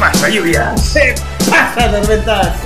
pasa, 0.00 0.28
lluvia? 0.28 0.74
¿Qué 0.92 1.14
pasa, 1.50 1.90
tormentas? 1.90 2.56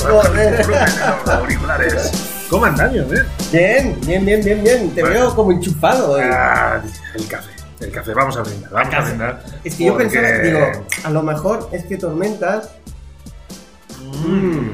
Joder. 0.00 0.66
los 0.66 1.28
auriculares. 1.28 2.12
¿Cómo 2.48 2.66
andan, 2.66 2.94
eh? 2.94 3.04
Bien, 3.52 3.96
bien, 4.06 4.24
bien, 4.24 4.44
bien, 4.44 4.62
bien. 4.62 4.90
Te 4.94 5.00
Bueno. 5.02 5.16
veo 5.18 5.34
como 5.34 5.52
enchufado 5.52 6.12
hoy. 6.12 6.22
Ah, 6.24 6.80
el 7.14 7.26
café. 7.26 7.50
El 7.80 7.90
café, 7.90 8.14
vamos 8.14 8.36
a 8.36 8.42
brindar. 8.42 8.70
Vamos 8.72 8.94
a 8.94 9.00
brindar. 9.00 9.44
es 9.64 9.74
que 9.74 9.84
yo 9.84 9.96
pensaba, 9.96 10.28
digo, 10.38 10.86
a 11.04 11.10
lo 11.10 11.22
mejor 11.22 11.68
es 11.72 11.84
que 11.84 11.96
tormentas 11.98 12.70
Mm. 14.26 14.70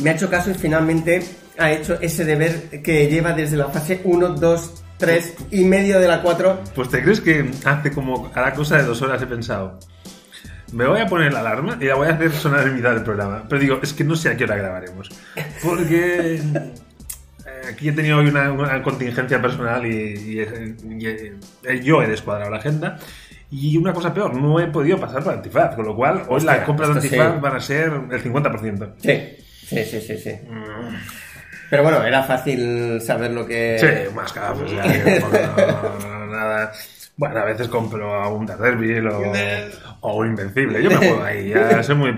me 0.00 0.10
ha 0.10 0.12
hecho 0.14 0.30
caso 0.30 0.50
y 0.50 0.54
finalmente 0.54 1.26
ha 1.58 1.72
hecho 1.72 1.98
ese 2.00 2.24
deber 2.24 2.82
que 2.82 3.08
lleva 3.08 3.32
desde 3.32 3.56
la 3.56 3.66
fase 3.68 4.00
1, 4.04 4.28
2, 4.28 4.70
3 4.98 5.34
y 5.50 5.64
medio 5.64 5.98
de 5.98 6.06
la 6.08 6.22
4. 6.22 6.60
Pues 6.74 6.88
te 6.90 7.02
crees 7.02 7.20
que 7.20 7.50
hace 7.64 7.90
como 7.92 8.30
a 8.34 8.40
la 8.40 8.52
cosa 8.54 8.76
de 8.76 8.84
dos 8.84 9.02
horas 9.02 9.20
he 9.22 9.26
pensado. 9.26 9.78
Me 10.72 10.86
voy 10.86 11.00
a 11.00 11.06
poner 11.06 11.32
la 11.32 11.40
alarma 11.40 11.78
y 11.80 11.84
la 11.84 11.94
voy 11.94 12.08
a 12.08 12.12
hacer 12.12 12.32
sonar 12.32 12.66
en 12.66 12.74
mitad 12.76 12.92
del 12.92 13.02
programa. 13.04 13.44
Pero 13.48 13.60
digo, 13.60 13.78
es 13.82 13.92
que 13.92 14.04
no 14.04 14.16
sé 14.16 14.30
a 14.30 14.36
qué 14.36 14.44
hora 14.44 14.56
grabaremos. 14.56 15.08
Porque 15.62 16.34
eh, 16.36 16.40
aquí 17.70 17.88
he 17.88 17.92
tenido 17.92 18.18
hoy 18.18 18.26
una, 18.28 18.50
una 18.52 18.82
contingencia 18.82 19.40
personal 19.40 19.86
y, 19.86 19.90
y- 19.94 20.76
y- 20.98 21.72
y 21.72 21.80
yo 21.82 22.02
he 22.02 22.08
descuadrado 22.08 22.50
la 22.50 22.56
agenda. 22.58 22.98
Y 23.50 23.76
una 23.76 23.92
cosa 23.92 24.12
peor, 24.12 24.34
no 24.34 24.58
he 24.58 24.66
podido 24.66 24.98
pasar 24.98 25.22
por 25.22 25.32
antifaz, 25.32 25.76
con 25.76 25.86
lo 25.86 25.94
cual 25.94 26.22
hoy 26.28 26.38
Hostia, 26.38 26.56
las 26.56 26.64
compras 26.64 26.88
de 26.88 26.94
antifaz 26.96 27.32
sí. 27.34 27.38
van 27.40 27.54
a 27.56 27.60
ser 27.60 27.92
el 28.10 28.22
50%. 28.24 28.94
Sí, 28.98 29.36
sí, 29.68 29.84
sí, 29.84 30.00
sí, 30.00 30.18
sí. 30.18 30.30
Pero 31.70 31.82
bueno, 31.84 32.02
era 32.04 32.22
fácil 32.24 33.00
saber 33.00 33.30
lo 33.32 33.46
que... 33.46 33.76
Sí, 33.78 34.14
más 34.14 34.34
no, 34.36 36.08
no, 36.08 36.26
nada. 36.26 36.72
Bueno, 37.16 37.40
a 37.40 37.44
veces 37.44 37.68
compro 37.68 38.14
a 38.14 38.28
un 38.28 38.46
Daredevil 38.46 39.08
o, 39.08 39.32
o 40.00 40.16
un 40.16 40.26
Invencible. 40.28 40.82
Yo 40.82 40.90
me 40.90 40.96
juego 40.98 41.22
ahí, 41.22 41.48
ya 41.48 41.82
soy 41.82 41.94
muy... 41.94 42.14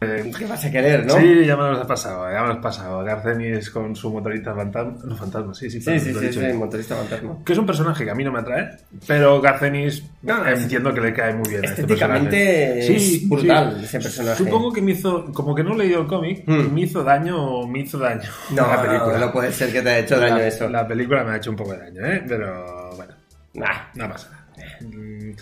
Eh, 0.00 0.30
¿Qué 0.38 0.46
vas 0.46 0.64
a 0.64 0.70
querer, 0.70 1.04
no? 1.04 1.14
Sí, 1.14 1.44
ya 1.44 1.56
me 1.56 1.64
los 1.70 1.80
ha 1.80 1.86
pasado, 1.86 2.30
ya 2.30 2.42
me 2.42 2.48
los 2.48 2.58
ha 2.58 2.60
pasado. 2.60 3.02
Garcenis 3.02 3.68
con 3.70 3.96
su 3.96 4.12
motorista 4.12 4.54
fantasma. 4.54 4.94
No, 5.04 5.16
fantasma, 5.16 5.52
sí, 5.54 5.68
sí, 5.68 5.80
Sí, 5.80 5.98
sí, 5.98 6.12
lo 6.12 6.20
sí, 6.20 6.32
sí, 6.32 6.52
motorista 6.52 6.94
fantasma. 6.94 7.38
Que 7.44 7.52
es 7.52 7.58
un 7.58 7.66
personaje 7.66 8.04
que 8.04 8.10
a 8.12 8.14
mí 8.14 8.22
no 8.22 8.30
me 8.30 8.38
atrae, 8.38 8.76
pero 9.08 9.40
Garcenis 9.40 10.04
No, 10.22 10.46
es- 10.46 10.62
entiendo 10.62 10.94
que 10.94 11.00
le 11.00 11.12
cae 11.12 11.34
muy 11.34 11.48
bien. 11.48 11.64
este 11.64 11.80
Estéticamente 11.82 12.36
personaje. 12.76 12.94
es 12.96 13.28
brutal 13.28 13.80
ese 13.84 13.98
personaje. 13.98 14.36
Supongo 14.44 14.72
que 14.72 14.82
me 14.82 14.92
hizo, 14.92 15.32
como 15.32 15.52
que 15.52 15.64
no 15.64 15.74
he 15.74 15.78
leído 15.78 16.02
el 16.02 16.06
cómic, 16.06 16.44
Hmm. 16.46 16.72
me 16.72 16.82
hizo 16.82 17.02
daño, 17.02 17.66
me 17.66 17.80
hizo 17.80 17.98
daño 17.98 18.22
No, 18.50 18.68
la 18.68 18.80
película. 18.80 19.18
no, 19.18 19.32
puede 19.32 19.50
ser 19.50 19.72
que 19.72 19.82
te 19.82 19.88
haya 19.88 19.98
hecho 19.98 20.20
daño 20.20 20.36
la, 20.36 20.46
eso. 20.46 20.68
La 20.68 20.86
película 20.86 21.24
me 21.24 21.32
ha 21.32 21.36
hecho 21.38 21.50
un 21.50 21.56
poco 21.56 21.72
de 21.72 21.78
daño, 21.78 22.06
¿eh? 22.06 22.22
Pero 22.28 22.92
bueno, 22.94 23.14
Nah. 23.54 23.66
no 23.94 24.08
pasa 24.08 24.30
nada. 24.30 24.78
Mm, 24.80 25.32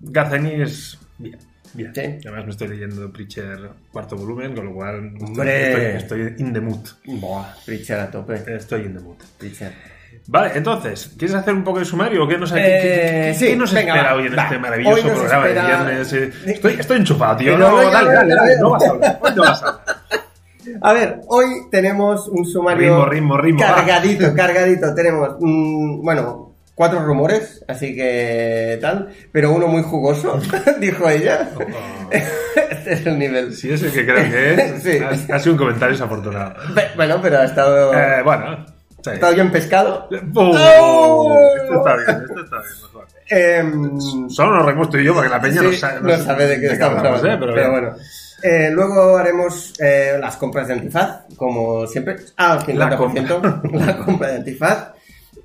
Garcenis, 0.00 0.98
bien. 1.18 1.36
Bien. 1.74 1.92
Sí. 1.94 2.00
Además 2.26 2.44
me 2.46 2.50
estoy 2.50 2.68
leyendo 2.68 3.12
Preacher 3.12 3.58
cuarto 3.92 4.16
volumen, 4.16 4.54
con 4.54 4.64
lo 4.66 4.74
cual 4.74 5.12
estoy- 5.14 5.26
¡Hombre! 5.28 5.96
estoy, 5.96 6.20
estoy 6.20 6.34
in 6.44 6.52
the 6.52 6.60
mood. 6.60 6.86
Buah, 7.04 7.54
Preacher 7.64 8.00
a 8.00 8.10
tope. 8.10 8.42
Estoy 8.46 8.82
in 8.82 8.94
the 8.94 9.00
mood. 9.00 9.16
Preacher. 9.38 9.72
Vale, 10.28 10.52
entonces, 10.54 11.12
¿quieres 11.16 11.36
hacer 11.36 11.54
un 11.54 11.62
poco 11.62 11.78
de 11.78 11.84
sumario 11.84 12.24
o 12.24 12.28
qué 12.28 12.36
nos, 12.38 12.50
Eh, 12.52 12.54
qué- 12.56 12.60
qué- 13.28 13.34
sí, 13.38 13.46
qué 13.48 13.56
nos 13.56 13.72
venga, 13.72 13.94
espera 13.94 14.12
va, 14.12 14.18
hoy 14.18 14.26
en 14.26 14.36
va. 14.38 14.42
este 14.44 14.58
maravilloso 14.58 15.02
programa 15.08 15.46
espera- 15.46 15.62
de 15.62 15.66
viernes? 15.84 16.12
eh? 16.12 16.32
Estoy, 16.46 16.72
estoy 16.80 16.96
enchufado, 16.98 17.36
tío. 17.36 17.56
No, 17.58 17.70
No, 17.82 17.90
dale, 17.90 18.12
dale, 18.12 18.34
dale, 18.34 18.58
no 18.58 18.70
vas 18.70 18.82
a 18.84 18.90
hablar. 18.90 19.18
Hoy 19.22 19.30
no 19.36 19.42
vas 19.42 19.62
a 19.62 19.68
hablar. 19.68 19.96
A 20.82 20.92
ver, 20.94 21.20
hoy 21.28 21.46
tenemos 21.70 22.28
un 22.28 22.44
sumario 22.44 22.88
Ritmo, 22.88 23.06
ritmo, 23.06 23.36
ritmo. 23.38 23.60
va. 23.62 23.74
cargadito, 23.76 24.34
cargadito. 24.34 24.94
Tenemos, 24.96 25.36
mm, 25.38 26.02
bueno, 26.02 26.55
cuatro 26.76 27.00
rumores, 27.00 27.64
así 27.66 27.96
que 27.96 28.78
tal, 28.80 29.08
pero 29.32 29.50
uno 29.50 29.66
muy 29.66 29.82
jugoso, 29.82 30.38
dijo 30.78 31.08
ella. 31.08 31.48
este 32.70 32.92
es 32.92 33.06
el 33.06 33.18
nivel. 33.18 33.52
Si 33.54 33.72
es 33.72 33.82
el 33.82 33.90
que 33.92 34.04
creo 34.06 34.30
que 34.30 34.54
es, 34.54 34.82
Sí. 34.84 34.98
ha, 35.32 35.34
ha 35.34 35.38
sido 35.40 35.52
un 35.54 35.58
comentario 35.58 35.94
desafortunado. 35.94 36.54
Bueno, 36.94 37.18
pero 37.20 37.38
ha 37.40 37.44
estado, 37.44 37.92
Eh, 37.92 38.22
bueno, 38.22 38.64
sí. 39.02 39.10
ha 39.10 39.14
estado 39.14 39.34
bien 39.34 39.50
pescado. 39.50 40.08
¡Oh! 40.34 41.36
Esto 41.56 41.78
está 41.78 41.96
bien, 41.96 42.22
esto 42.28 42.40
está 42.44 42.56
bien. 42.58 42.76
mejor. 42.82 43.06
Em, 43.28 44.30
Solo 44.30 44.56
nos 44.56 44.66
reímos 44.66 44.88
tú 44.90 44.98
y 44.98 45.04
yo 45.04 45.12
porque 45.14 45.28
la 45.30 45.40
peña 45.40 45.62
no 45.62 45.70
Sí, 45.70 45.76
sabe, 45.78 46.00
no 46.00 46.16
sabe 46.22 46.46
de 46.46 46.60
qué 46.60 46.66
estamos 46.66 47.02
hablando. 47.02 47.28
¿eh? 47.48 47.52
Pero, 47.54 47.70
bueno. 47.72 47.94
Eh, 48.42 48.68
luego 48.70 49.16
haremos 49.16 49.72
eh, 49.80 50.18
las 50.20 50.36
compras 50.36 50.68
de 50.68 50.74
antifaz, 50.74 51.22
como 51.36 51.86
siempre. 51.86 52.16
Ah, 52.36 52.52
al 52.52 52.60
50%. 52.60 53.72
La 53.72 53.96
compra. 53.96 54.28
de 54.28 54.36
antifaz. 54.36 54.88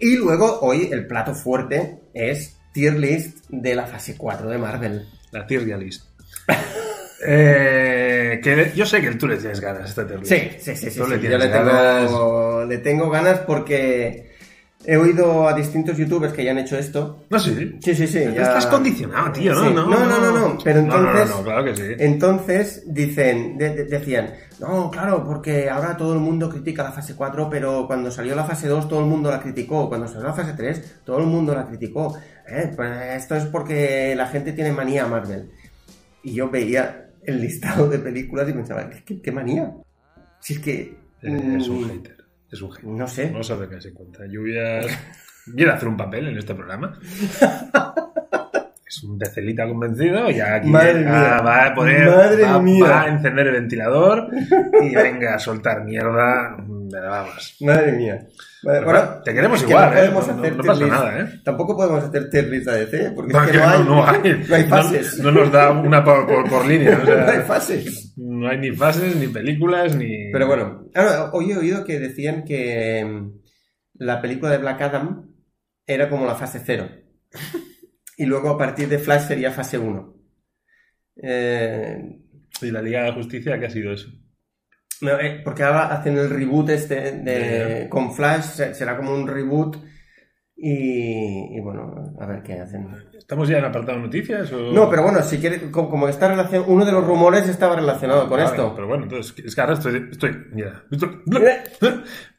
Y 0.01 0.15
luego, 0.17 0.59
hoy, 0.61 0.89
el 0.91 1.05
plato 1.05 1.35
fuerte 1.35 1.99
es 2.13 2.57
tier 2.73 2.97
list 2.97 3.45
de 3.49 3.75
la 3.75 3.85
fase 3.85 4.17
4 4.17 4.49
de 4.49 4.57
Marvel. 4.57 5.07
La 5.31 5.45
tier 5.45 5.61
list. 5.61 6.05
eh, 7.25 8.39
que 8.43 8.71
yo 8.75 8.85
sé 8.87 8.99
que 8.99 9.11
tú 9.11 9.27
le 9.27 9.37
tienes 9.37 9.59
ganas 9.61 9.83
a 9.83 9.85
esta 9.85 10.07
tier 10.07 10.19
list. 10.19 10.31
Sí, 10.31 10.49
sí, 10.59 10.75
sí, 10.75 10.89
sí. 10.89 10.99
Tú 10.99 11.05
sí. 11.05 11.11
le 11.11 11.21
Yo 11.21 11.37
le 11.37 11.47
ganas. 11.47 12.07
tengo, 12.07 12.65
le 12.65 12.77
tengo 12.79 13.09
ganas 13.11 13.39
porque 13.41 14.30
he 14.85 14.97
oído 14.97 15.47
a 15.47 15.53
distintos 15.53 15.97
youtubers 15.97 16.33
que 16.33 16.43
ya 16.43 16.51
han 16.51 16.57
hecho 16.59 16.77
esto. 16.77 17.23
No, 17.29 17.39
sí. 17.39 17.77
Sí, 17.81 17.93
sí, 17.95 18.07
sí. 18.07 18.19
Te 18.19 18.33
ya- 18.33 18.41
Estás 18.43 18.65
condicionado, 18.67 19.31
tío, 19.31 19.53
¿no? 19.53 19.67
Sí. 19.67 19.73
No, 19.73 19.85
no, 19.87 20.05
no, 20.05 20.19
no, 20.19 20.31
no. 20.49 20.57
Pero 20.63 20.81
No, 20.81 20.87
no, 20.99 21.09
entonces. 21.09 21.29
no, 21.29 21.37
no, 21.37 21.43
claro 21.43 21.63
que 21.65 21.75
sí. 21.75 21.83
Entonces 21.99 22.83
dicen, 22.87 23.57
de- 23.57 23.75
de- 23.75 23.85
decían, 23.85 24.33
no, 24.59 24.89
claro, 24.91 25.23
porque 25.25 25.69
ahora 25.69 25.95
todo 25.97 26.13
el 26.13 26.19
mundo 26.19 26.49
critica 26.49 26.83
la 26.83 26.91
fase 26.91 27.15
4, 27.15 27.49
pero 27.49 27.85
cuando 27.87 28.11
salió 28.11 28.35
la 28.35 28.43
fase 28.45 28.67
2 28.67 28.87
todo 28.87 28.99
el 29.01 29.05
mundo 29.07 29.29
la 29.31 29.39
criticó, 29.41 29.87
cuando 29.89 30.07
salió 30.07 30.27
la 30.27 30.33
fase 30.33 30.53
3 30.53 31.01
todo 31.03 31.19
el 31.19 31.25
mundo 31.25 31.53
la 31.55 31.67
criticó. 31.67 32.17
Eh, 32.47 32.71
pues 32.75 32.91
esto 33.17 33.35
es 33.35 33.45
porque 33.45 34.13
la 34.15 34.27
gente 34.27 34.51
tiene 34.53 34.71
manía 34.71 35.05
a 35.05 35.07
Marvel. 35.07 35.49
Y 36.23 36.33
yo 36.33 36.49
veía 36.49 37.07
el 37.23 37.39
listado 37.41 37.87
de 37.87 37.99
películas 37.99 38.49
y 38.49 38.53
pensaba, 38.53 38.89
¿qué, 39.05 39.31
manía? 39.31 39.71
Si 40.39 40.53
es 40.53 40.59
que... 40.59 40.97
Es 41.21 41.67
un 41.67 41.81
mm, 41.83 41.89
hater. 41.89 42.17
Es 42.51 42.61
un 42.61 42.71
hater. 42.71 42.89
No 42.89 43.07
sé. 43.07 43.31
No 43.31 43.43
sabe 43.43 43.69
qué 43.69 43.79
se 43.79 43.93
cuenta. 43.93 44.25
Lluvias. 44.27 44.85
¿Quiere 45.55 45.71
hacer 45.71 45.87
un 45.87 45.97
papel 45.97 46.27
en 46.27 46.37
este 46.37 46.53
programa? 46.53 46.99
Es 48.93 49.03
un 49.03 49.17
decelita 49.17 49.65
convencido 49.69 50.29
y 50.29 50.41
aquí 50.41 50.67
Madre 50.67 51.05
ah, 51.07 51.41
va 51.45 51.67
a 51.67 51.73
poner. 51.73 52.09
Madre 52.09 52.43
va, 52.43 52.59
mía. 52.61 52.83
va 52.83 53.01
a 53.03 53.07
encender 53.07 53.47
el 53.47 53.53
ventilador 53.53 54.27
y 54.81 54.93
venga 54.93 55.35
a 55.35 55.39
soltar 55.39 55.85
mierda. 55.85 56.57
Pero 56.91 57.09
vamos. 57.09 57.55
Madre 57.61 57.93
mía. 57.93 58.27
Bueno, 58.63 58.83
bueno, 58.83 59.21
te 59.23 59.33
queremos 59.33 59.59
es 59.59 59.63
que 59.65 59.71
igual, 59.71 59.91
no 59.93 59.97
¿eh? 59.97 60.09
No- 60.11 60.57
no- 60.57 60.63
pasa 60.65 60.85
nada, 60.87 61.19
¿eh? 61.21 61.39
Tampoco 61.41 61.77
podemos 61.77 62.03
hacer 62.03 62.29
tier 62.29 62.47
list 62.49 62.67
de 62.67 62.85
DC, 62.85 63.11
porque 63.15 63.31
No, 63.31 63.39
es 63.39 63.45
que 63.45 63.51
que 63.53 63.57
no 63.59 63.69
hay, 63.69 63.83
no 63.85 64.05
hay, 64.05 64.45
no 64.49 64.55
hay 64.55 64.63
no- 64.63 64.69
fases. 64.69 65.19
No, 65.19 65.31
nos 65.31 65.51
da 65.53 65.71
una 65.71 66.03
por, 66.03 66.27
por- 66.27 66.49
por 66.49 66.65
línea. 66.65 66.99
o 67.01 67.05
sea, 67.05 67.15
No 67.25 67.31
hay 67.31 67.39
fases. 67.39 68.13
no 68.17 68.49
hay 68.49 68.57
ni 68.57 68.71
fases, 68.71 69.15
ni 69.15 69.27
películas, 69.27 69.95
ni. 69.95 70.31
Pero 70.33 70.47
bueno, 70.47 70.83
ahora, 70.93 71.29
hoy 71.31 71.51
he 71.53 71.57
oído 71.57 71.85
que 71.85 71.97
decían 71.97 72.43
que 72.43 73.05
mm, 73.05 73.39
la 74.03 74.21
película 74.21 74.51
de 74.51 74.57
Black 74.57 74.81
Adam 74.81 75.29
era 75.87 76.09
como 76.09 76.25
la 76.25 76.35
fase 76.35 76.61
0. 76.63 76.89
Y 78.17 78.25
luego 78.25 78.49
a 78.49 78.57
partir 78.57 78.87
de 78.89 78.99
Flash 78.99 79.27
sería 79.27 79.51
fase 79.51 79.77
1. 79.77 80.13
Eh, 81.23 82.19
¿Y 82.61 82.71
la 82.71 82.81
Liga 82.81 83.01
de 83.03 83.09
la 83.09 83.13
Justicia 83.15 83.59
qué 83.59 83.65
ha 83.65 83.69
sido 83.69 83.91
eso? 83.93 84.09
no, 85.01 85.19
eh, 85.19 85.41
porque 85.43 85.63
ahora 85.63 85.87
hacen 85.87 86.15
el 86.17 86.29
reboot 86.29 86.69
este 86.69 87.11
de, 87.13 87.87
con 87.89 88.13
Flash, 88.13 88.43
se- 88.43 88.73
será 88.75 88.95
como 88.97 89.13
un 89.13 89.27
reboot. 89.27 89.77
Y, 90.55 91.57
y 91.57 91.59
bueno, 91.59 92.13
a 92.19 92.25
ver 92.27 92.43
qué 92.43 92.59
hacen. 92.59 92.87
¿Estamos 93.17 93.49
ya 93.49 93.57
en 93.57 93.65
apartado 93.65 93.97
de 93.97 94.03
noticias? 94.03 94.51
O... 94.53 94.71
No, 94.71 94.87
pero 94.91 95.01
bueno, 95.01 95.23
si 95.23 95.39
quieres, 95.39 95.63
como, 95.71 95.89
como 95.89 96.07
está 96.07 96.27
relacionado, 96.27 96.71
uno 96.71 96.85
de 96.85 96.91
los 96.91 97.03
rumores 97.03 97.49
estaba 97.49 97.75
relacionado 97.77 98.21
con 98.29 98.37
Vale, 98.37 98.43
esto. 98.45 98.75
Pero 98.75 98.87
bueno, 98.87 99.03
entonces, 99.05 99.33
es 99.43 99.55
que 99.55 99.61
ahora 99.61 99.73
estoy. 99.73 100.07
estoy 100.11 100.37
mira, 100.51 100.83
estoy- 100.91 101.23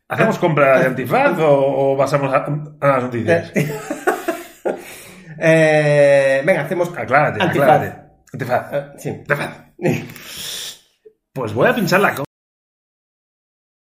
¿Hacemos 0.06 0.38
compra 0.38 0.78
de 0.78 0.86
antifaz 0.86 1.36
o, 1.40 1.50
o 1.50 1.96
pasamos 1.96 2.32
a, 2.32 2.44
a 2.80 2.86
las 2.88 3.02
noticias? 3.04 3.52
Eh, 5.38 6.42
venga, 6.44 6.62
hacemos. 6.62 6.88
Aclárate, 6.96 7.42
Antifaz. 7.42 7.68
aclárate. 7.68 8.02
Antifaz. 8.32 8.72
Eh, 8.72 8.92
sí. 8.98 9.08
Antifaz. 9.10 9.56
Pues 11.34 11.54
voy 11.54 11.66
a 11.66 11.74
pinchar 11.74 11.98
la 12.00 12.14
co- 12.14 12.24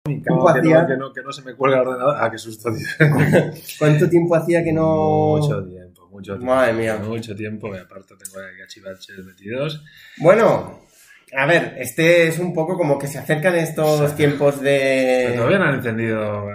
Tiempo 0.06 0.47
que, 0.55 0.62
no, 0.62 0.87
que, 0.87 0.97
no, 0.97 1.12
que 1.12 1.23
no 1.23 1.33
se 1.33 1.43
me 1.43 1.55
cuelga 1.55 1.83
el 1.83 1.88
ordenador. 1.88 2.17
Ah, 2.19 2.31
qué 2.31 2.38
susto, 2.38 2.71
tío. 2.73 2.87
¿Cuánto 3.79 4.09
tiempo 4.09 4.37
hacía 4.37 4.62
que 4.65 4.73
no.? 4.73 5.37
Mucho 5.37 5.62
tiempo, 5.65 6.09
mucho 6.09 6.33
tiempo. 6.35 6.47
Madre 6.47 6.73
mía. 6.73 6.97
Mucho 6.97 7.35
tiempo, 7.35 7.75
y 7.75 7.79
aparte 7.79 8.15
tengo 8.17 8.38
ahí 8.38 8.56
gachivaches 8.56 9.19
metidos. 9.25 9.85
Bueno, 10.19 10.86
a 11.34 11.46
ver, 11.46 11.75
este 11.78 12.28
es 12.28 12.38
un 12.38 12.52
poco 12.55 12.76
como 12.76 12.99
que 12.99 13.06
se 13.08 13.19
acercan 13.19 13.55
estos 13.56 14.14
tiempos 14.14 14.56
Pero 14.62 15.34
todavía 15.34 15.58
de. 15.58 15.64
no 15.64 15.69
han 15.70 15.75
encendido. 15.76 16.46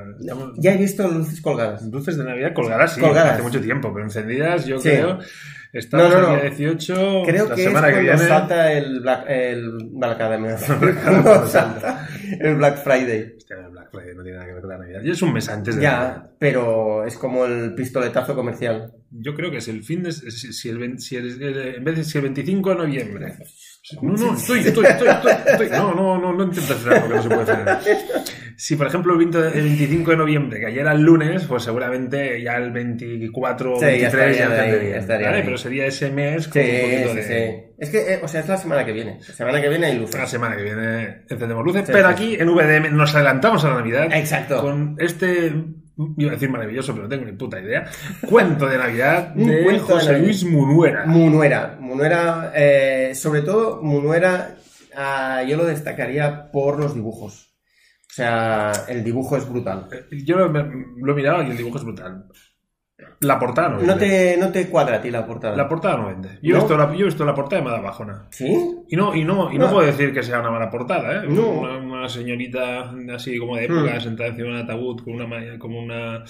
Ya 0.57 0.73
he 0.73 0.77
visto 0.77 1.07
luces 1.07 1.41
colgadas. 1.41 1.83
Luces 1.83 2.18
de 2.18 2.23
Navidad 2.23 2.53
colgadas, 2.53 2.94
sí, 2.94 3.01
Colgadas. 3.01 3.33
hace 3.33 3.44
mucho 3.44 3.59
tiempo, 3.62 3.91
pero 3.94 4.06
encendidas 4.06 4.65
yo 4.65 4.79
Sí. 4.79 4.89
creo. 4.89 5.19
Estamos 5.73 6.09
No, 6.09 6.19
no, 6.19 6.27
el 6.27 6.33
no. 6.35 6.35
día 6.41 6.50
18. 6.50 7.23
Creo 7.25 7.47
la 7.47 7.56
que 7.56 7.62
es 7.62 7.68
semana 7.68 7.88
que 7.88 7.94
cuando 7.94 8.12
viene. 8.12 8.27
salta 8.27 8.73
el 8.73 9.00
Black, 9.00 9.23
el 9.29 9.71
Black 9.94 10.18
salta 11.47 12.07
el 12.41 12.56
Black 12.56 12.83
Friday. 12.83 13.33
Hostia, 13.38 13.56
el 13.57 13.69
Black 13.71 13.89
Friday 13.91 14.15
no 14.15 14.21
tiene 14.23 14.38
nada 14.38 14.47
que 14.47 14.53
ver 14.53 14.62
con 14.62 14.69
la 14.69 14.77
Navidad. 14.79 15.01
Y 15.03 15.12
es 15.12 15.21
un 15.21 15.31
mes 15.33 15.47
antes 15.47 15.77
de 15.77 15.81
Ya, 15.83 15.91
Navidad. 15.97 16.29
pero 16.39 17.06
es 17.06 17.18
como 17.18 17.45
el 17.45 17.73
pistoletazo 17.73 18.35
comercial. 18.35 18.91
Yo 19.12 19.33
creo 19.33 19.50
que 19.50 19.57
es 19.57 19.68
el 19.69 19.81
fin 19.83 20.03
de. 20.03 20.12
Si, 20.12 20.29
si 20.53 20.69
el, 20.69 21.00
si 21.00 21.15
el- 21.15 21.41
el- 21.41 21.75
en 21.75 21.83
vez 21.85 21.95
de 21.95 22.03
si 22.03 22.18
el 22.18 22.23
25 22.25 22.69
de 22.71 22.75
noviembre. 22.75 23.33
No, 24.01 24.13
no, 24.13 24.36
estoy, 24.36 24.60
estoy, 24.60 24.86
estoy, 24.86 25.07
estoy. 25.48 25.69
No, 25.69 25.95
no, 25.95 26.18
no, 26.19 26.33
no 26.33 26.44
intentes 26.44 26.75
frenar 26.75 27.01
porque 27.01 27.16
no 27.16 27.24
se 27.24 27.30
puede 27.30 27.45
frenar. 27.45 27.80
Si, 28.56 28.75
por 28.75 28.86
ejemplo, 28.86 29.13
el 29.13 29.18
20 29.18 29.39
el 29.39 29.63
25 29.63 30.12
de 30.12 30.18
noviembre 30.18 30.62
cayera 30.62 30.92
el 30.92 31.01
lunes, 31.01 31.45
pues 31.45 31.63
seguramente 31.63 32.39
ya 32.44 32.57
el 32.57 32.72
24 32.72 33.74
o 33.74 33.80
Sí, 33.80 33.86
ya 33.86 34.12
23 34.12 34.38
estaría 34.98 35.31
ya 35.31 35.36
ahí. 35.36 35.42
Pero 35.44 35.57
sería 35.57 35.88
ese 35.88 36.12
mes 36.12 36.48
con 36.48 36.62
un 36.62 36.68
poquito 36.68 37.16
de. 37.16 37.74
Es 37.80 37.89
que, 37.89 38.13
eh, 38.13 38.19
o 38.22 38.28
sea, 38.28 38.42
es 38.42 38.48
la 38.48 38.57
semana 38.57 38.86
que 38.86 38.92
viene. 38.92 39.18
La 39.28 39.33
semana 39.33 39.60
que 39.60 39.69
viene 39.69 39.88
hay 39.88 39.98
luces. 39.98 40.16
La 40.16 40.28
semana 40.28 40.56
que 40.56 40.62
viene 40.62 41.24
encendemos 41.28 41.66
luces, 41.66 41.83
pero 41.92 42.07
aquí 42.07 42.36
en 42.36 42.54
VDM 42.54 42.95
nos 42.95 43.16
adelantamos 43.16 43.66
a 43.66 43.69
la 43.69 43.75
Navidad. 43.78 44.13
Exacto. 44.13 44.62
Con 44.62 44.95
este, 45.00 45.51
iba 46.18 46.32
a 46.32 46.34
decir 46.34 46.50
maravilloso, 46.50 46.94
pero 46.94 47.04
no 47.04 47.10
tengo 47.10 47.26
ni 47.26 47.34
puta 47.34 47.60
idea, 47.60 47.90
cuento 48.28 48.68
de 48.68 48.78
Navidad 48.78 49.34
Un 49.36 49.48
de 49.48 49.64
cuento 49.64 49.88
de 49.88 49.94
José 49.94 50.12
Navidad. 50.12 50.26
Luis 50.26 50.44
Munuera. 50.46 51.06
Munuera. 51.06 51.78
Munuera, 51.80 52.52
eh, 52.56 53.14
sobre 53.16 53.42
todo, 53.42 53.82
Munuera, 53.82 54.56
ah, 54.96 55.44
yo 55.48 55.58
lo 55.58 55.66
destacaría 55.66 56.52
por 56.52 56.80
los 56.80 56.94
dibujos. 56.94 57.52
O 58.10 58.14
sea, 58.14 58.74
el 58.90 59.04
dibujo 59.04 59.38
es 59.38 59.48
brutal. 59.48 59.88
Yo 60.26 60.38
lo, 60.38 60.50
lo 60.50 61.14
he 61.14 61.16
mirado 61.16 61.44
y 61.44 61.52
el 61.52 61.58
dibujo 61.58 61.78
es 61.78 61.84
brutal. 61.86 62.26
La 63.21 63.38
portada 63.39 63.69
no 63.69 63.77
vende. 63.77 63.94
No 63.94 64.00
te, 64.00 64.38
no 64.38 64.50
te 64.51 64.68
cuadra 64.68 64.98
a 64.98 65.01
ti 65.01 65.12
la 65.12 65.25
portada. 65.25 65.56
La 65.56 65.68
portada 65.68 65.98
no 65.98 66.07
vende. 66.07 66.39
Yo, 66.42 66.51
he 66.51 66.53
¿No? 66.53 66.59
visto 66.59 66.77
la, 66.77 66.94
yo 66.94 67.01
he 67.01 67.06
visto 67.06 67.24
la 67.25 67.36
portada 67.36 67.62
y 67.62 67.65
me 67.65 67.71
da 67.71 67.80
bajona. 67.81 68.25
¿Sí? 68.31 68.48
Y 68.89 68.95
no, 68.95 69.15
y 69.15 69.24
no, 69.24 69.51
y 69.51 69.57
no 69.57 69.68
Ah. 69.68 69.71
puedo 69.71 69.86
decir 69.86 70.13
que 70.13 70.24
sea 70.24 70.39
una 70.39 70.50
mala 70.51 70.69
portada, 70.69 71.24
¿eh? 71.24 71.27
No. 71.27 71.48
Una, 71.48 71.77
una 71.77 72.09
señorita 72.09 72.92
así 73.13 73.38
como 73.38 73.56
de 73.57 73.65
época, 73.65 73.95
Hmm. 73.98 74.01
sentada 74.01 74.30
encima 74.30 74.48
de 74.50 74.53
un 74.56 74.59
ataúd 74.59 75.03
con 75.03 75.13
una, 75.21 75.57
como 75.59 75.80
una 75.80 76.24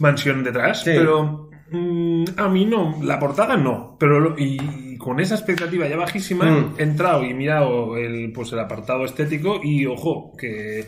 mansión 0.00 0.42
detrás. 0.44 0.82
Sí. 0.84 0.90
Pero 0.94 1.50
mm, 1.70 2.24
a 2.36 2.48
mí 2.48 2.64
no, 2.64 2.98
la 3.02 3.18
portada 3.18 3.56
no. 3.56 3.96
Pero 3.98 4.20
lo- 4.20 4.34
y 4.38 4.96
con 4.98 5.20
esa 5.20 5.34
expectativa 5.34 5.86
ya 5.88 5.96
bajísima, 5.96 6.44
Hmm. 6.46 6.74
he 6.78 6.82
entrado 6.82 7.24
y 7.24 7.34
mirado 7.34 7.96
el, 7.96 8.32
pues 8.32 8.52
el 8.52 8.58
apartado 8.60 9.04
estético 9.04 9.60
y 9.62 9.86
ojo, 9.86 10.32
que 10.38 10.84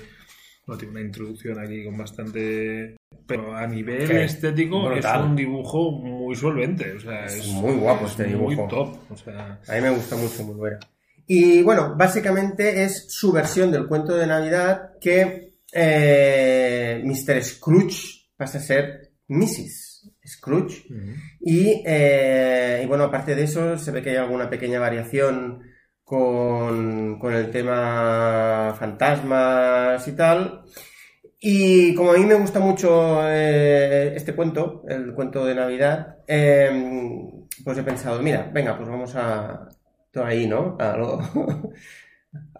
no 0.67 0.77
tiene 0.77 0.93
una 0.93 1.01
introducción 1.03 1.59
aquí 1.59 1.85
con 1.85 1.97
bastante. 1.99 2.97
Pero 3.27 3.55
a 3.57 3.67
nivel 3.67 4.11
estético 4.11 4.85
Brutal. 4.87 5.21
es 5.21 5.27
un 5.27 5.37
dibujo 5.37 5.93
muy 5.93 6.35
solvente. 6.37 6.93
O 6.93 7.01
sea, 7.01 7.25
Es 7.25 7.37
es, 7.37 7.47
muy 7.49 7.75
guapo 7.75 8.05
es 8.07 8.11
este 8.13 8.27
Muy 8.37 8.55
dibujo. 8.55 8.69
top. 8.69 8.97
O 9.11 9.17
sea, 9.17 9.61
A 9.69 9.75
mí 9.77 9.81
me 9.81 9.91
gusta 9.91 10.17
mucho 10.17 10.43
Munuera. 10.45 10.79
Y 11.27 11.63
bueno, 11.63 11.95
básicamente 11.97 12.85
es 12.85 13.07
su 13.09 13.33
versión 13.33 13.71
del 13.73 13.87
cuento 13.87 14.15
de 14.15 14.27
Navidad 14.27 14.91
que 15.01 15.55
eh, 15.73 17.03
Mr. 17.05 17.43
Scrooge 17.43 18.27
pasa 18.37 18.59
a 18.59 18.61
ser 18.61 19.13
Mrs. 19.29 20.13
Scrooge. 20.27 20.85
Y, 21.41 21.83
eh, 21.87 22.83
y 22.85 22.87
bueno, 22.87 23.05
aparte 23.05 23.35
de 23.35 23.45
eso, 23.45 23.79
se 23.79 23.91
ve 23.91 24.03
que 24.03 24.11
hay 24.11 24.17
alguna 24.17 24.51
pequeña 24.51 24.79
variación 24.81 25.63
con, 26.05 27.19
con 27.19 27.35
el 27.35 27.51
tema 27.51 28.75
fantasmas 28.79 30.07
y 30.07 30.13
tal. 30.13 30.65
Y 31.41 31.95
como 31.95 32.13
a 32.13 32.19
mí 32.19 32.25
me 32.25 32.35
gusta 32.35 32.61
mucho 32.61 33.21
eh, 33.29 34.15
este 34.17 34.35
cuento, 34.35 34.83
el 34.89 35.13
cuento 35.15 35.45
de 35.45 35.55
Navidad, 35.55 36.19
eh, 36.27 36.71
pues 37.65 37.79
he 37.79 37.83
pensado, 37.83 38.23
mira, 38.23 38.51
venga, 38.53 38.77
pues 38.77 38.89
vamos 38.89 39.15
a... 39.17 39.69
Todo 40.11 40.25
ahí, 40.25 40.47
¿no? 40.47 40.77
A 40.79 40.97
lo, 40.97 41.21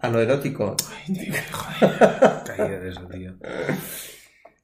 a 0.01 0.09
lo 0.09 0.19
erótico. 0.19 0.75
Caída 2.45 2.79
de 2.79 2.89
eso, 2.89 3.07
tío. 3.07 3.35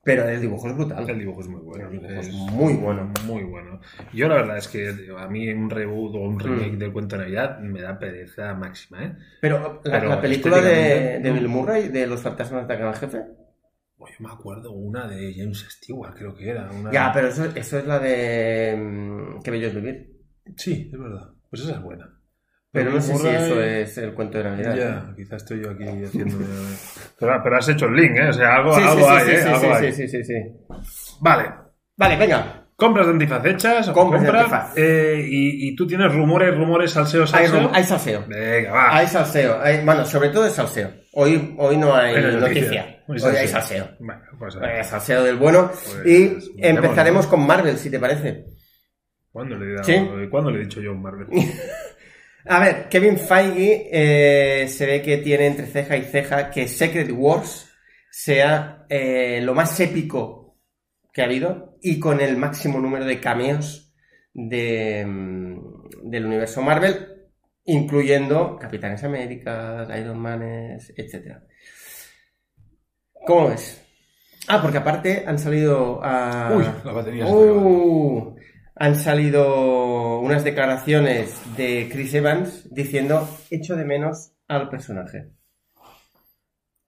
Pero 0.03 0.27
el 0.27 0.42
dibujo 0.42 0.68
es 0.68 0.75
brutal. 0.75 1.07
El 1.09 1.19
dibujo 1.19 1.42
es 1.42 1.48
muy 1.48 1.62
bueno. 1.62 1.86
El 1.86 1.92
dibujo 1.92 2.13
es 2.13 2.27
es 2.27 2.33
muy 2.33 2.74
bueno. 2.74 3.13
Muy 3.25 3.44
bueno. 3.44 3.80
Yo 4.13 4.27
la 4.27 4.36
verdad 4.36 4.57
es 4.57 4.68
que 4.68 4.89
a 5.15 5.27
mí 5.27 5.48
un 5.50 5.69
reboot 5.69 6.15
o 6.15 6.19
un 6.19 6.39
remake 6.39 6.71
Mm. 6.74 6.80
del 6.80 6.92
cuento 6.92 7.15
de 7.18 7.21
Navidad 7.24 7.59
me 7.59 7.81
da 7.81 8.00
pereza 8.00 8.53
máxima, 8.56 9.03
¿eh? 9.06 9.15
Pero 9.39 9.59
la, 9.59 9.81
Pero 9.81 10.09
la 10.09 10.19
película 10.21 10.59
de, 10.59 11.19
de. 11.19 11.31
Bill 11.31 11.48
Murray, 11.48 11.89
de 11.89 12.07
los 12.07 12.19
fantasmas 12.21 12.63
atacan 12.63 12.88
al 12.88 12.95
jefe. 12.95 13.18
Yo 14.00 14.27
me 14.27 14.33
acuerdo 14.33 14.71
una 14.71 15.07
de 15.07 15.31
James 15.36 15.63
Stewart, 15.69 16.15
creo 16.15 16.33
que 16.36 16.50
era. 16.50 16.69
Una... 16.71 16.92
Ya, 16.92 17.12
pero 17.13 17.27
eso, 17.27 17.45
eso 17.45 17.77
es 17.77 17.86
la 17.86 18.00
de 18.00 18.75
mm, 18.75 19.42
Qué 19.44 19.51
bello 19.51 19.68
es 19.68 19.75
vivir. 19.75 20.12
Sí, 20.57 20.89
es 20.92 21.00
verdad. 21.00 21.30
Pues 21.50 21.62
esa 21.62 21.74
es 21.74 21.81
buena. 21.83 22.18
Pero 22.71 22.92
no 22.92 23.01
sé 23.01 23.15
si 23.15 23.27
eso 23.27 23.62
es 23.62 23.97
el 24.00 24.13
cuento 24.13 24.38
de 24.39 24.45
Navidad. 24.45 24.75
Ya, 24.75 25.13
quizás 25.15 25.44
estoy 25.44 25.62
yo 25.62 25.71
aquí 25.71 25.83
haciendo... 25.83 26.38
pero, 27.21 27.41
pero 27.44 27.57
has 27.57 27.69
hecho 27.69 27.85
el 27.85 27.95
link, 27.95 28.18
¿eh? 28.18 28.27
O 28.29 28.33
sea, 28.33 28.56
algo, 28.56 28.75
Sí, 28.75 28.81
algo 28.83 29.06
sí, 29.06 29.07
hay, 29.09 29.25
sí, 29.25 29.31
¿eh? 29.31 29.41
sí, 29.41 29.47
Algo 29.47 29.59
sí, 29.62 29.68
hay. 29.85 29.91
sí, 29.94 30.07
sí, 30.07 30.23
sí, 30.23 30.23
sí. 30.25 31.15
Vale. 31.21 31.45
Vale, 31.95 32.18
venga. 32.18 32.57
Compras 32.75 33.06
de 33.06 33.12
antifaz 33.13 33.45
hechas. 33.45 33.89
Compras 33.91 34.23
antifaz. 34.25 34.73
eh, 34.75 35.23
y, 35.29 35.69
y 35.69 35.75
tú 35.75 35.85
tienes 35.85 36.12
rumores, 36.12 36.56
rumores, 36.57 36.89
salseo, 36.91 37.21
Hay, 37.21 37.27
salseo. 37.27 37.59
rum- 37.62 37.71
hay 37.73 37.83
salseo. 37.83 38.25
Venga, 38.27 38.71
va. 38.71 38.97
Hay 38.97 39.07
salseo. 39.07 39.62
Hay- 39.62 39.85
bueno, 39.85 40.03
sobre 40.03 40.29
todo 40.29 40.45
es 40.47 40.53
salseo. 40.53 40.89
Hoy, 41.13 41.53
hoy 41.59 41.77
no 41.77 41.95
hay 41.95 42.15
Hay 42.15 42.23
noticia. 42.23 42.39
noticia. 42.39 43.03
Hoy 43.07 43.18
Hoy 43.21 43.35
hay 43.35 43.47
salseo. 43.47 43.88
Bueno, 44.00 44.21
pues 44.39 44.56
hay 44.56 44.83
salseo 44.83 45.23
del 45.23 45.35
bueno. 45.35 45.68
Pues, 45.69 46.01
y 46.06 46.27
pues, 46.29 46.50
empezaremos 46.57 47.27
con 47.27 47.45
Marvel, 47.45 47.77
si 47.77 47.91
te 47.91 48.00
parece. 48.00 48.45
¿Cuándo 49.31 49.56
le, 49.57 49.65
he 49.65 49.73
dado- 49.75 49.83
¿Sí? 49.83 50.27
¿Cuándo 50.31 50.50
le 50.50 50.57
he 50.57 50.63
dicho 50.63 50.81
yo 50.81 50.91
a 50.91 50.95
Marvel? 50.95 51.27
A 52.46 52.60
ver, 52.60 52.90
Kevin 52.90 53.18
Feige 53.18 53.90
eh, 53.92 54.68
se 54.68 54.86
ve 54.86 55.02
que 55.02 55.18
tiene 55.18 55.48
entre 55.48 55.68
ceja 55.68 55.98
y 55.98 56.04
ceja 56.04 56.50
que 56.50 56.68
Secret 56.68 57.12
Wars 57.12 57.70
sea 58.10 58.86
eh, 58.90 59.40
lo 59.42 59.54
más 59.54 59.80
épico 59.80 60.58
que 61.14 61.22
ha 61.22 61.26
habido 61.26 61.78
y 61.82 62.00
con 62.00 62.20
el 62.20 62.38
máximo 62.38 62.80
número 62.80 63.06
de 63.06 63.20
cameos 63.20 63.94
de, 64.34 65.06
mm, 65.06 66.10
del 66.10 66.26
universo 66.26 66.62
Marvel, 66.62 67.30
incluyendo 67.66 68.58
Capitanes 68.58 69.04
Américas, 69.04 69.88
Iron 69.98 70.20
Manes, 70.20 70.92
etc. 70.98 71.38
¿Cómo 73.26 73.50
ves? 73.50 73.82
Ah, 74.48 74.62
porque 74.62 74.80
aparte 74.80 75.24
han 75.28 75.38
salido 75.38 76.04
a... 76.04 76.56
Uy, 76.56 76.66
la 76.84 76.92
batería. 76.92 77.26
Uh, 77.28 78.36
han 78.81 78.95
salido 78.95 80.19
unas 80.22 80.44
declaraciones 80.44 81.39
de 81.56 81.88
Chris 81.92 82.16
Evans 82.16 82.68
diciendo 82.74 83.30
echo 83.51 83.75
de 83.75 83.86
menos 83.86 84.31
al 84.48 84.69
personaje. 84.69 85.30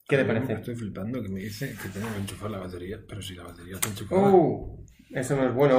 ¿Qué 0.08 0.18
te 0.18 0.26
parece? 0.26 0.54
Estoy 0.54 0.76
flipando 0.76 1.22
que 1.22 1.30
me 1.30 1.42
dice 1.42 1.76
que 1.80 1.90
tengo 1.90 2.12
que 2.12 2.18
enchufar 2.20 2.50
la 2.50 2.58
batería, 2.58 2.98
pero 3.08 3.22
si 3.22 3.36
la 3.36 3.44
batería 3.44 3.76
está 3.76 3.90
enchufada. 3.90 4.22
Uh, 4.24 4.84
eso 5.12 5.36
no 5.36 5.48
es 5.48 5.54
bueno. 5.54 5.76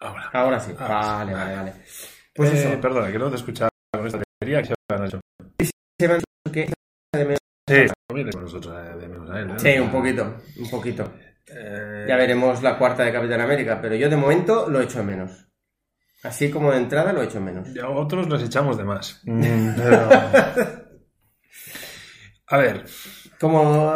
Ahora. 0.00 0.30
Ahora 0.32 0.58
sí. 0.58 0.72
Ahora 0.76 0.94
Vale, 0.98 1.32
sí. 1.32 1.38
vale, 1.38 1.56
vale. 1.56 1.72
Pues 2.34 2.50
Eh, 2.52 2.58
eso. 2.72 2.80
Perdona, 2.80 3.12
que 3.12 3.18
no 3.20 3.30
te 3.30 3.36
escuchaba 3.36 3.70
con 3.92 4.06
esta 4.08 4.18
batería 4.40 4.62
que 4.62 4.68
se 4.68 4.74
han 4.88 5.04
hecho. 5.06 5.20
Chris 5.56 5.70
Evans 6.00 6.24
que 6.52 6.72
de 7.12 7.24
menos- 7.24 7.38
Sí, 7.68 7.74
eh, 7.76 7.86
de 8.98 9.08
menos 9.08 9.30
a 9.30 9.38
él. 9.40 9.50
¿eh? 9.50 9.54
Sí, 9.58 9.78
un 9.78 9.90
poquito, 9.92 10.36
un 10.58 10.68
poquito. 10.68 11.12
Eh, 11.54 12.06
Ya 12.08 12.16
veremos 12.16 12.62
la 12.62 12.78
cuarta 12.78 13.04
de 13.04 13.12
Capitán 13.12 13.40
América, 13.40 13.78
pero 13.80 13.94
yo 13.94 14.08
de 14.08 14.16
momento 14.16 14.68
lo 14.68 14.80
echo 14.80 14.98
de 14.98 15.04
menos. 15.04 15.46
Así 16.22 16.50
como 16.50 16.70
de 16.70 16.78
entrada 16.78 17.12
lo 17.12 17.22
echo 17.22 17.38
de 17.38 17.44
menos. 17.46 17.72
Ya 17.74 17.88
otros 17.88 18.28
los 18.28 18.42
echamos 18.42 18.76
de 18.76 18.84
más. 18.84 19.20
Mm, 19.24 19.70
pero- 19.76 20.08
A 22.48 22.56
ver. 22.58 22.84
Como, 23.38 23.94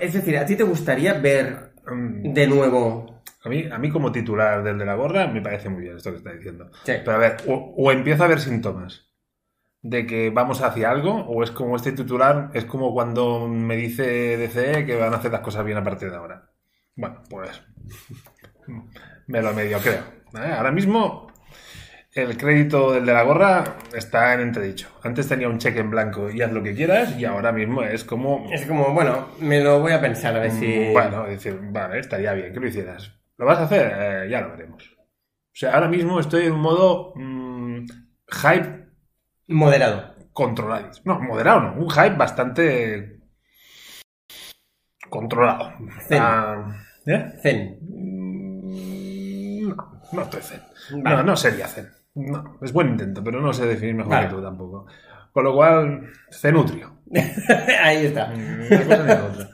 es 0.00 0.12
decir, 0.14 0.38
¿a 0.38 0.46
ti 0.46 0.56
te 0.56 0.62
gustaría 0.62 1.12
ver 1.14 1.74
mm, 1.86 2.32
de 2.32 2.46
nuevo? 2.46 3.22
A 3.44 3.48
mí, 3.48 3.64
a 3.70 3.78
mí 3.78 3.90
como 3.90 4.12
titular 4.12 4.62
del 4.62 4.78
de 4.78 4.86
la 4.86 4.94
gorra 4.94 5.26
me 5.26 5.42
parece 5.42 5.68
muy 5.68 5.82
bien 5.82 5.96
esto 5.96 6.10
que 6.10 6.18
está 6.18 6.32
diciendo. 6.32 6.70
Sí. 6.84 6.92
Pero 7.04 7.12
a 7.12 7.18
ver, 7.18 7.36
o, 7.46 7.74
o 7.76 7.92
empiezo 7.92 8.24
a 8.24 8.28
ver 8.28 8.40
síntomas 8.40 9.06
de 9.82 10.06
que 10.06 10.30
vamos 10.30 10.62
hacia 10.62 10.90
algo, 10.90 11.14
o 11.26 11.42
es 11.42 11.50
como 11.50 11.74
este 11.76 11.92
titular, 11.92 12.50
es 12.54 12.66
como 12.66 12.92
cuando 12.92 13.48
me 13.48 13.76
dice 13.76 14.36
DCE 14.36 14.84
que 14.86 14.96
van 14.96 15.14
a 15.14 15.16
hacer 15.16 15.32
las 15.32 15.40
cosas 15.40 15.64
bien 15.64 15.78
a 15.78 15.84
partir 15.84 16.10
de 16.10 16.16
ahora. 16.16 16.49
Bueno, 17.00 17.22
pues 17.30 17.62
me 19.26 19.40
lo 19.40 19.54
medio 19.54 19.78
creo. 19.78 20.02
¿eh? 20.34 20.52
Ahora 20.54 20.70
mismo 20.70 21.32
el 22.12 22.36
crédito 22.36 22.92
del 22.92 23.06
de 23.06 23.14
la 23.14 23.22
gorra 23.22 23.76
está 23.94 24.34
en 24.34 24.40
entredicho. 24.40 24.88
Antes 25.02 25.26
tenía 25.28 25.48
un 25.48 25.58
cheque 25.58 25.78
en 25.80 25.90
blanco 25.90 26.28
y 26.28 26.42
haz 26.42 26.52
lo 26.52 26.62
que 26.62 26.74
quieras, 26.74 27.16
y 27.18 27.24
ahora 27.24 27.52
mismo 27.52 27.82
es 27.82 28.04
como... 28.04 28.48
Es 28.52 28.66
como, 28.66 28.92
bueno, 28.92 29.28
me 29.40 29.62
lo 29.62 29.80
voy 29.80 29.92
a 29.92 30.00
pensar 30.00 30.36
a 30.36 30.40
ver 30.40 30.50
si... 30.50 30.66
Mm, 30.66 30.92
Bueno, 30.92 31.24
es 31.26 31.42
decir, 31.42 31.58
vale, 31.62 32.00
estaría 32.00 32.34
bien 32.34 32.52
que 32.52 32.60
lo 32.60 32.66
hicieras. 32.66 33.12
¿Lo 33.38 33.46
vas 33.46 33.58
a 33.60 33.62
hacer? 33.62 33.92
Eh, 33.96 34.28
ya 34.30 34.42
lo 34.42 34.50
veremos. 34.50 34.90
O 34.98 35.54
sea, 35.54 35.72
ahora 35.72 35.88
mismo 35.88 36.20
estoy 36.20 36.46
en 36.46 36.52
un 36.52 36.60
modo 36.60 37.12
mm, 37.16 37.86
hype 38.28 38.80
Moderado. 39.46 40.14
controlado. 40.32 40.90
No, 41.04 41.18
moderado 41.20 41.60
no, 41.60 41.72
un 41.74 41.88
hype 41.90 42.16
bastante 42.16 43.20
controlado. 45.08 45.72
Ah, 46.12 46.72
¿eh? 47.06 47.32
Zen. 47.42 47.78
Mm, 47.82 49.68
No, 49.68 50.00
no 50.12 50.22
estoy 50.22 50.42
zen. 50.42 50.60
Vale. 51.02 51.16
No, 51.16 51.22
no 51.22 51.36
sería 51.36 51.66
zen. 51.66 51.88
No, 52.14 52.58
es 52.62 52.72
buen 52.72 52.88
intento, 52.88 53.22
pero 53.22 53.40
no 53.40 53.52
sé 53.52 53.66
definir 53.66 53.94
mejor 53.94 54.12
Vale. 54.12 54.28
que 54.28 54.34
tú 54.34 54.42
tampoco. 54.42 54.86
Con 55.32 55.44
lo 55.44 55.54
cual, 55.54 56.10
cenutrio. 56.30 57.02
Ahí 57.82 58.06
está. 58.06 58.28
Ni 58.32 58.42
una 58.42 58.84
cosa 58.84 59.02
ni 59.02 59.08
la 59.08 59.24
otra. 59.24 59.48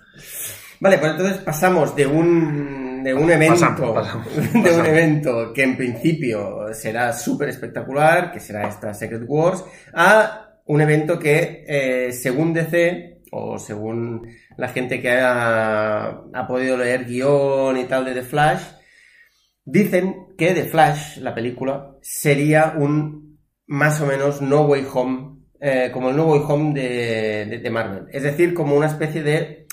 Vale, 0.80 0.98
pues 0.98 1.10
entonces 1.12 1.38
pasamos 1.38 1.96
de 1.96 2.06
un, 2.06 3.02
de 3.02 3.14
un 3.14 3.30
evento, 3.30 3.54
Pasamos, 3.54 3.94
pasamos, 3.94 4.26
de 4.52 4.78
un 4.80 4.86
evento 4.86 5.52
que 5.54 5.62
en 5.62 5.76
principio 5.76 6.72
será 6.74 7.12
súper 7.12 7.48
espectacular, 7.50 8.30
que 8.32 8.40
será 8.40 8.68
esta 8.68 8.92
Secret 8.94 9.22
Wars, 9.26 9.64
a 9.94 10.58
un 10.66 10.80
evento 10.80 11.18
que, 11.18 11.64
eh, 11.66 12.12
según 12.12 12.52
DC, 12.52 13.15
o 13.32 13.58
según 13.58 14.28
la 14.56 14.68
gente 14.68 15.00
que 15.00 15.18
ha, 15.20 16.24
podido 16.48 16.76
leer 16.76 17.04
guion 17.04 17.76
y 17.78 17.84
tal 17.84 18.04
de 18.04 18.14
The 18.14 18.22
Flash, 18.22 18.62
dicen 19.64 20.34
que 20.36 20.52
The 20.54 20.64
Flash, 20.64 21.18
la 21.18 21.34
película, 21.34 21.96
sería 22.02 22.74
un 22.76 23.38
más 23.66 24.00
o 24.00 24.06
menos 24.06 24.40
No 24.42 24.62
Way 24.62 24.86
Home, 24.92 25.40
eh, 25.60 25.90
como 25.92 26.10
el 26.10 26.16
No 26.16 26.26
Way 26.26 26.40
Home 26.46 26.80
de, 26.80 27.58
de- 27.58 27.70
Marvel. 27.70 28.06
Es 28.12 28.22
decir, 28.22 28.54
como 28.54 28.76
una 28.76 28.86
especie 28.86 29.22
de 29.22 29.66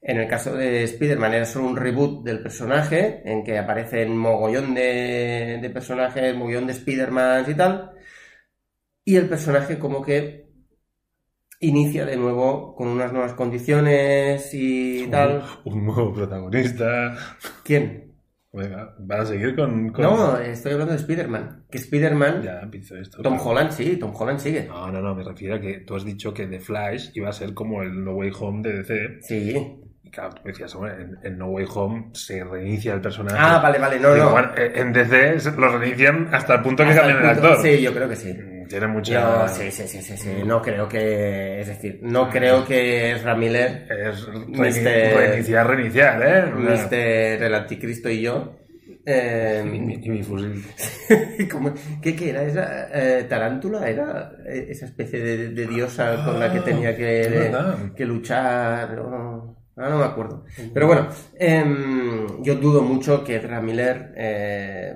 en 0.00 0.18
el 0.18 0.28
caso 0.28 0.54
de 0.54 0.84
Spider-Man 0.84 1.34
era 1.34 1.44
solo 1.44 1.66
un 1.66 1.76
reboot 1.76 2.24
del 2.24 2.40
personaje, 2.42 3.20
en 3.24 3.42
que 3.42 3.58
aparecen 3.58 4.16
mogollón 4.16 4.74
de, 4.74 5.58
de 5.60 5.70
personajes, 5.70 6.36
mogollón 6.36 6.66
de 6.66 6.72
Spider-Man 6.74 7.44
y 7.48 7.54
tal. 7.54 7.90
Y 9.04 9.16
el 9.16 9.28
personaje 9.28 9.78
como 9.78 10.02
que 10.02 10.47
inicia 11.60 12.04
de 12.06 12.16
nuevo 12.16 12.74
con 12.76 12.88
unas 12.88 13.12
nuevas 13.12 13.32
condiciones 13.34 14.50
y 14.52 15.06
tal. 15.08 15.42
Un 15.64 15.86
nuevo 15.86 16.12
protagonista. 16.14 17.14
¿Quién? 17.64 18.06
Venga, 18.50 18.94
van 18.98 19.20
a 19.20 19.26
seguir 19.26 19.54
con. 19.54 19.90
con- 19.90 20.02
No, 20.02 20.38
estoy 20.38 20.72
hablando 20.72 20.94
de 20.94 21.00
Spider-Man. 21.00 21.64
Que 21.70 21.78
Spider-Man, 21.78 22.42
Ya 22.42 22.60
esto. 23.00 23.20
Tom 23.22 23.34
claro. 23.34 23.50
Holland 23.50 23.70
sí, 23.72 23.96
Tom 23.98 24.12
Holland 24.18 24.38
sigue. 24.40 24.64
No, 24.66 24.90
no, 24.90 25.00
no, 25.02 25.14
me 25.14 25.22
refiero 25.22 25.56
a 25.56 25.60
que 25.60 25.80
tú 25.80 25.94
has 25.94 26.04
dicho 26.04 26.32
que 26.32 26.46
The 26.46 26.58
Flash 26.58 27.10
iba 27.14 27.28
a 27.28 27.32
ser 27.32 27.52
como 27.54 27.82
el 27.82 28.02
No 28.04 28.12
Way 28.14 28.32
Home 28.40 28.62
de 28.68 28.78
DC. 28.78 29.18
Sí. 29.20 29.80
Y 30.02 30.10
claro, 30.10 30.30
tú 30.34 30.40
decías, 30.46 30.74
hombre, 30.74 30.94
en, 30.94 31.18
en 31.22 31.38
No 31.38 31.48
Way 31.48 31.66
Home 31.74 32.10
se 32.14 32.42
reinicia 32.42 32.94
el 32.94 33.02
personaje. 33.02 33.36
Ah, 33.38 33.60
vale, 33.62 33.78
vale, 33.78 34.00
no, 34.00 34.16
no. 34.16 34.34
en 34.56 34.92
DC 34.94 35.50
lo 35.58 35.78
reinician 35.78 36.28
hasta 36.32 36.54
el 36.54 36.62
punto 36.62 36.84
que 36.84 36.90
Hasta 36.90 37.02
cambian 37.02 37.18
el 37.28 37.32
punto- 37.34 37.48
actor. 37.48 37.66
Sí, 37.66 37.82
yo 37.82 37.92
creo 37.92 38.08
que 38.08 38.16
sí. 38.16 38.34
Mm, 38.68 38.70
Tiene 38.70 38.86
mucha. 38.86 39.20
No, 39.20 39.48
sí, 39.48 39.70
sí, 39.70 39.88
sí, 39.88 40.02
sí, 40.02 40.16
sí. 40.16 40.30
No 40.44 40.60
creo 40.62 40.88
que. 40.88 41.60
Es 41.60 41.68
decir, 41.68 42.00
no 42.02 42.28
creo 42.30 42.64
que 42.64 43.12
Ezra 43.12 43.34
Miller 43.34 43.86
Es 43.90 44.28
Mister- 44.48 45.16
reiniciar, 45.16 45.66
reiniciar, 45.66 46.22
¿eh? 46.22 46.52
Mr. 46.54 47.42
el 47.42 47.54
anticristo 47.54 48.08
y 48.10 48.22
yo. 48.22 48.56
eh, 49.06 49.62
Y, 49.66 49.80
mi- 49.80 49.94
y 50.02 50.10
mi 50.10 50.22
fusil. 50.22 50.62
¿cómo- 51.50 51.72
¿Qué, 52.02 52.14
qué 52.14 52.30
era? 52.30 52.42
¿Esa 52.42 52.88
eh, 52.92 53.24
tarántula? 53.24 53.88
¿Era 53.88 54.32
esa 54.46 54.86
especie 54.86 55.20
de, 55.20 55.48
de 55.50 55.66
diosa 55.66 56.22
con 56.24 56.38
la 56.38 56.52
que 56.52 56.58
Ah, 56.58 56.64
tenía 56.64 56.96
que, 56.96 58.04
luchar? 58.06 58.94
No, 58.96 59.56
ah, 59.76 59.88
no 59.88 59.98
me 59.98 60.04
acuerdo. 60.04 60.44
Pero 60.74 60.86
bueno, 60.86 61.08
em, 61.38 62.42
yo 62.42 62.54
dudo 62.56 62.82
mucho 62.82 63.24
que 63.24 63.36
Ezra 63.36 63.60
Miller 63.62 64.12
eh, 64.16 64.94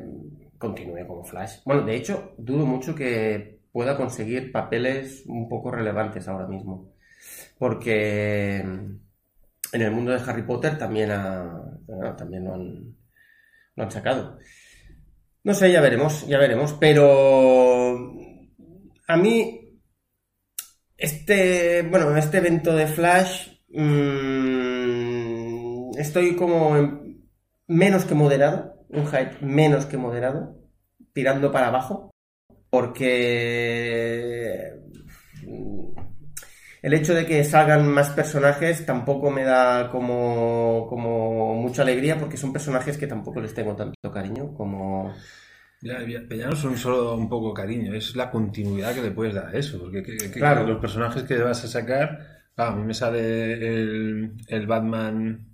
continúe 0.59 1.07
como 1.07 1.25
Flash. 1.25 1.57
Bueno, 1.65 1.83
de 1.83 1.97
hecho, 1.97 2.35
dudo 2.39 2.67
mucho 2.67 2.95
que 2.95 3.62
pueda 3.73 3.97
conseguir 3.97 4.53
papeles 4.53 5.25
un 5.27 5.49
poco 5.49 5.71
relevantes 5.71 6.29
ahora 6.29 6.47
mismo. 6.47 6.93
Porque 7.59 8.59
em, 8.59 9.01
en 9.73 9.83
el 9.83 9.91
mundo 9.93 10.13
de 10.13 10.21
Harry 10.31 10.43
Potter 10.43 10.79
también, 10.79 11.11
ha- 11.13 11.81
también 12.17 12.45
lo 12.45 12.55
han, 12.55 12.97
lo 13.77 13.85
han 13.85 13.91
sacado. 13.91 14.39
No 15.45 15.55
sé, 15.55 15.73
ya 15.73 15.81
veremos, 15.81 16.27
ya 16.27 16.39
veremos, 16.39 16.73
pero 16.75 17.97
a 19.09 19.17
mí 19.17 19.59
este, 20.97 21.83
bueno, 21.83 22.17
este 22.17 22.39
evento 22.39 22.75
de 22.75 22.87
Flash 22.87 23.49
mm, 24.33 25.91
estoy 25.99 26.37
como 26.37 26.77
en- 26.77 27.27
menos 27.67 28.05
que 28.05 28.15
moderado, 28.15 28.85
un 28.89 29.07
hype 29.07 29.39
menos 29.41 29.87
que 29.87 29.97
moderado, 29.97 30.57
tirando 31.13 31.51
para 31.53 31.69
abajo, 31.69 32.11
porque 32.73 34.73
el 36.83 36.95
hecho 36.95 37.15
de 37.15 37.27
que 37.27 37.45
salgan 37.45 37.87
más 37.89 38.09
personajes 38.11 38.87
tampoco 38.87 39.31
me 39.31 39.45
da 39.45 39.91
como, 39.91 40.87
como 40.89 41.55
mucha 41.55 41.83
alegría 41.83 42.19
porque 42.19 42.37
son 42.39 42.53
personajes 42.53 42.97
que 42.97 43.07
tampoco 43.07 43.41
les 43.43 43.53
tengo 43.55 43.77
tanto 43.77 44.11
cariño 44.13 44.55
como... 44.55 45.15
Ya, 45.83 45.99
no 46.47 46.57
son 46.57 46.79
solo 46.79 47.15
un 47.17 47.29
poco 47.29 47.53
cariño, 47.53 47.93
es 47.93 48.15
la 48.17 48.31
continuidad 48.31 48.95
que 48.95 49.03
le 49.03 49.11
puedes 49.11 49.35
dar 49.35 49.49
a 49.49 49.59
eso. 49.59 49.81
Porque 49.81 50.03
que- 50.03 50.17
que- 50.17 50.31
Claro. 50.31 50.65
los 50.65 50.81
personajes 50.81 51.25
que 51.25 51.37
vas 51.39 51.65
a 51.65 51.69
sacar. 51.69 52.21
ah, 52.57 52.69
a 52.69 52.77
mí 52.77 52.85
me 52.85 52.95
sale 52.95 53.53
el, 53.55 54.33
el 54.47 54.67
Batman 54.69 55.45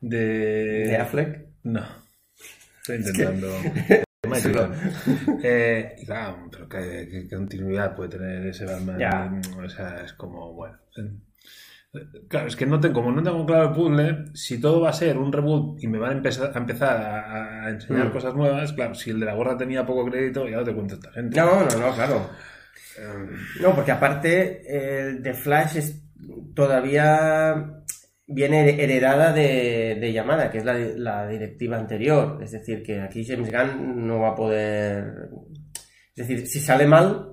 de. 0.00 0.86
de 0.88 0.96
Affleck. 0.96 1.44
No. 1.64 1.84
Estoy 2.80 2.96
intentando. 2.96 3.48
Eh, 5.42 5.94
y 5.98 6.06
claro, 6.06 6.48
pero 6.50 6.68
¿qué, 6.68 7.08
qué 7.10 7.36
continuidad 7.36 7.94
puede 7.94 8.10
tener 8.10 8.46
ese 8.46 8.64
Batman? 8.64 8.98
Ya. 8.98 9.32
O 9.64 9.68
sea, 9.68 10.02
es 10.04 10.12
como, 10.14 10.52
bueno. 10.52 10.76
eh, 10.96 11.10
Claro, 12.28 12.48
es 12.48 12.56
que 12.56 12.66
no 12.66 12.78
tengo, 12.78 12.94
como 12.94 13.10
no 13.12 13.22
tengo 13.22 13.46
claro 13.46 13.68
el 13.68 13.74
puzzle, 13.74 14.24
si 14.34 14.60
todo 14.60 14.82
va 14.82 14.90
a 14.90 14.92
ser 14.92 15.16
un 15.16 15.32
reboot 15.32 15.82
y 15.82 15.86
me 15.86 15.98
van 15.98 16.10
a 16.10 16.16
empezar 16.16 16.52
a, 16.54 16.58
empezar 16.58 16.96
a, 17.00 17.64
a 17.66 17.70
enseñar 17.70 18.08
Mm. 18.08 18.12
cosas 18.12 18.34
nuevas, 18.34 18.72
claro, 18.74 18.94
si 18.94 19.10
el 19.10 19.20
de 19.20 19.26
la 19.26 19.34
gorra 19.34 19.56
tenía 19.56 19.86
poco 19.86 20.04
crédito, 20.10 20.46
ya 20.46 20.56
no 20.58 20.64
te 20.64 20.74
cuento 20.74 20.94
esta 20.96 21.10
gente. 21.12 21.40
No, 21.40 21.64
no, 21.64 21.78
no, 21.78 21.94
claro. 21.94 22.28
Eh, 22.98 23.30
No, 23.62 23.74
porque 23.74 23.92
aparte 23.92 25.06
el 25.08 25.22
de 25.22 25.32
Flash 25.34 25.76
es 25.78 26.02
todavía 26.54 27.82
viene 28.26 28.82
heredada 28.82 29.32
de, 29.32 29.96
de 30.00 30.12
Yamada, 30.12 30.50
que 30.50 30.58
es 30.58 30.64
la, 30.64 30.74
la 30.74 31.28
directiva 31.28 31.76
anterior. 31.76 32.42
Es 32.42 32.52
decir, 32.52 32.82
que 32.82 33.00
aquí 33.00 33.24
James 33.24 33.50
Gunn 33.50 34.06
no 34.06 34.20
va 34.20 34.30
a 34.30 34.34
poder... 34.34 35.30
Es 36.14 36.26
decir, 36.26 36.46
si 36.46 36.60
sale 36.60 36.86
mal, 36.86 37.32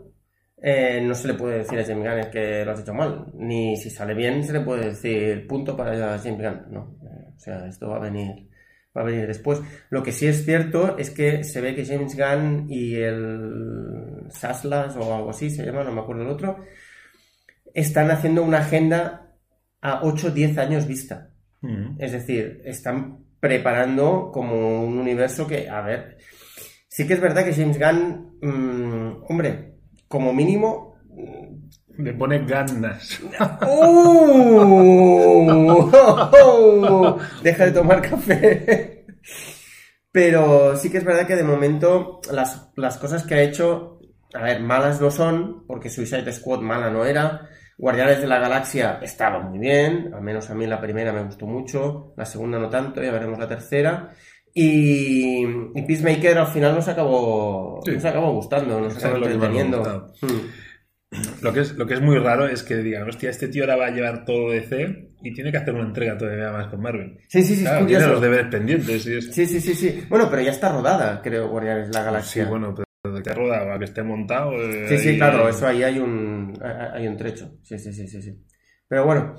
eh, 0.62 1.02
no 1.02 1.16
se 1.16 1.30
le 1.30 1.34
puede 1.36 1.60
decir 1.60 1.80
a 1.80 1.86
James 1.86 2.04
Gunn 2.04 2.20
es 2.20 2.28
que 2.28 2.66
lo 2.66 2.72
has 2.72 2.82
hecho 2.82 2.94
mal. 2.94 3.26
Ni 3.36 3.78
si 3.78 3.90
sale 3.90 4.14
bien, 4.14 4.44
se 4.44 4.54
le 4.54 4.62
puede 4.62 4.86
decir 4.86 5.48
punto 5.48 5.76
para 5.76 6.18
James 6.20 6.42
Gunn. 6.42 6.72
No, 6.72 6.98
o 7.36 7.40
sea, 7.40 7.68
esto 7.68 7.90
va 7.90 7.98
a 7.98 8.00
venir 8.00 8.50
va 8.96 9.02
a 9.02 9.06
venir 9.06 9.28
después. 9.28 9.62
Lo 9.90 10.04
que 10.04 10.12
sí 10.12 10.28
es 10.28 10.46
cierto 10.46 10.98
es 10.98 11.10
que 11.10 11.44
se 11.44 11.62
ve 11.62 11.76
que 11.76 11.86
James 11.86 12.16
Gunn 12.16 12.68
y 12.70 12.96
el 12.96 14.28
Saslas 14.30 14.96
o 14.96 15.16
algo 15.16 15.32
así 15.32 15.50
se 15.50 15.66
llama, 15.66 15.84
no 15.84 15.92
me 15.92 16.02
acuerdo 16.02 16.24
el 16.24 16.30
otro, 16.30 16.64
están 17.74 18.12
haciendo 18.12 18.44
una 18.44 18.60
agenda 18.60 19.33
a 19.84 20.00
8 20.02 20.28
o 20.28 20.32
10 20.32 20.58
años 20.58 20.88
vista. 20.88 21.30
mm. 21.62 21.98
Es 22.00 22.14
decir, 22.14 22.62
están 22.66 23.20
preparando 23.40 24.32
como 24.34 24.86
un 24.86 24.98
universo 24.98 25.46
que, 25.46 25.70
a 25.70 25.82
ver, 25.82 26.18
sí 26.88 27.06
que 27.06 27.14
es 27.14 27.22
verdad 27.22 27.44
que 27.44 27.54
James 27.54 27.78
Gunn, 27.78 28.40
mm, 28.42 29.26
hombre, 29.30 29.76
como 30.08 30.34
mínimo... 30.34 30.94
Le 31.96 32.12
pone 32.14 32.44
ganas. 32.44 33.22
¡Oh! 33.68 34.40
Deja 37.44 37.66
de 37.66 37.72
tomar 37.72 38.02
café. 38.02 39.06
Pero 40.12 40.76
sí 40.76 40.90
que 40.90 40.98
es 40.98 41.04
verdad 41.04 41.28
que 41.28 41.36
de 41.36 41.44
momento 41.44 42.20
las, 42.32 42.72
las 42.78 42.98
cosas 42.98 43.24
que 43.24 43.36
ha 43.36 43.44
hecho, 43.44 44.00
a 44.34 44.42
ver, 44.42 44.60
malas 44.62 45.00
no 45.00 45.12
son, 45.12 45.68
porque 45.68 45.92
Suicide 45.92 46.34
Squad 46.34 46.62
mala 46.62 46.90
no 46.90 47.06
era. 47.06 47.48
Guardianes 47.78 48.22
de 48.22 48.28
la 48.28 48.40
Galaxia 48.40 49.00
estaba 49.02 49.40
muy 49.40 49.60
bien, 49.60 50.12
al 50.14 50.22
menos 50.22 50.50
a 50.50 50.56
mí 50.56 50.68
la 50.68 50.80
primera 50.80 51.12
me 51.12 51.24
gustó 51.24 51.46
mucho, 51.48 52.14
la 52.18 52.26
segunda 52.26 52.60
no 52.60 52.70
tanto, 52.70 53.02
ya 53.02 53.12
veremos 53.12 53.40
la 53.40 53.48
tercera. 53.48 54.12
Y, 54.54 55.44
y 55.76 55.82
Peacemaker 55.88 56.38
al 56.38 56.48
final 56.48 56.76
nos 56.76 56.88
acabó, 56.88 57.82
Sí. 57.84 57.92
nos 57.92 58.06
acabó 58.06 58.32
gustando, 58.34 58.80
nos 58.80 58.96
acabó 59.04 59.18
entreteniendo. 59.26 59.78
gustado. 59.80 60.14
Mm. 60.22 61.44
Lo 61.44 61.54
que, 61.54 61.60
es, 61.60 61.74
lo 61.76 61.86
que 61.86 61.94
es 61.96 62.02
muy 62.02 62.18
raro 62.18 62.48
es 62.48 62.64
que 62.64 62.78
digan, 62.78 63.08
hostia, 63.08 63.30
este 63.30 63.48
tío 63.48 63.64
ahora 63.64 63.76
va 63.76 63.86
a 63.88 63.92
llevar 63.92 64.26
todo 64.26 64.50
DC 64.52 65.10
y 65.22 65.34
tiene 65.34 65.52
que 65.52 65.58
hacer 65.58 65.74
una 65.74 65.86
entrega 65.86 66.18
todavía 66.18 66.52
más 66.52 66.68
con 66.68 66.82
Marvel. 66.82 67.18
Sí, 67.30 67.44
sí, 67.44 67.56
sí, 67.56 67.64
Claro, 67.64 67.86
tiene 67.86 68.08
los 68.08 68.22
deberes 68.22 68.48
pendientes. 68.48 69.06
Y 69.06 69.18
es... 69.18 69.32
Sí, 69.34 69.46
sí, 69.46 69.60
sí, 69.62 69.76
sí. 69.76 70.06
Bueno, 70.10 70.28
pero 70.30 70.42
ya 70.42 70.50
está 70.52 70.72
rodada, 70.72 71.22
creo, 71.22 71.50
Guardianes 71.50 71.88
de 71.90 71.94
la 71.94 72.00
Sí, 72.00 72.06
Galaxia. 72.06 72.46
bueno, 72.46 72.74
pero 72.76 72.86
que 73.04 73.34
roda 73.34 73.74
a 73.76 73.78
que 73.80 73.86
esté 73.86 74.02
montado. 74.02 74.54
eh, 74.54 74.88
Sí, 74.88 74.98
sí, 74.98 75.18
claro, 75.18 75.50
eso 75.50 75.68
ahí 75.68 75.84
hay 75.84 76.00
un, 76.00 76.58
hay 76.62 77.06
un 77.06 77.18
trecho. 77.18 77.58
Sí, 77.62 77.78
sí, 77.78 77.92
sí, 77.92 78.08
sí, 78.08 78.22
sí. 78.22 78.42
Pero 78.88 79.06
bueno. 79.06 79.36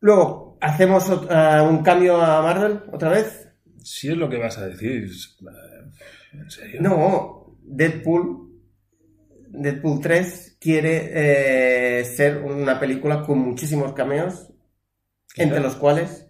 Luego, 0.00 0.58
¿hacemos 0.60 1.08
ah, 1.30 1.66
un 1.68 1.82
cambio 1.84 2.20
a 2.20 2.42
Marvel 2.42 2.82
otra 2.92 3.10
vez? 3.10 3.48
Si 3.82 4.08
es 4.08 4.16
lo 4.16 4.28
que 4.28 4.38
vas 4.38 4.58
a 4.58 4.66
decir. 4.66 5.04
eh, 5.04 5.90
¿En 6.32 6.50
serio? 6.50 6.82
No, 6.82 7.56
Deadpool. 7.62 8.46
Deadpool 9.48 10.00
3 10.00 10.58
quiere 10.60 12.00
eh, 12.00 12.04
ser 12.04 12.38
una 12.38 12.80
película 12.80 13.22
con 13.22 13.38
muchísimos 13.38 13.92
cameos, 13.92 14.52
entre 15.36 15.60
los 15.60 15.76
cuales 15.76 16.25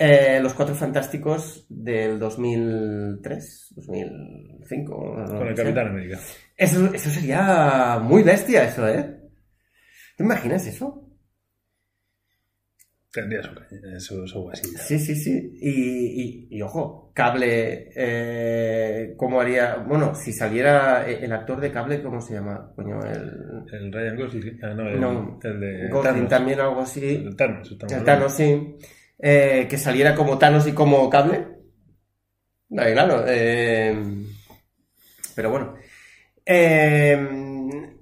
eh, 0.00 0.40
Los 0.42 0.54
Cuatro 0.54 0.74
Fantásticos 0.74 1.66
del 1.68 2.18
2003, 2.18 3.74
2005. 3.76 5.14
no 5.18 5.38
Con 5.38 5.48
el. 5.48 5.54
Capitán 5.54 5.88
América. 5.88 6.18
Eso, 6.56 6.92
eso 6.92 7.10
sería 7.10 8.00
muy 8.02 8.22
bestia, 8.22 8.64
eso, 8.64 8.88
¿eh? 8.88 9.16
¿Te 10.16 10.24
imaginas 10.24 10.66
eso? 10.66 11.06
Tendría 13.12 13.42
su, 13.98 14.26
su, 14.28 14.40
guasilla. 14.42 14.78
Sí, 14.78 14.98
sí, 15.00 15.16
sí. 15.16 15.58
Y, 15.60 15.70
y- 16.22 16.48
y, 16.50 16.62
ojo, 16.62 17.10
Cable, 17.12 17.90
eh, 17.96 19.14
¿cómo 19.16 19.40
haría? 19.40 19.76
Bueno, 19.78 20.14
si 20.14 20.32
saliera 20.32 21.04
el 21.08 21.24
el 21.24 21.32
actor 21.32 21.60
de 21.60 21.72
Cable, 21.72 22.02
¿cómo 22.02 22.20
se 22.20 22.34
llama? 22.34 22.72
Coño, 22.76 23.00
el... 23.04 23.64
El 23.72 23.92
Ryan 23.92 24.16
Gosling. 24.16 24.58
Ah, 24.62 24.74
no, 24.74 24.88
el, 24.88 25.00
No, 25.00 25.40
el 25.42 25.60
de 25.60 25.88
Gosling 25.88 26.28
también, 26.28 26.60
algo 26.60 26.80
así. 26.82 27.16
El 27.16 27.34
Thanos. 27.34 27.76
El. 27.90 28.04
Thanos, 28.04 28.32
sí. 28.32 28.76
Eh, 29.22 29.66
que 29.68 29.76
saliera 29.78 30.14
como 30.14 30.38
Thanos 30.38 30.66
y 30.66 30.72
como 30.72 31.08
Cable. 31.10 31.46
No, 32.70 32.82
claro. 32.84 33.24
eh, 33.28 33.94
pero 35.34 35.50
bueno. 35.50 35.74
Eh, 36.46 37.18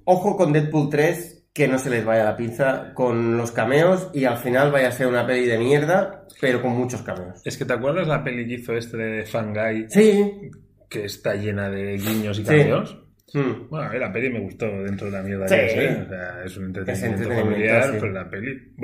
ojo 0.05 0.37
con 0.37 0.53
Deadpool 0.53 0.89
3, 0.91 1.49
que 1.53 1.69
no 1.69 1.79
se 1.79 1.91
les 1.91 2.05
vaya 2.05 2.25
la 2.25 2.37
pinza 2.37 2.93
con 2.95 3.37
los 3.37 3.51
cameos 3.51 4.11
y 4.15 4.25
al 4.25 4.39
final 4.39 4.71
vaya 4.71 4.89
a 4.89 4.93
ser 4.93 5.07
una 5.09 5.27
peli 5.27 5.47
de 5.47 5.59
mierda, 5.59 6.25
pero 6.41 6.63
con 6.63 6.73
muchos 6.73 7.03
cameos. 7.03 7.41
Es 7.45 7.57
que 7.59 7.65
te 7.65 7.73
acuerdas 7.73 8.07
la 8.07 8.23
peli 8.23 8.47
que 8.47 8.55
hizo 8.55 8.75
este 8.75 8.97
de 8.97 9.27
Fangai 9.27 9.87
Sí. 9.91 10.51
que 10.89 11.05
está 11.05 11.35
llena 11.35 11.69
de 11.69 11.97
guiños 11.99 12.39
y 12.39 12.43
Sí. 12.43 12.49
cameos? 12.49 12.97
Mm. 13.35 13.69
Bueno, 13.69 13.87
a 13.87 13.91
ver, 13.91 14.01
la 14.01 14.13
peli 14.13 14.31
me 14.31 14.41
gustó 14.41 14.67
dentro 14.67 15.07
de 15.09 15.13
la 15.13 15.23
mierda 15.23 15.49
Sí. 15.49 15.55
que 15.57 15.67
es, 15.67 15.75
¿eh? 15.75 16.03
O 16.05 16.09
sea, 16.09 16.43
es 16.45 16.57
un 16.57 16.65
entretenimiento, 16.67 17.23
entretenimiento, 17.23 17.51
familiar, 17.51 17.85
sí. 17.85 17.97
pero 18.01 18.13
la 18.13 18.31
peli... 18.31 18.75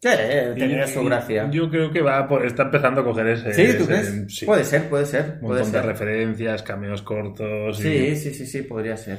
Sí, 0.00 0.08
eh, 0.12 0.52
tenía 0.56 0.86
su 0.86 1.02
gracia. 1.04 1.48
Yo 1.50 1.70
creo 1.70 1.90
que 1.90 2.02
va 2.02 2.28
por, 2.28 2.44
está 2.44 2.64
empezando 2.64 3.00
a 3.00 3.04
coger 3.04 3.26
ese... 3.28 3.52
¿Sí? 3.54 3.76
¿Tú 3.78 3.84
ese- 3.84 3.86
crees? 3.86 4.24
sí. 4.36 4.46
Puede 4.46 4.64
ser, 4.64 4.88
puede 4.88 5.06
ser. 5.06 5.38
Un 5.40 5.48
Puede 5.48 5.62
montón 5.62 5.80
de 5.82 5.86
referencias, 5.88 6.62
cameos 6.62 7.02
cortos. 7.02 7.80
y- 7.80 7.82
Sí, 7.82 8.16
sí, 8.16 8.34
sí, 8.34 8.46
sí, 8.46 8.62
podría 8.62 8.96
ser. 8.96 9.18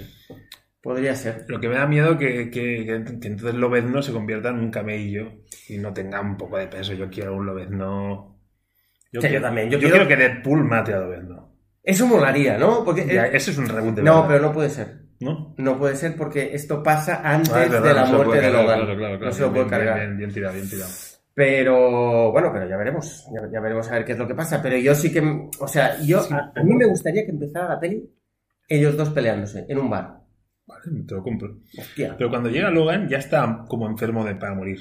Podría 0.81 1.15
ser. 1.15 1.46
Lo 1.48 1.60
que 1.60 1.67
me 1.67 1.75
da 1.75 1.88
miedo 1.88 2.17
que, 2.17 2.50
que, 2.50 2.86
que, 2.86 3.03
que 3.19 3.27
entonces 3.27 3.55
Lobezno 3.55 4.01
se 4.01 4.13
convierta 4.13 4.50
en 4.50 4.60
un 4.60 4.72
camello 4.72 5.41
y 5.67 5.77
no 5.79 5.91
tenga 5.93 6.22
un 6.22 6.38
poco 6.38 6.57
de 6.57 6.67
peso. 6.67 6.93
Yo 6.93 7.10
quiero 7.10 7.36
un 7.36 7.46
Lobezno. 7.46 8.39
Yo, 9.12 9.19
Sí, 9.22 9.27
quiero, 9.27 9.36
yo 9.36 9.41
también. 9.41 9.69
Yo 9.69 9.79
yo 9.79 9.89
quiero- 9.89 10.05
quiero 10.05 10.07
que 10.07 10.15
Deadpool 10.27 10.63
mate 10.63 10.93
a 10.93 11.00
Lobezno. 11.00 11.55
Eso 11.84 12.05
molaría, 12.07 12.57
¿no? 12.57 12.84
Porque 12.86 13.05
Ya, 13.07 13.25
ese 13.27 13.51
es 13.51 13.57
un 13.57 13.67
reboot 13.67 13.96
de 13.96 14.03
no, 14.03 14.15
verdad, 14.22 14.27
pero 14.27 14.41
no 14.48 14.53
puede 14.53 14.69
ser. 14.69 15.07
¿No? 15.19 15.53
No 15.57 15.77
puede 15.77 15.95
ser 15.95 16.15
porque 16.15 16.53
esto 16.53 16.81
pasa 16.83 17.21
antes 17.24 17.51
Ah, 17.53 17.59
verdad, 17.59 17.83
de 17.83 17.93
la 17.93 18.05
no 18.05 18.13
muerte 18.24 18.41
de 18.41 18.51
Logan. 18.51 18.65
Claro, 18.65 18.86
claro, 18.86 18.97
claro. 18.97 19.25
no 19.25 19.31
se 19.31 19.41
lo 19.41 19.47
puede 19.50 19.63
bien, 19.63 19.69
cargar. 19.69 20.00
Bien, 20.00 20.17
bien 20.17 20.31
tirado, 20.33 20.53
bien 20.53 20.69
tirado. 20.69 20.91
Pero 21.33 22.31
bueno, 22.31 22.50
pero 22.51 22.67
ya 22.67 22.77
veremos. 22.77 23.25
Ya, 23.33 23.41
ya 23.51 23.59
veremos 23.59 23.88
a 23.89 23.93
ver 23.93 24.05
qué 24.05 24.13
es 24.13 24.17
lo 24.17 24.27
que 24.27 24.33
pasa. 24.36 24.62
Pero 24.62 24.77
yo 24.77 24.95
sí 24.95 25.12
que. 25.13 25.21
O 25.59 25.67
sea, 25.67 26.00
yo. 26.01 26.21
Sí. 26.24 26.33
A, 26.33 26.51
a 26.55 26.63
mí 26.63 26.74
me 26.74 26.86
gustaría 26.88 27.24
que 27.25 27.31
empezara 27.31 27.69
la 27.69 27.79
peli 27.79 28.09
ellos 28.69 28.97
dos 28.97 29.09
peleándose 29.12 29.65
en 29.69 29.77
un 29.77 29.89
bar. 29.89 30.19
Vale, 30.65 30.81
te 31.07 31.13
lo 31.15 31.24
compro. 31.24 31.59
Hostia. 31.77 32.15
Pero 32.17 32.29
cuando 32.29 32.50
llega 32.50 32.69
Logan 32.71 33.07
ya 33.07 33.17
está 33.17 33.65
como 33.67 33.88
enfermo 33.88 34.25
de 34.25 34.36
para 34.36 34.55
morir. 34.55 34.79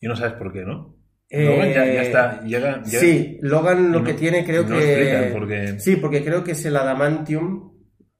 Y 0.00 0.06
no 0.06 0.14
sabes 0.16 0.34
por 0.34 0.52
qué, 0.52 0.64
¿no? 0.64 0.96
Eh, 1.28 1.44
Logan 1.44 1.68
ya, 1.70 1.84
ya 1.92 2.02
está. 2.02 2.40
Llega, 2.42 2.82
ya- 2.84 3.00
Sí, 3.00 3.38
Logan 3.42 3.92
lo 3.92 3.98
no- 3.98 4.04
que 4.04 4.14
tiene 4.14 4.44
creo 4.44 4.62
no 4.62 4.78
que. 4.78 5.74
Sí, 5.80 5.96
porque 5.96 6.24
creo 6.24 6.42
que 6.44 6.52
es 6.52 6.64
el 6.64 6.76
adamantium. 6.76 7.72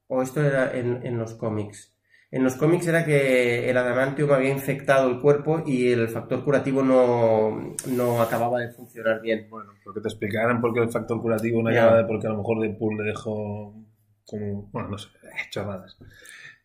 O 0.09 0.23
esto 0.23 0.43
era 0.43 0.77
en, 0.77 1.07
en 1.07 1.19
los 1.19 1.35
cómics. 1.35 1.95
En 2.31 2.45
los 2.45 2.57
cómics 2.57 2.87
era 2.87 3.07
que 3.07 3.71
el 3.71 3.77
adamantium 3.79 4.31
había 4.33 4.51
infectado 4.51 5.09
el 5.09 5.19
cuerpo 5.21 5.63
y 5.65 5.93
el 5.93 6.09
factor 6.09 6.45
curativo 6.45 6.83
no, 6.83 7.75
no 7.87 8.21
acababa 8.21 8.61
de 8.61 8.71
funcionar 8.71 9.23
bien. 9.23 9.47
Bueno, 9.49 9.71
porque 9.83 10.01
te 10.03 10.09
explicaran 10.09 10.61
por 10.61 10.75
qué 10.75 10.81
el 10.81 10.91
factor 10.91 11.23
curativo 11.23 11.63
no 11.63 11.71
Ya. 11.73 11.85
acaba 11.85 11.99
de 11.99 12.05
porque 12.05 12.27
a 12.27 12.31
lo 12.31 12.39
mejor 12.39 12.61
Deadpool 12.61 12.99
le 12.99 13.05
dejó 13.05 13.75
como. 14.27 14.69
Bueno, 14.73 14.89
no 14.91 14.99
sé, 14.99 15.09
chorradas. 15.51 15.97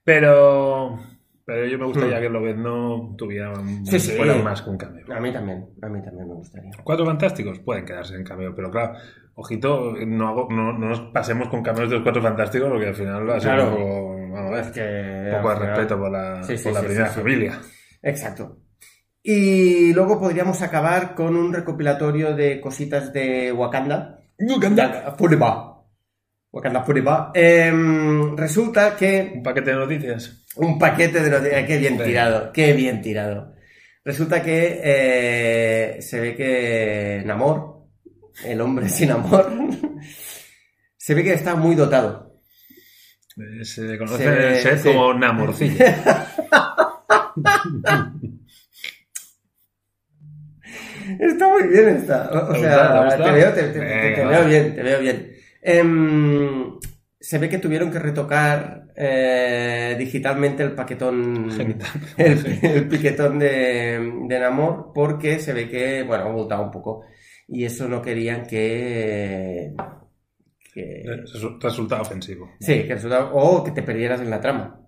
Pero. 0.04 1.00
Pero 1.46 1.66
yo 1.66 1.78
me 1.78 1.86
gustaría 1.86 2.18
Hmm. 2.20 2.22
que 2.22 2.30
Lobezno 2.30 3.16
tuviera 3.18 3.52
un, 3.52 3.86
Sí, 3.86 4.00
sí. 4.00 4.12
fuera 4.14 4.36
más 4.36 4.62
que 4.62 4.70
un 4.70 4.78
cameo. 4.78 5.06
A 5.14 5.20
mí 5.20 5.34
también, 5.34 5.66
a 5.82 5.90
mí 5.90 6.02
también 6.02 6.28
me 6.30 6.36
gustaría. 6.36 6.72
Cuatro 6.84 7.06
fantásticos 7.06 7.60
pueden 7.60 7.84
quedarse 7.86 8.16
en 8.16 8.24
cameo, 8.24 8.56
pero 8.56 8.72
claro, 8.72 8.94
ojito, 9.36 9.94
no, 10.08 10.28
hago- 10.30 10.48
no, 10.50 10.72
no 10.72 10.90
nos 10.90 11.02
pasemos 11.12 11.50
con 11.50 11.62
cameos 11.62 11.90
de 11.90 11.96
los 11.96 12.04
cuatro 12.04 12.22
fantásticos 12.22 12.70
porque 12.70 12.88
al 12.88 12.96
final 12.96 13.30
va 13.30 13.36
a 13.36 13.40
ser 13.42 13.56
Claro. 13.56 13.70
un 13.70 13.76
poco. 13.76 14.10
Vamos 14.34 14.54
a 14.56 14.60
Es 14.62 14.68
que, 14.72 14.82
Un 14.82 15.36
poco 15.42 15.50
de 15.50 15.56
final- 15.56 15.70
respeto 15.76 16.00
por 16.00 16.12
la, 16.12 16.44
Sí, 16.44 16.56
por 16.64 16.74
la 16.74 16.82
primera 16.82 17.06
familia. 17.08 17.60
Exacto. 18.02 18.58
Y 19.22 19.94
luego 19.94 20.20
podríamos 20.20 20.62
acabar 20.62 21.14
con 21.16 21.36
un 21.36 21.54
recopilatorio 21.54 22.36
de 22.36 22.60
cositas 22.62 23.12
de 23.14 23.52
Wakanda. 23.52 24.20
Wakanda 24.40 25.16
Forever. 25.18 25.73
Wakanda 26.54 26.84
Forever. 26.84 27.16
Em, 27.34 28.38
resulta 28.38 28.96
que 28.96 29.34
Un 29.36 29.44
paquete 29.44 29.72
de 29.72 29.76
noticias. 29.76 30.46
un 30.56 30.78
paquete 30.78 31.20
de 31.22 31.30
noticias. 31.30 31.66
Qué 31.66 31.78
bien 31.80 31.98
tirado, 31.98 32.52
qué 32.54 32.74
bien 32.74 33.02
tirado. 33.02 33.56
Resulta 34.06 34.44
que 34.44 34.80
eh, 34.84 35.98
se 36.02 36.20
ve 36.20 36.36
que 36.36 37.24
Namor, 37.26 37.88
el 38.46 38.62
hombre 38.62 38.88
sin 38.90 39.10
amor, 39.12 39.52
se 40.98 41.14
ve 41.16 41.24
que 41.24 41.34
está 41.34 41.56
muy 41.56 41.76
dotado. 41.76 42.40
Eh, 43.38 43.66
Se 43.66 43.98
conoce 43.98 44.24
Se- 44.24 44.48
el 44.50 44.56
set 44.62 44.78
sí. 44.80 44.90
como 44.90 45.14
Namorcillo. 45.16 45.84
Está 51.20 51.48
muy 51.50 51.68
bien 51.68 51.90
esta. 51.90 52.30
O, 52.32 52.50
o 52.50 52.54
¿Te 52.54 52.60
sea? 52.62 53.08
¿Te 53.18 53.32
veo, 53.32 53.54
te, 53.54 53.62
veo 54.26 54.46
bien, 54.46 54.76
te 54.76 54.84
veo 54.84 55.00
bien. 55.00 55.33
Em, 55.64 56.78
se 57.20 57.38
ve 57.38 57.48
que 57.48 57.58
tuvieron 57.60 57.90
que 57.90 58.00
retocar 58.00 58.88
eh, 58.96 59.96
digitalmente 59.98 60.62
el 60.64 60.74
paquetón, 60.74 61.50
el, 62.18 62.88
piquetón 62.90 63.40
de, 63.40 64.12
de 64.28 64.40
Namor, 64.40 64.92
porque 64.94 65.40
se 65.40 65.54
ve 65.54 65.70
que, 65.70 66.04
bueno, 66.04 66.26
ha 66.26 66.32
voltado 66.32 66.64
un 66.64 66.72
poco. 66.72 67.06
Y 67.48 67.64
eso 67.66 67.88
no 67.88 68.02
querían 68.02 68.46
que... 68.46 69.74
que 70.74 71.02
ofensivo. 72.02 72.52
sí, 72.60 72.84
que 72.84 72.96
resultaba- 72.96 73.32
o 73.34 73.64
que 73.64 73.72
te 73.72 73.84
perdieras 73.84 74.22
en 74.22 74.30
la 74.30 74.42
trama. 74.42 74.80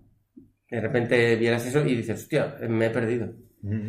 De 0.70 0.80
repente 0.80 1.36
vieras 1.36 1.64
eso 1.66 1.86
y 1.86 1.94
dices, 1.96 2.20
hostia, 2.22 2.56
me 2.68 2.86
he 2.86 2.90
perdido. 2.90 3.32
Mm. 3.62 3.88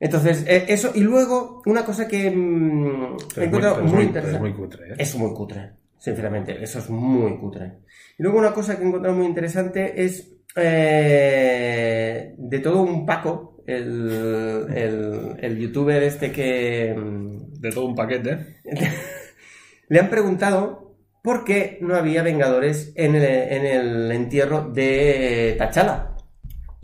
Entonces, 0.00 0.44
eh, 0.46 0.66
eso, 0.68 0.90
y 0.94 1.00
luego, 1.00 1.62
una 1.66 1.84
cosa 1.84 2.06
que 2.08 2.30
mm, 2.30 3.16
Pero 3.34 3.42
he 3.42 3.46
muy, 3.46 3.46
encontrado 3.46 3.74
pero 3.76 3.86
es 3.86 3.92
muy, 3.92 4.04
muy- 4.04 4.12
pero 4.12 4.26
es 4.28 4.34
interesante. 4.34 4.38
muy 4.40 4.52
cutre, 4.52 4.88
¿eh? 4.90 4.94
Es 4.98 5.14
muy 5.16 5.32
cutre, 5.34 5.70
sinceramente, 5.98 6.62
eso 6.62 6.78
es 6.80 6.90
muy 6.90 7.38
cutre. 7.38 7.72
Y 8.18 8.22
luego 8.22 8.38
una 8.38 8.52
cosa 8.52 8.76
que 8.76 8.84
he 8.84 8.86
encontrado 8.88 9.16
muy 9.16 9.26
interesante 9.26 10.04
es 10.04 10.30
eh, 10.56 12.34
de 12.36 12.58
todo 12.60 12.82
un 12.82 13.06
Paco, 13.06 13.62
el, 13.66 14.66
el, 14.74 15.36
el 15.40 15.58
youtuber 15.58 16.02
este 16.02 16.30
que 16.30 16.94
mm, 16.94 17.54
De 17.60 17.70
todo 17.70 17.86
un 17.86 17.94
paquete. 17.94 18.58
le 19.88 20.00
han 20.00 20.10
preguntado 20.10 20.96
por 21.22 21.44
qué 21.44 21.78
no 21.80 21.94
había 21.96 22.22
Vengadores 22.22 22.92
en 22.96 23.14
el, 23.14 23.24
en 23.24 23.64
el 23.66 24.12
entierro 24.12 24.68
de 24.70 25.56
T'Challa. 25.58 26.13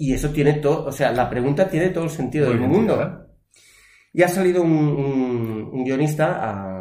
Y 0.02 0.14
eso 0.14 0.30
tiene 0.30 0.54
todo, 0.54 0.86
o 0.86 0.92
sea, 0.92 1.12
la 1.12 1.28
pregunta 1.28 1.68
tiene 1.68 1.90
todo 1.90 2.04
el 2.04 2.10
sentido 2.10 2.46
Muy 2.48 2.58
del 2.58 2.66
mundo. 2.68 2.94
tirada. 2.94 3.26
Y 4.14 4.22
ha 4.22 4.28
salido 4.28 4.62
un, 4.62 4.72
un- 4.72 5.70
un 5.72 5.84
guionista 5.84 6.38
a, 6.42 6.80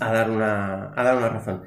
a 0.00 0.12
dar 0.12 0.30
una, 0.30 0.92
a 0.96 1.02
dar 1.04 1.16
una 1.16 1.28
razón. 1.28 1.62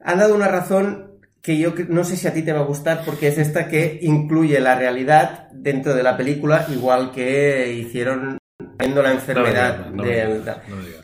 Ha 0.00 0.14
dado 0.14 0.34
una 0.34 0.48
razón 0.48 1.18
que 1.40 1.56
yo 1.58 1.72
no 1.88 2.04
sé 2.04 2.16
si 2.16 2.28
a 2.28 2.34
ti 2.34 2.42
te 2.42 2.52
va 2.52 2.60
a 2.60 2.64
gustar 2.64 3.02
porque 3.04 3.28
es 3.28 3.38
esta 3.38 3.66
que 3.66 3.98
incluye 4.02 4.60
la 4.60 4.74
realidad 4.78 5.48
dentro 5.52 5.94
de 5.94 6.02
la 6.02 6.16
película, 6.16 6.66
igual 6.70 7.10
que 7.10 7.72
hicieron 7.72 8.36
viendo 8.78 9.02
la 9.02 9.12
enfermedad 9.12 9.90
No 9.90 10.02
del... 10.04 10.42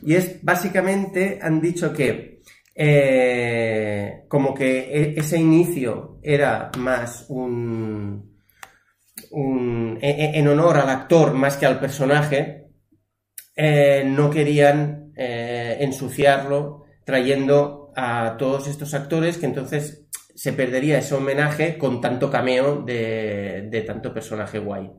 Y 0.02 0.14
es 0.14 0.42
básicamente, 0.42 1.38
han 1.42 1.60
dicho 1.60 1.92
que 1.92 2.40
eh, 2.74 4.24
como 4.28 4.54
que 4.54 4.78
e- 4.92 5.14
ese 5.18 5.38
inicio 5.38 6.18
era 6.22 6.70
más 6.78 7.26
un, 7.28 8.29
en 9.32 10.48
honor 10.48 10.78
al 10.78 10.88
actor 10.88 11.34
más 11.34 11.56
que 11.56 11.66
al 11.66 11.78
personaje, 11.78 12.60
eh, 13.56 14.04
no 14.06 14.30
querían 14.30 15.12
eh, 15.16 15.76
ensuciarlo 15.80 16.84
trayendo 17.04 17.92
a 17.96 18.36
todos 18.38 18.68
estos 18.68 18.94
actores 18.94 19.38
que 19.38 19.46
entonces 19.46 20.06
se 20.34 20.52
perdería 20.52 20.98
ese 20.98 21.14
homenaje 21.14 21.76
con 21.76 22.00
tanto 22.00 22.30
cameo 22.30 22.82
de, 22.82 23.68
de 23.70 23.82
tanto 23.82 24.14
personaje 24.14 24.58
guay. 24.58 24.90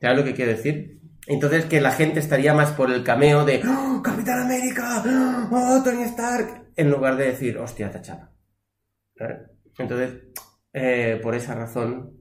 ¿Sabes 0.00 0.18
lo 0.18 0.24
que 0.24 0.34
quiero 0.34 0.50
decir? 0.50 1.00
Entonces 1.26 1.64
que 1.66 1.80
la 1.80 1.92
gente 1.92 2.20
estaría 2.20 2.52
más 2.52 2.72
por 2.72 2.90
el 2.90 3.04
cameo 3.04 3.44
de 3.44 3.62
¡Oh, 3.66 4.02
Capitán 4.02 4.40
América, 4.42 5.02
¡Oh, 5.50 5.80
Tony 5.82 6.02
Stark, 6.02 6.72
en 6.76 6.90
lugar 6.90 7.16
de 7.16 7.26
decir 7.26 7.56
hostia. 7.58 7.90
¿Sabes? 9.16 9.38
Entonces, 9.78 10.24
eh, 10.72 11.18
por 11.22 11.34
esa 11.34 11.54
razón, 11.54 12.19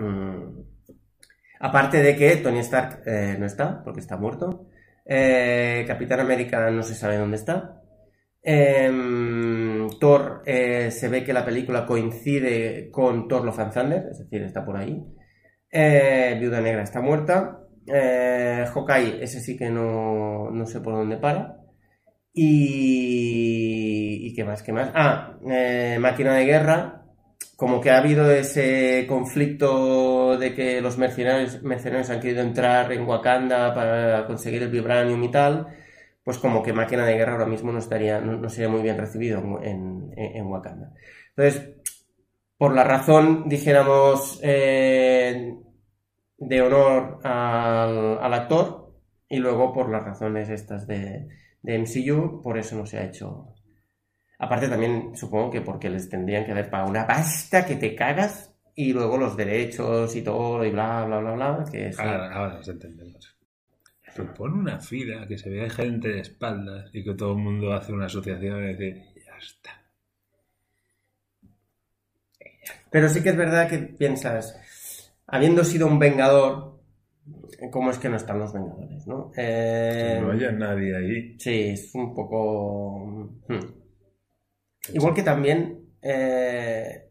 mm, 0.00 0.64
aparte 1.60 2.02
de 2.02 2.16
que 2.16 2.36
Tony 2.36 2.58
Stark 2.60 3.02
eh, 3.06 3.36
no 3.38 3.46
está, 3.46 3.82
porque 3.84 4.00
está 4.00 4.16
muerto, 4.16 4.66
Eh, 5.12 5.84
Capitán 5.88 6.20
América 6.20 6.70
no 6.70 6.82
se 6.82 6.94
sabe 6.94 7.16
dónde 7.16 7.36
está. 7.36 7.82
Em, 8.42 9.88
Thor 10.00 10.42
eh, 10.46 10.90
se 10.90 11.08
ve 11.08 11.24
que 11.24 11.32
la 11.32 11.44
película 11.44 11.84
coincide 11.86 12.90
con 12.92 13.26
Thor 13.28 13.44
Love 13.44 13.58
and 13.60 13.72
Thunder, 13.74 14.06
es 14.10 14.18
decir, 14.20 14.42
está 14.42 14.64
por 14.64 14.76
ahí. 14.76 15.04
Viuda 16.38 16.60
Negra 16.60 16.82
está 16.82 17.00
muerta. 17.00 17.58
Hawkeye, 18.72 19.22
ese 19.22 19.40
sí 19.40 19.56
que 19.56 19.70
no, 19.70 20.50
no 20.50 20.66
sé 20.66 20.80
por 20.80 20.94
dónde 20.94 21.16
para. 21.18 21.56
Y, 22.32 24.28
y 24.28 24.34
qué 24.34 24.44
más, 24.44 24.62
qué 24.62 24.72
más. 24.72 24.90
Ah, 24.94 25.38
Máquina 25.98 26.34
de 26.34 26.44
Guerra. 26.44 26.99
Como 27.60 27.78
que 27.78 27.90
ha 27.90 27.98
habido 27.98 28.30
ese 28.32 29.04
conflicto 29.06 30.38
de 30.38 30.54
que 30.54 30.80
los 30.80 30.96
mercenarios, 30.96 32.08
han 32.08 32.18
querido 32.18 32.40
entrar 32.40 32.90
en 32.90 33.06
Wakanda 33.06 33.74
para 33.74 34.26
conseguir 34.26 34.62
el 34.62 34.70
vibranium 34.70 35.22
y 35.24 35.30
tal, 35.30 35.66
pues 36.24 36.38
como 36.38 36.62
que 36.62 36.72
Máquina 36.72 37.04
de 37.04 37.18
Guerra 37.18 37.32
ahora 37.32 37.44
mismo 37.44 37.70
no 37.70 37.78
estaría, 37.78 38.18
no, 38.18 38.48
sería 38.48 38.70
muy 38.70 38.80
bien 38.80 38.96
recibido 38.96 39.60
en, 39.62 40.46
Wakanda. 40.46 40.94
Entonces, 41.36 41.74
por 42.56 42.74
la 42.74 42.82
razón, 42.82 43.46
dijéramos, 43.46 44.40
eh, 44.42 45.54
de 46.38 46.62
honor 46.62 47.18
al, 47.24 48.20
al 48.20 48.34
actor 48.34 48.94
y 49.28 49.36
luego 49.36 49.74
por 49.74 49.90
las 49.90 50.02
razones 50.02 50.48
estas 50.48 50.86
de, 50.86 51.28
de 51.60 51.78
MCU, 51.78 52.40
por 52.42 52.56
eso 52.56 52.74
no 52.76 52.86
se 52.86 53.00
ha 53.00 53.04
hecho. 53.04 53.52
Aparte 54.42 54.68
también 54.68 55.14
supongo 55.14 55.50
que 55.50 55.60
porque 55.60 55.90
les 55.90 56.08
tendrían 56.08 56.44
que 56.46 56.52
haber 56.52 56.70
pagado 56.70 56.90
una 56.90 57.06
pasta 57.06 57.64
que 57.66 57.76
te 57.76 57.94
cagas 57.94 58.52
y 58.74 58.92
luego 58.92 59.18
los 59.18 59.36
derechos 59.36 60.16
y 60.16 60.22
todo 60.22 60.64
y 60.64 60.70
bla, 60.70 61.04
bla, 61.04 61.18
bla, 61.20 61.32
bla, 61.34 61.64
que 61.70 61.88
eso- 61.88 62.00
Ahora, 62.00 62.32
ahora 62.34 62.54
nos 62.54 62.68
entendemos. 62.68 63.36
Pero 64.16 64.34
pon 64.34 64.54
una 64.54 64.80
fila 64.80 65.26
que 65.28 65.38
se 65.38 65.50
vea 65.50 65.68
gente 65.70 66.08
de 66.08 66.20
espaldas 66.20 66.90
y 66.92 67.04
que 67.04 67.14
todo 67.14 67.32
el 67.32 67.38
mundo 67.38 67.72
hace 67.72 67.92
una 67.92 68.06
asociación 68.06 68.64
y 68.64 68.68
dice, 68.74 69.12
ya 69.24 69.36
está. 69.38 69.70
Pero 72.90 73.08
sí 73.08 73.22
que 73.22 73.28
es 73.30 73.36
verdad 73.36 73.68
que 73.68 73.78
piensas, 73.78 75.12
habiendo 75.26 75.62
sido 75.64 75.86
un 75.86 75.98
vengador, 75.98 76.80
¿cómo 77.70 77.90
es 77.90 77.98
que 77.98 78.08
no 78.08 78.16
están 78.16 78.38
los 78.40 78.52
vengadores, 78.52 79.06
no? 79.06 79.30
Eh, 79.36 80.14
Que 80.16 80.20
no 80.26 80.32
haya 80.32 80.50
nadie 80.50 80.96
ahí. 80.96 81.38
Sí, 81.38 81.60
es 81.74 81.94
un 81.94 82.14
poco... 82.14 83.30
hmm. 83.48 83.79
Igual 84.92 85.14
que 85.14 85.22
también, 85.22 85.90
eh, 86.02 87.08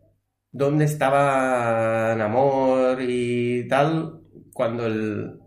¿dónde 0.51 0.85
estaba 0.85 2.15
Namor 2.15 3.01
y 3.01 3.67
tal 3.67 4.21
cuando 4.53 4.85
el... 4.85 5.39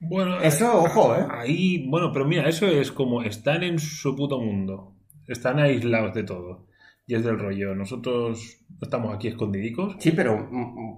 Bueno, 0.00 0.40
Eso, 0.40 0.84
ojo, 0.84 1.16
¿eh? 1.16 1.26
Ahí, 1.28 1.88
bueno, 1.88 2.12
pero 2.12 2.24
mira, 2.24 2.48
eso 2.48 2.66
es 2.66 2.92
como 2.92 3.22
están 3.22 3.64
en 3.64 3.78
su 3.78 4.14
puto 4.14 4.38
mundo. 4.40 4.94
Están 5.26 5.58
aislados 5.58 6.14
de 6.14 6.22
todo. 6.22 6.68
Y 7.06 7.14
es 7.14 7.24
del 7.24 7.38
rollo. 7.38 7.74
Nosotros 7.74 8.58
no 8.68 8.78
estamos 8.82 9.14
aquí 9.14 9.28
escondidicos. 9.28 9.96
Sí, 9.98 10.12
pero 10.12 10.48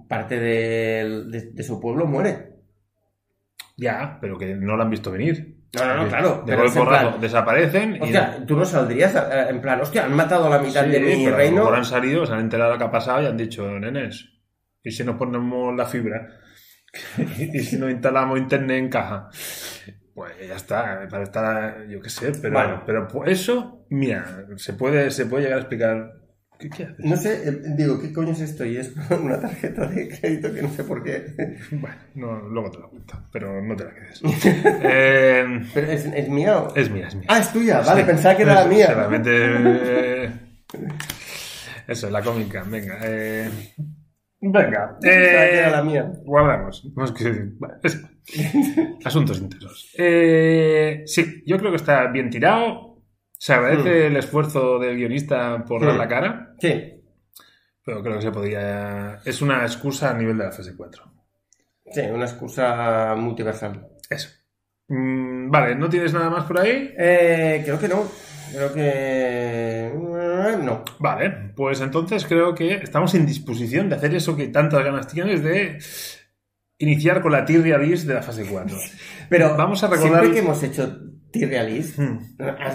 parte 0.07 0.39
de, 0.39 1.51
de 1.51 1.63
su 1.63 1.79
pueblo 1.79 2.05
muere. 2.05 2.51
Ya, 3.77 4.19
pero 4.21 4.37
que 4.37 4.53
no 4.55 4.75
lo 4.75 4.83
han 4.83 4.91
visto 4.91 5.09
venir. 5.09 5.60
No, 5.73 5.85
no, 5.85 6.03
no, 6.03 6.09
claro, 6.09 6.43
De 6.45 6.51
pero 6.53 6.63
golpe 6.63 6.81
plan- 6.85 7.21
desaparecen. 7.21 7.95
y- 7.95 7.99
Hostia, 8.01 8.43
tú 8.45 8.57
no 8.57 8.65
saldrías 8.65 9.15
eh, 9.15 9.45
en 9.49 9.61
plan, 9.61 9.79
hostia, 9.79 10.03
han 10.05 10.13
matado 10.15 10.47
a 10.47 10.49
la 10.49 10.59
mitad 10.59 10.83
Sí, 10.83 10.89
de 10.91 10.99
mi 10.99 11.23
pero 11.25 11.37
reino. 11.37 11.55
mejor 11.57 11.75
han 11.75 11.85
salido, 11.85 12.25
se 12.25 12.33
han 12.33 12.39
enterado 12.41 12.71
de 12.71 12.75
lo 12.75 12.79
que 12.79 12.85
ha 12.85 12.91
pasado 12.91 13.21
y 13.23 13.25
han 13.27 13.37
dicho, 13.37 13.67
nenes, 13.79 14.29
¿y 14.83 14.91
si 14.91 15.03
nos 15.05 15.15
ponemos 15.15 15.73
la 15.77 15.85
fibra? 15.85 16.27
¿Y 17.37 17.59
si 17.59 17.77
nos 17.77 17.89
instalamos 17.89 18.37
internet 18.37 18.77
en 18.79 18.89
caja? 18.89 19.29
Pues 20.13 20.33
ya 20.45 20.55
está, 20.57 21.07
para 21.09 21.23
estar, 21.23 21.87
yo 21.87 22.01
qué 22.01 22.09
sé, 22.09 22.33
pero, 22.41 22.53
Bueno. 22.53 22.83
pero 22.85 23.07
eso, 23.25 23.85
mira, 23.89 24.45
se 24.57 24.73
puede, 24.73 25.09
se 25.09 25.25
puede 25.25 25.43
llegar 25.45 25.59
a 25.59 25.61
explicar. 25.61 26.11
¿Qué, 26.61 26.69
qué 26.69 26.83
haces? 26.83 26.99
No 27.05 27.17
sé, 27.17 27.49
eh, 27.49 27.61
digo, 27.75 27.99
¿qué 27.99 28.13
coño 28.13 28.31
es 28.31 28.39
esto? 28.41 28.63
Y 28.65 28.77
es 28.77 28.93
una 29.23 29.39
tarjeta 29.39 29.87
de 29.87 30.07
crédito 30.07 30.53
que 30.53 30.61
no 30.61 30.69
sé 30.69 30.83
por 30.83 31.03
qué. 31.03 31.25
Bueno, 31.71 31.95
no, 32.15 32.49
luego 32.49 32.71
te 32.71 32.77
lo 32.79 32.89
cuento, 32.89 33.19
pero 33.31 33.61
no 33.61 33.75
te 33.75 33.83
la 33.85 33.93
quedes. 33.93 34.21
Eh, 34.83 35.61
Pero 35.73 35.87
es, 35.91 36.05
es 36.05 36.29
mía. 36.29 36.59
o- 36.59 36.75
es 36.75 36.89
mía, 36.89 37.07
es 37.07 37.15
mía. 37.15 37.25
Ah, 37.29 37.39
es 37.39 37.51
tuya, 37.51 37.81
vale, 37.81 38.01
Sí, 38.01 38.07
pensaba 38.07 38.37
que 38.37 38.43
era 38.43 38.53
la 38.55 38.65
mía. 38.65 38.87
Solamente. 38.87 39.29
eh, 39.33 40.29
Eso, 41.87 42.09
la 42.09 42.21
cómica, 42.21 42.63
venga. 42.67 42.99
eh, 43.03 43.49
venga. 44.39 44.97
Que 45.01 45.09
era 45.09 45.67
eh, 45.69 45.71
la 45.71 45.83
mía. 45.83 46.11
Guardamos. 46.23 46.87
Es 47.03 47.11
que- 47.11 47.45
bueno, 47.57 47.75
es- 47.83 48.01
Asuntos 49.03 49.39
internos. 49.39 49.91
Eh, 49.97 51.01
sí, 51.05 51.43
yo 51.45 51.57
creo 51.57 51.71
que 51.71 51.77
está 51.77 52.07
bien 52.11 52.29
tirado. 52.29 52.90
Se 53.43 53.53
agradece 53.53 54.05
el 54.05 54.17
esfuerzo 54.17 54.77
del 54.77 54.97
guionista 54.97 55.65
por 55.67 55.83
dar 55.83 55.95
Hmm. 55.95 55.97
la 55.97 56.07
cara, 56.07 56.53
Sí, 56.59 57.01
pero 57.83 58.03
creo 58.03 58.17
que 58.17 58.21
se 58.21 58.31
podía. 58.31 59.17
Es 59.25 59.41
una 59.41 59.63
excusa 59.63 60.11
a 60.11 60.13
nivel 60.13 60.37
de 60.37 60.43
la 60.43 60.51
fase 60.51 60.75
4. 60.77 61.03
sí, 61.91 62.01
una 62.01 62.25
excusa 62.25 63.15
multiversal. 63.17 63.87
Eso. 64.07 64.29
Mm, 64.89 65.49
vale, 65.49 65.73
¿no 65.75 65.89
tienes 65.89 66.13
nada 66.13 66.29
más 66.29 66.45
por 66.45 66.59
ahí? 66.59 66.93
Eh, 66.95 67.63
creo 67.65 67.79
que 67.79 67.87
no. 67.87 68.03
Creo 68.53 68.73
que. 68.73 68.81
eh, 68.83 69.91
No. 70.61 70.83
Vale, 70.99 71.53
pues 71.55 71.81
entonces 71.81 72.25
creo 72.27 72.53
que 72.53 72.73
estamos 72.75 73.15
en 73.15 73.25
disposición 73.25 73.89
de 73.89 73.95
hacer 73.95 74.13
eso 74.13 74.37
que 74.37 74.49
tantas 74.49 74.83
ganas 74.83 75.07
tienes 75.07 75.41
de 75.43 75.79
iniciar 76.81 77.21
con 77.21 77.31
la 77.31 77.45
Tirria 77.45 77.77
List 77.77 78.07
de 78.07 78.13
la 78.15 78.21
fase 78.21 78.45
4. 78.49 78.77
Pero 79.29 79.55
Vamos 79.55 79.83
a 79.83 79.87
recordar- 79.87 80.19
siempre 80.21 80.31
que 80.33 80.39
hemos 80.39 80.61
hecho 80.63 80.97
T-Realist, 81.31 81.97
Hmm. 81.99 82.19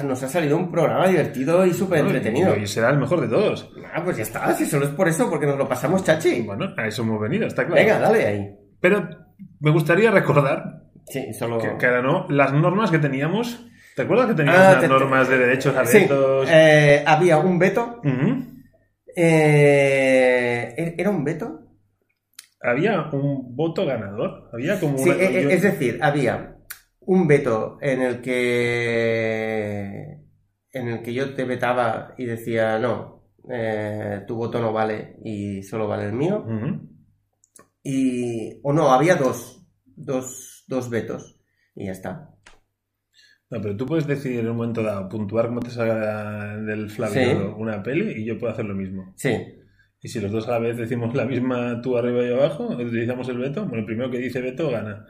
nos 0.07 0.23
ha 0.23 0.29
salido 0.29 0.57
un 0.57 0.71
programa 0.73 1.07
divertido 1.09 1.67
y 1.67 1.75
súper 1.75 1.99
entretenido. 1.99 2.57
Y 2.57 2.67
será 2.67 2.89
el 2.91 2.99
mejor 2.99 3.21
de 3.21 3.29
todos. 3.29 3.71
Ah, 3.95 4.03
pues 4.03 4.17
ya 4.17 4.23
está, 4.23 4.53
si 4.55 4.65
solo 4.65 4.87
es 4.87 4.93
por 4.93 5.09
eso, 5.09 5.29
porque 5.29 5.47
nos 5.47 5.59
lo 5.59 5.69
pasamos 5.69 6.03
chachi. 6.05 6.41
Bueno, 6.43 6.73
a 6.77 6.87
eso 6.87 7.03
hemos 7.03 7.21
venido, 7.21 7.47
está 7.47 7.67
claro. 7.67 7.83
Venga, 7.83 7.99
dale 7.99 8.27
ahí. 8.27 8.51
Pero 8.81 9.07
me 9.61 9.71
gustaría 9.71 10.11
recordar 10.11 10.85
Sí, 11.07 11.35
solo. 11.35 11.59
que, 11.59 11.77
que 11.79 11.87
ahora 11.87 12.01
no, 12.03 12.27
las 12.31 12.53
normas 12.55 12.91
que 12.91 12.99
teníamos. 12.99 13.67
¿Te 13.95 14.03
acuerdas 14.03 14.27
que 14.29 14.35
teníamos 14.35 14.61
Ah, 14.61 14.69
unas 14.71 14.81
te- 14.81 14.89
normas 14.89 15.29
de 15.29 15.39
derechos 15.39 15.77
a 15.77 15.85
Sí, 15.85 16.07
eh, 16.49 17.03
había 17.07 17.39
un 17.39 17.59
veto. 17.59 18.01
Eh, 19.15 20.95
¿Era 20.99 21.11
un 21.11 21.25
veto? 21.25 21.61
Había 22.61 23.11
un 23.13 23.55
voto 23.55 23.85
ganador. 23.87 24.49
Había 24.53 24.79
como 24.81 24.99
Sí, 24.99 25.11
una. 25.11 25.19
eh, 25.23 25.43
yo- 25.43 25.51
es 25.51 25.63
decir, 25.63 25.99
había 26.03 26.57
un 27.01 27.27
veto 27.29 27.79
en 27.81 28.03
el 28.03 28.21
que 28.21 30.19
en 30.73 30.89
el 30.89 31.03
que 31.03 31.15
yo 31.15 31.33
te 31.35 31.45
vetaba 31.45 32.15
y 32.19 32.25
decía 32.27 32.79
no, 32.79 33.31
eh, 33.51 34.23
tu 34.27 34.37
voto 34.37 34.61
no 34.61 34.73
vale 34.73 35.17
y 35.25 35.63
solo 35.63 35.87
vale 35.89 36.05
el 36.07 36.13
mío. 36.13 36.45
Y 37.83 38.59
o 38.63 38.73
no, 38.73 38.91
había 38.93 39.15
dos, 39.17 39.65
dos, 39.85 40.65
dos 40.67 40.91
vetos 40.91 41.41
y 41.75 41.87
ya 41.87 41.93
está. 41.93 42.31
No, 43.49 43.61
pero 43.63 43.77
tú 43.77 43.87
puedes 43.87 44.07
decidir 44.09 44.41
en 44.41 44.49
un 44.49 44.57
momento 44.57 44.83
dado 44.83 45.09
puntuar 45.09 45.47
cómo 45.47 45.61
te 45.61 45.71
salga 45.71 46.57
del 46.57 46.91
Flavio 46.91 47.23
Sí. 47.23 47.55
una 47.59 47.81
peli 47.83 48.21
y 48.23 48.27
yo 48.27 48.37
puedo 48.39 48.53
hacer 48.53 48.65
lo 48.65 48.75
mismo. 48.75 49.13
Sí, 49.17 49.31
Y 50.07 50.09
si 50.09 50.21
los 50.21 50.31
dos 50.31 50.47
a 50.47 50.53
la 50.53 50.59
vez 50.61 50.77
decimos 50.77 51.13
la 51.17 51.25
misma, 51.25 51.81
tú 51.83 51.97
arriba 51.97 52.23
y 52.23 52.33
abajo, 52.33 52.69
utilizamos 52.69 53.29
el 53.29 53.39
veto, 53.39 53.63
bueno, 53.63 53.79
el 53.81 53.87
primero 53.87 54.09
que 54.09 54.19
dice 54.19 54.41
veto 54.41 54.71
gana. 54.71 55.05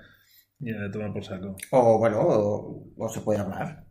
Y 0.59 0.73
ya, 0.73 0.91
toma 0.91 1.13
por 1.13 1.23
saco. 1.23 1.55
o 1.71 1.99
bueno, 1.99 2.19
o, 2.23 2.95
o 2.97 3.09
se 3.11 3.21
puede 3.21 3.41
hablar. 3.41 3.85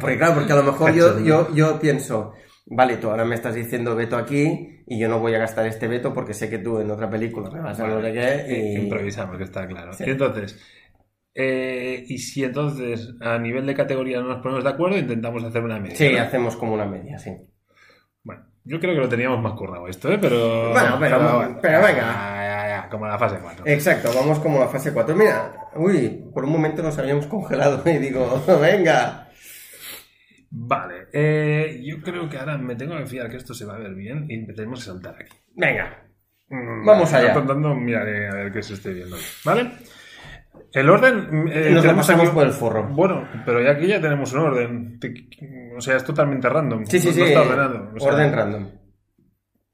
Porque 0.00 0.16
claro, 0.16 0.34
porque 0.34 0.52
a 0.52 0.56
lo 0.56 0.62
mejor 0.62 0.94
yo, 0.94 1.18
yo, 1.24 1.52
yo 1.56 1.80
pienso, 1.80 2.34
vale, 2.66 2.98
tú 2.98 3.10
ahora 3.10 3.24
me 3.24 3.34
estás 3.34 3.56
diciendo 3.56 3.96
veto 3.96 4.16
aquí 4.16 4.84
y 4.86 4.96
yo 4.96 5.08
no 5.08 5.18
voy 5.18 5.34
a 5.34 5.38
gastar 5.38 5.66
este 5.66 5.88
veto 5.88 6.14
porque 6.14 6.32
sé 6.32 6.48
que 6.48 6.58
tú 6.58 6.78
en 6.78 6.88
otra 6.88 7.10
película 7.10 7.50
me 7.50 7.58
vas 7.58 7.80
a 7.80 7.88
no 7.88 8.00
sé 8.00 8.12
qué 8.12 8.44
y... 8.48 8.82
Improvisamos, 8.82 9.38
que 9.38 9.42
está 9.42 9.66
claro. 9.66 9.92
Sí. 9.92 10.04
Y 10.06 10.10
entonces, 10.10 10.56
eh, 11.34 12.04
y 12.06 12.18
si 12.18 12.44
entonces 12.44 13.12
a 13.20 13.40
nivel 13.40 13.66
de 13.66 13.74
categoría 13.74 14.20
no 14.20 14.28
nos 14.28 14.40
ponemos 14.40 14.62
de 14.62 14.70
acuerdo, 14.70 14.96
intentamos 14.96 15.42
hacer 15.42 15.64
una 15.64 15.80
media. 15.80 15.96
Sí, 15.96 16.12
¿no? 16.12 16.20
hacemos 16.20 16.54
como 16.54 16.74
una 16.74 16.86
media, 16.86 17.18
sí. 17.18 17.32
Yo 18.64 18.78
creo 18.78 18.94
que 18.94 19.00
lo 19.00 19.08
teníamos 19.08 19.40
más 19.42 19.54
currado 19.54 19.88
esto, 19.88 20.12
¿eh? 20.12 20.18
Pero. 20.20 20.70
Bueno, 20.70 20.96
pero- 21.00 21.58
pero 21.62 21.78
venga. 21.80 22.00
Ya, 22.00 22.42
ya, 22.42 22.68
ya, 22.82 22.88
como 22.90 23.06
la 23.06 23.18
fase 23.18 23.38
4. 23.42 23.64
Exacto, 23.66 24.10
vamos 24.14 24.38
como 24.38 24.60
la 24.60 24.68
fase 24.68 24.92
4. 24.92 25.16
Mira, 25.16 25.50
uy, 25.76 26.24
por 26.32 26.44
un 26.44 26.52
momento 26.52 26.82
nos 26.82 26.98
habíamos 26.98 27.26
congelado 27.26 27.82
y 27.90 27.98
digo, 27.98 28.42
venga. 28.60 29.26
Vale, 30.52 31.06
eh, 31.12 31.80
yo 31.84 32.02
creo 32.02 32.28
que 32.28 32.36
ahora 32.36 32.58
me 32.58 32.74
tengo 32.74 32.96
que 32.98 33.06
fiar 33.06 33.30
que 33.30 33.36
esto 33.36 33.54
se 33.54 33.64
va 33.64 33.76
a 33.76 33.78
ver 33.78 33.94
bien 33.94 34.26
y 34.28 34.46
tenemos 34.52 34.80
que 34.80 34.86
saltar 34.86 35.14
aquí. 35.14 35.36
Venga. 35.54 36.02
Mm, 36.48 36.84
Vamos 36.84 37.12
allá. 37.12 37.32
Contando, 37.34 37.72
miraré 37.74 38.28
a 38.28 38.34
ver 38.34 38.52
qué 38.52 38.62
se 38.62 38.74
esté 38.74 38.92
viendo. 38.92 39.16
¿Vale? 39.44 39.70
El 40.72 40.88
orden. 40.88 41.48
eh, 41.52 41.70
Nos 41.72 41.84
lo 41.84 41.96
pasamos 41.96 42.26
aquí- 42.26 42.34
por 42.34 42.46
el 42.46 42.52
forro. 42.52 42.84
Bueno, 42.88 43.28
pero 43.44 43.60
ya 43.62 43.72
aquí 43.72 43.86
ya 43.86 44.00
tenemos 44.00 44.32
un 44.32 44.38
orden. 44.40 45.00
O 45.76 45.80
sea, 45.80 45.96
es 45.96 46.04
totalmente 46.04 46.48
random. 46.48 46.84
Sí, 46.86 46.98
sí, 47.00 47.08
No- 47.08 47.14
sí. 47.14 47.20
No 47.20 47.26
está 47.26 47.40
ordenado. 47.42 47.90
o 47.96 48.00
sea, 48.00 48.12
orden 48.12 48.32
random. 48.32 48.68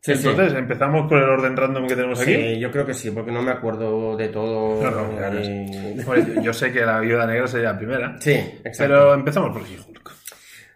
Sí, 0.01 0.15
sí. 0.15 0.29
Entonces, 0.29 0.57
empezamos 0.57 1.09
por 1.09 1.19
el 1.19 1.29
orden 1.29 1.57
random 1.57 1.87
que 1.89 1.97
tenemos 1.97 2.21
aquí. 2.21 2.33
Sí, 2.35 2.59
yo 2.61 2.71
creo 2.71 2.87
que 2.87 2.95
sí, 2.95 3.11
porque 3.11 3.33
no 3.33 3.43
me 3.43 3.51
acuerdo 3.51 4.17
de 4.17 4.29
todo. 4.29 4.81
No, 4.83 4.91
no, 4.91 5.17
claro, 5.17 5.41
y- 5.41 6.01
Bueno, 6.05 6.43
yo, 6.43 6.53
sé 6.53 6.73
que 6.73 6.83
la 6.83 7.01
viuda 7.01 7.27
negra 7.27 7.47
sería 7.49 7.73
la 7.73 7.79
primera. 7.79 8.17
Sí, 8.21 8.31
exacto. 8.33 8.79
Pero 8.79 9.15
empezamos 9.15 9.51
por 9.51 9.65
She-Hulk. 9.67 10.13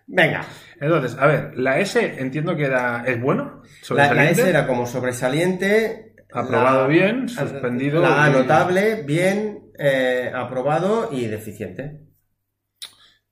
Venga, 0.09 0.45
Entonces, 0.81 1.17
a 1.21 1.27
ver, 1.27 1.53
la 1.57 1.79
S 1.79 2.15
entiendo 2.19 2.57
que 2.57 2.65
era, 2.65 3.05
es 3.07 3.21
bueno. 3.21 3.63
la, 3.91 4.31
S 4.31 4.49
era 4.49 4.67
como 4.67 4.85
sobresaliente. 4.87 6.15
Aprobado 6.33 6.83
la- 6.83 6.87
bien, 6.89 7.29
suspendido 7.29 8.01
La 8.03 8.25
A 8.25 8.31
notable, 8.31 9.03
bien, 9.05 9.60
eh, 9.81 10.31
aprobado 10.35 11.09
y 11.11 11.27
deficiente. 11.27 12.03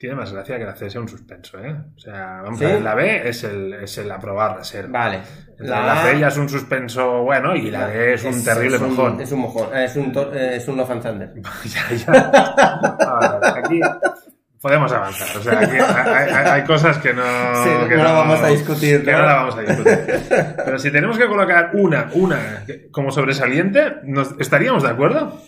Tiene 0.00 0.14
más 0.14 0.32
gracia 0.32 0.58
que 0.58 0.64
la 0.64 0.76
C 0.76 0.88
sea 0.88 1.00
un 1.00 1.08
suspenso, 1.08 1.58
¿eh? 1.58 1.74
O 1.96 1.98
sea, 1.98 2.40
vamos 2.44 2.60
¿Sí? 2.60 2.64
a 2.64 2.68
ver, 2.68 2.82
la 2.82 2.94
B 2.94 3.28
es 3.28 3.42
el, 3.42 3.72
es 3.74 3.98
el 3.98 4.08
aprobar 4.12 4.56
reserva. 4.56 4.96
Vale. 4.96 5.18
La, 5.58 5.84
la 5.84 6.02
C 6.04 6.20
ya 6.20 6.28
es 6.28 6.36
un 6.36 6.48
suspenso 6.48 7.24
bueno 7.24 7.56
y 7.56 7.68
la 7.72 7.88
D 7.88 8.14
es 8.14 8.22
un 8.22 8.44
terrible 8.44 8.76
es 8.76 8.82
un- 8.82 8.90
mojón. 8.94 9.20
Es 9.20 9.32
un 9.32 9.40
mojón, 9.40 9.76
es 9.76 9.96
un, 9.96 10.12
eh, 10.32 10.52
es 10.54 10.68
un 10.68 10.76
Love 10.76 10.90
and 10.92 11.02
Thunder. 11.02 11.32
ya, 11.64 11.96
ya. 11.96 12.30
Aquí 13.56 13.80
podemos 14.60 14.92
avanzar. 14.92 15.36
O 15.36 15.42
sea, 15.42 15.58
aquí 15.60 15.76
hay, 15.76 16.30
hay- 16.32 16.46
hay 16.60 16.64
cosas 16.64 16.98
que 16.98 17.12
no. 17.12 17.22
Sí, 17.64 17.88
que 17.88 17.96
no 17.96 18.04
la 18.04 18.12
vamos 18.12 18.40
a 18.40 18.48
discutir, 18.48 19.04
Que 19.04 19.10
¿no? 19.12 19.18
no 19.18 19.26
la 19.26 19.34
vamos 19.34 19.56
a 19.56 19.60
discutir. 19.62 20.16
Pero 20.64 20.78
si 20.78 20.92
tenemos 20.92 21.18
que 21.18 21.26
colocar 21.26 21.70
una, 21.74 22.08
una 22.14 22.64
como 22.92 23.10
sobresaliente, 23.10 23.94
¿nos- 24.04 24.36
¿estaríamos 24.38 24.84
de 24.84 24.90
acuerdo? 24.90 25.40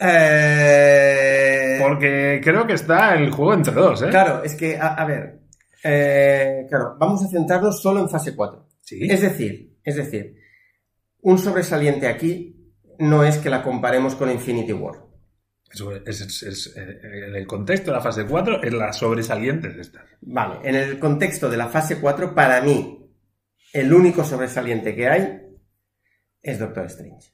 Eh, 0.00 1.78
Porque 1.80 2.40
creo 2.42 2.66
que 2.66 2.74
está 2.74 3.14
el 3.14 3.30
juego 3.30 3.54
entre 3.54 3.74
dos, 3.74 4.02
¿eh? 4.02 4.08
Claro, 4.10 4.42
es 4.44 4.54
que, 4.54 4.76
a, 4.76 4.94
a 4.94 5.04
ver, 5.06 5.40
eh, 5.84 6.66
claro, 6.68 6.96
vamos 6.98 7.24
a 7.24 7.28
centrarnos 7.28 7.80
solo 7.80 8.00
en 8.00 8.08
fase 8.08 8.34
4. 8.34 8.68
Sí. 8.80 8.98
Es 9.10 9.20
decir, 9.20 9.76
es 9.84 9.96
decir, 9.96 10.36
un 11.22 11.38
sobresaliente 11.38 12.06
aquí 12.08 12.56
no 12.98 13.24
es 13.24 13.38
que 13.38 13.50
la 13.50 13.62
comparemos 13.62 14.14
con 14.14 14.30
Infinity 14.30 14.72
War. 14.72 14.94
Eso 15.72 15.94
es- 15.94 16.20
es- 16.20 16.42
es- 16.42 16.76
eh, 16.76 16.98
en 17.28 17.36
el 17.36 17.46
contexto 17.46 17.90
de 17.90 17.96
la 17.96 18.02
fase 18.02 18.24
4 18.26 18.62
es 18.62 18.72
la 18.72 18.92
sobresaliente 18.92 19.68
de 19.68 19.80
esta. 19.80 20.04
Vale, 20.22 20.68
en 20.68 20.74
el 20.74 20.98
contexto 20.98 21.48
de 21.48 21.56
la 21.56 21.68
fase 21.68 22.00
4, 22.00 22.34
para 22.34 22.60
mí, 22.60 23.08
el 23.72 23.92
único 23.92 24.24
sobresaliente 24.24 24.94
que 24.96 25.08
hay 25.08 25.40
es 26.42 26.58
Doctor 26.58 26.86
Strange. 26.86 27.32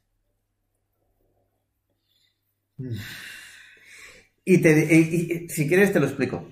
Y, 4.49 4.59
te, 4.59 4.71
y- 4.95 4.99
y- 4.99 5.45
y 5.45 5.49
si 5.49 5.67
quieres 5.67 5.93
te 5.93 5.99
lo 5.99 6.07
explico. 6.07 6.49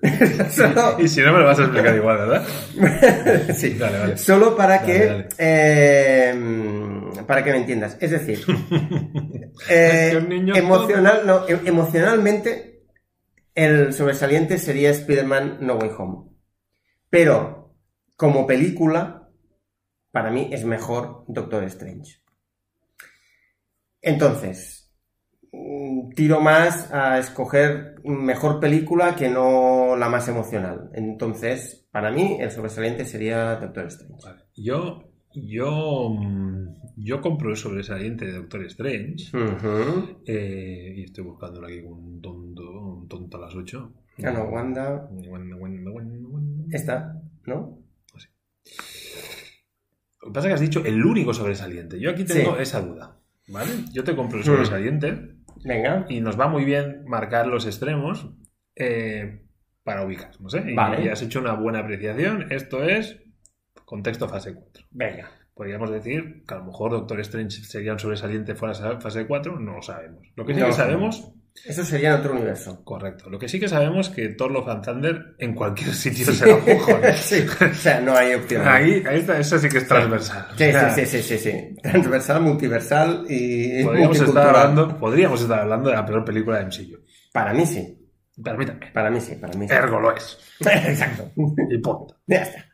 Solo- 0.50 0.98
Y 0.98 1.08
si 1.08 1.20
no 1.20 1.32
me 1.32 1.40
lo 1.40 1.44
vas 1.44 1.58
a 1.58 1.64
explicar 1.64 1.94
igual, 1.94 2.16
¿verdad? 2.16 2.46
sí. 3.54 3.74
Dale, 3.74 3.98
vale. 3.98 4.16
Solo 4.16 4.56
para 4.56 4.78
Dale, 4.78 4.86
que 4.86 5.04
dale. 5.06 5.28
eh, 5.38 6.34
para 7.26 7.44
que 7.44 7.50
me 7.52 7.58
entiendas. 7.58 7.98
Es 8.00 8.12
decir, 8.12 8.40
eh, 9.68 10.12
Es 10.16 10.24
que 10.24 10.58
emocional, 10.58 11.22
no, 11.26 11.46
em- 11.48 11.66
emocionalmente 11.66 12.84
el 13.54 13.92
sobresaliente 13.92 14.56
sería 14.56 14.90
Spider-Man 14.90 15.58
No 15.60 15.74
Way 15.74 15.90
Home. 15.98 16.30
Pero 17.10 17.74
como 18.16 18.46
película, 18.46 19.28
para 20.12 20.30
mí 20.30 20.48
es 20.50 20.64
mejor 20.64 21.24
Doctor 21.28 21.64
Strange. 21.64 22.22
Entonces, 24.00 24.77
tiro 26.14 26.40
más 26.40 26.92
a 26.92 27.18
escoger 27.18 27.96
mejor 28.04 28.60
película 28.60 29.14
que 29.16 29.28
no 29.28 29.96
la 29.96 30.08
más 30.08 30.28
emocional. 30.28 30.90
Entonces, 30.94 31.86
para 31.90 32.10
mí, 32.10 32.36
el 32.40 32.50
sobresaliente 32.50 33.04
sería 33.04 33.56
Doctor 33.56 33.86
Strange. 33.86 34.22
Vale. 34.24 34.42
Yo, 34.56 35.04
yo, 35.34 36.10
mm, 36.10 36.66
yo 36.96 37.20
compro 37.20 37.50
el 37.50 37.56
sobresaliente 37.56 38.26
de 38.26 38.32
Doctor 38.32 38.64
Strange. 38.66 39.30
Eh, 40.26 40.94
y 40.96 41.02
estoy 41.04 41.24
buscándolo 41.24 41.66
aquí 41.66 41.82
con 41.82 41.92
un 41.92 42.20
tonto, 42.20 42.62
un 42.96 43.08
tonto 43.08 43.36
a 43.36 43.40
las 43.40 43.54
8. 43.54 43.92
Ah, 44.24 44.30
no, 44.32 44.44
Wanda. 44.44 45.08
Wanda, 45.10 45.56
Wanda, 45.56 45.90
Wanda, 45.90 46.28
Wanda. 46.28 46.64
Esta, 46.76 47.22
¿no? 47.46 47.78
Lo 50.20 50.28
que 50.28 50.32
pasa 50.34 50.48
es 50.48 50.50
que 50.50 50.54
has 50.54 50.60
dicho 50.60 50.84
el 50.84 51.04
único 51.04 51.32
sobresaliente. 51.32 51.98
Yo 52.00 52.10
aquí 52.10 52.24
tengo 52.24 52.56
Sí. 52.56 52.62
esa 52.62 52.80
duda. 52.82 53.14
¿Vale? 53.50 53.70
Yo 53.94 54.04
te 54.04 54.14
compro 54.14 54.36
el 54.38 54.42
Mm. 54.44 54.46
sobresaliente 54.46 55.37
Venga. 55.64 56.06
y 56.08 56.20
nos 56.20 56.38
va 56.38 56.48
muy 56.48 56.64
bien 56.64 57.04
marcar 57.06 57.46
los 57.46 57.66
extremos 57.66 58.28
eh, 58.76 59.42
para 59.82 60.04
ubicarnos. 60.04 60.54
¿eh? 60.54 60.64
Y- 60.68 60.74
Vale. 60.74 61.04
Y, 61.04 61.08
has 61.08 61.22
hecho 61.22 61.40
una 61.40 61.54
buena 61.54 61.80
apreciación. 61.80 62.46
Esto 62.50 62.82
es 62.84 63.20
contexto 63.84 64.28
fase 64.28 64.54
4. 64.54 64.84
Venga. 64.90 65.30
Podríamos 65.54 65.90
decir 65.90 66.44
que 66.46 66.54
a 66.54 66.58
lo 66.58 66.64
mejor 66.66 66.92
Doctor 66.92 67.18
Strange 67.20 67.62
sería 67.64 67.92
un 67.92 67.98
sobresaliente 67.98 68.54
fuera 68.54 68.78
de 68.78 69.00
fase 69.00 69.26
4, 69.26 69.58
no 69.58 69.72
lo 69.74 69.82
sabemos. 69.82 70.22
Lo 70.36 70.44
que 70.46 70.54
sí 70.54 70.60
No 70.60 70.66
que 70.66 70.72
sabemos, 70.72 71.32
Eso 71.64 71.84
sería 71.84 72.10
en 72.14 72.20
otro 72.20 72.32
universo. 72.32 72.82
correcto, 72.84 73.28
lo 73.28 73.38
que 73.38 73.48
sí 73.48 73.60
que 73.60 73.68
sabemos 73.68 74.08
que 74.10 74.28
Thor 74.30 74.50
Love 74.50 74.68
and 74.68 74.84
Thunder 74.84 75.34
en 75.38 75.54
cualquier 75.54 75.92
sitio 75.94 76.32
será 76.32 76.54
un 76.56 76.64
mojón. 76.64 77.00
sí. 77.16 77.44
O 77.70 77.74
sea, 77.74 78.00
no 78.00 78.14
hay 78.16 78.34
opción. 78.34 78.66
Ahí, 78.66 79.02
ahí 79.06 79.20
está, 79.20 79.38
eso 79.38 79.58
sí 79.58 79.68
que 79.68 79.78
es 79.78 79.88
transversal. 79.88 80.46
Sí, 80.56 80.64
O 80.64 80.72
sea, 80.72 80.90
sí, 80.94 81.06
sí, 81.06 81.22
sí, 81.22 81.38
sí, 81.38 81.50
sí. 81.50 81.76
Transversal, 81.82 82.40
multiversal 82.42 83.24
y 83.28 83.84
Podríamos 83.84 84.20
estar, 84.20 84.46
hablando, 84.56 84.98
podríamos 84.98 85.40
estar 85.42 85.60
hablando 85.60 85.90
de 85.90 85.96
la 85.96 86.06
peor 86.06 86.24
película 86.24 86.58
de 86.58 86.64
MCU. 86.66 86.98
Para 87.32 87.52
mí 87.52 87.66
sí. 87.66 87.94
Para 88.42 88.56
mí 88.56 88.64
también. 88.66 88.92
Para 88.92 89.10
mí 89.10 89.20
sí, 89.20 89.34
para 89.34 89.58
mí 89.58 89.66
sí. 89.68 89.74
Ergo 89.74 90.00
lo 90.00 90.16
es. 90.16 90.38
Exacto. 90.60 91.30
Y 91.70 91.78
punto. 91.78 92.16
Ya 92.26 92.42
está. 92.42 92.64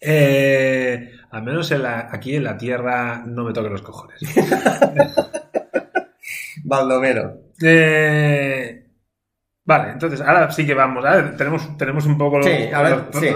Eh, 0.00 1.10
al 1.30 1.42
menos 1.42 1.70
en 1.70 1.82
la- 1.82 2.08
aquí 2.10 2.34
en 2.36 2.44
la 2.44 2.56
Tierra 2.56 3.22
no 3.26 3.44
me 3.44 3.52
toquen 3.52 3.72
los 3.72 3.82
cojones. 3.82 4.20
Baldomero. 6.68 7.42
Eh, 7.62 8.84
vale, 9.64 9.92
entonces 9.92 10.20
ahora 10.20 10.50
sí 10.50 10.66
que 10.66 10.74
vamos. 10.74 11.04
ahora 11.04 11.34
tenemos, 11.36 11.76
tenemos 11.78 12.04
un 12.06 12.18
poco 12.18 12.42
Sí, 12.42 12.50
a 12.50 13.06
sí. 13.12 13.28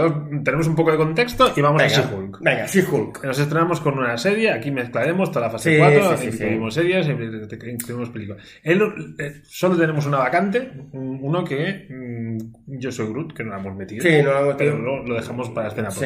tenemos 0.44 0.66
un 0.66 0.74
poco 0.76 0.90
de 0.92 0.96
contexto 0.98 1.52
y 1.56 1.60
vamos 1.60 1.80
a 1.82 1.86
Venga, 1.86 1.96
She-Hulk. 2.00 2.38
venga, 2.42 2.66
She-Hulk. 2.66 3.24
Nos 3.24 3.38
estrenamos 3.38 3.80
con 3.80 3.98
una 3.98 4.18
serie, 4.18 4.50
aquí 4.50 4.70
mezclaremos 4.70 5.30
toda 5.30 5.46
la 5.46 5.52
fase 5.52 5.72
Sí, 5.72 5.78
4, 5.78 6.16
sí, 6.16 6.24
sí, 6.24 6.32
sí. 6.32 6.36
incluimos 6.44 6.74
series, 6.74 7.06
incluimos 7.08 8.10
películas. 8.10 8.44
El- 8.62 9.14
eh, 9.18 9.40
solo 9.44 9.76
tenemos 9.76 10.04
una 10.06 10.18
vacante, 10.18 10.70
un- 10.92 11.20
uno 11.22 11.44
que 11.44 11.86
mm, 11.88 12.78
yo 12.78 12.90
soy 12.92 13.06
Groot, 13.08 13.32
que 13.32 13.44
no 13.44 13.50
la 13.52 13.58
hemos 13.60 13.76
metido, 13.76 14.02
Sí, 14.02 14.22
no 14.22 14.32
lo 14.32 14.40
hemos 14.40 14.54
pero 14.56 14.72
metido. 14.76 14.96
lo, 14.96 15.06
lo 15.06 15.14
dejamos 15.14 15.48
para 15.50 15.68
escena 15.68 15.88
por. 15.90 16.04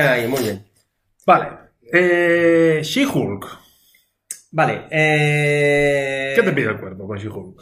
Ahí, 0.00 0.26
muy 0.28 0.40
bien. 0.42 0.64
Vale, 1.26 1.46
eh, 1.92 2.80
She-Hulk. 2.82 3.46
Vale. 4.50 4.86
Eh... 4.90 6.32
¿Qué 6.34 6.42
te 6.42 6.52
pide 6.52 6.70
el 6.70 6.78
cuerpo 6.80 7.06
con 7.06 7.18
She-Hulk? 7.18 7.60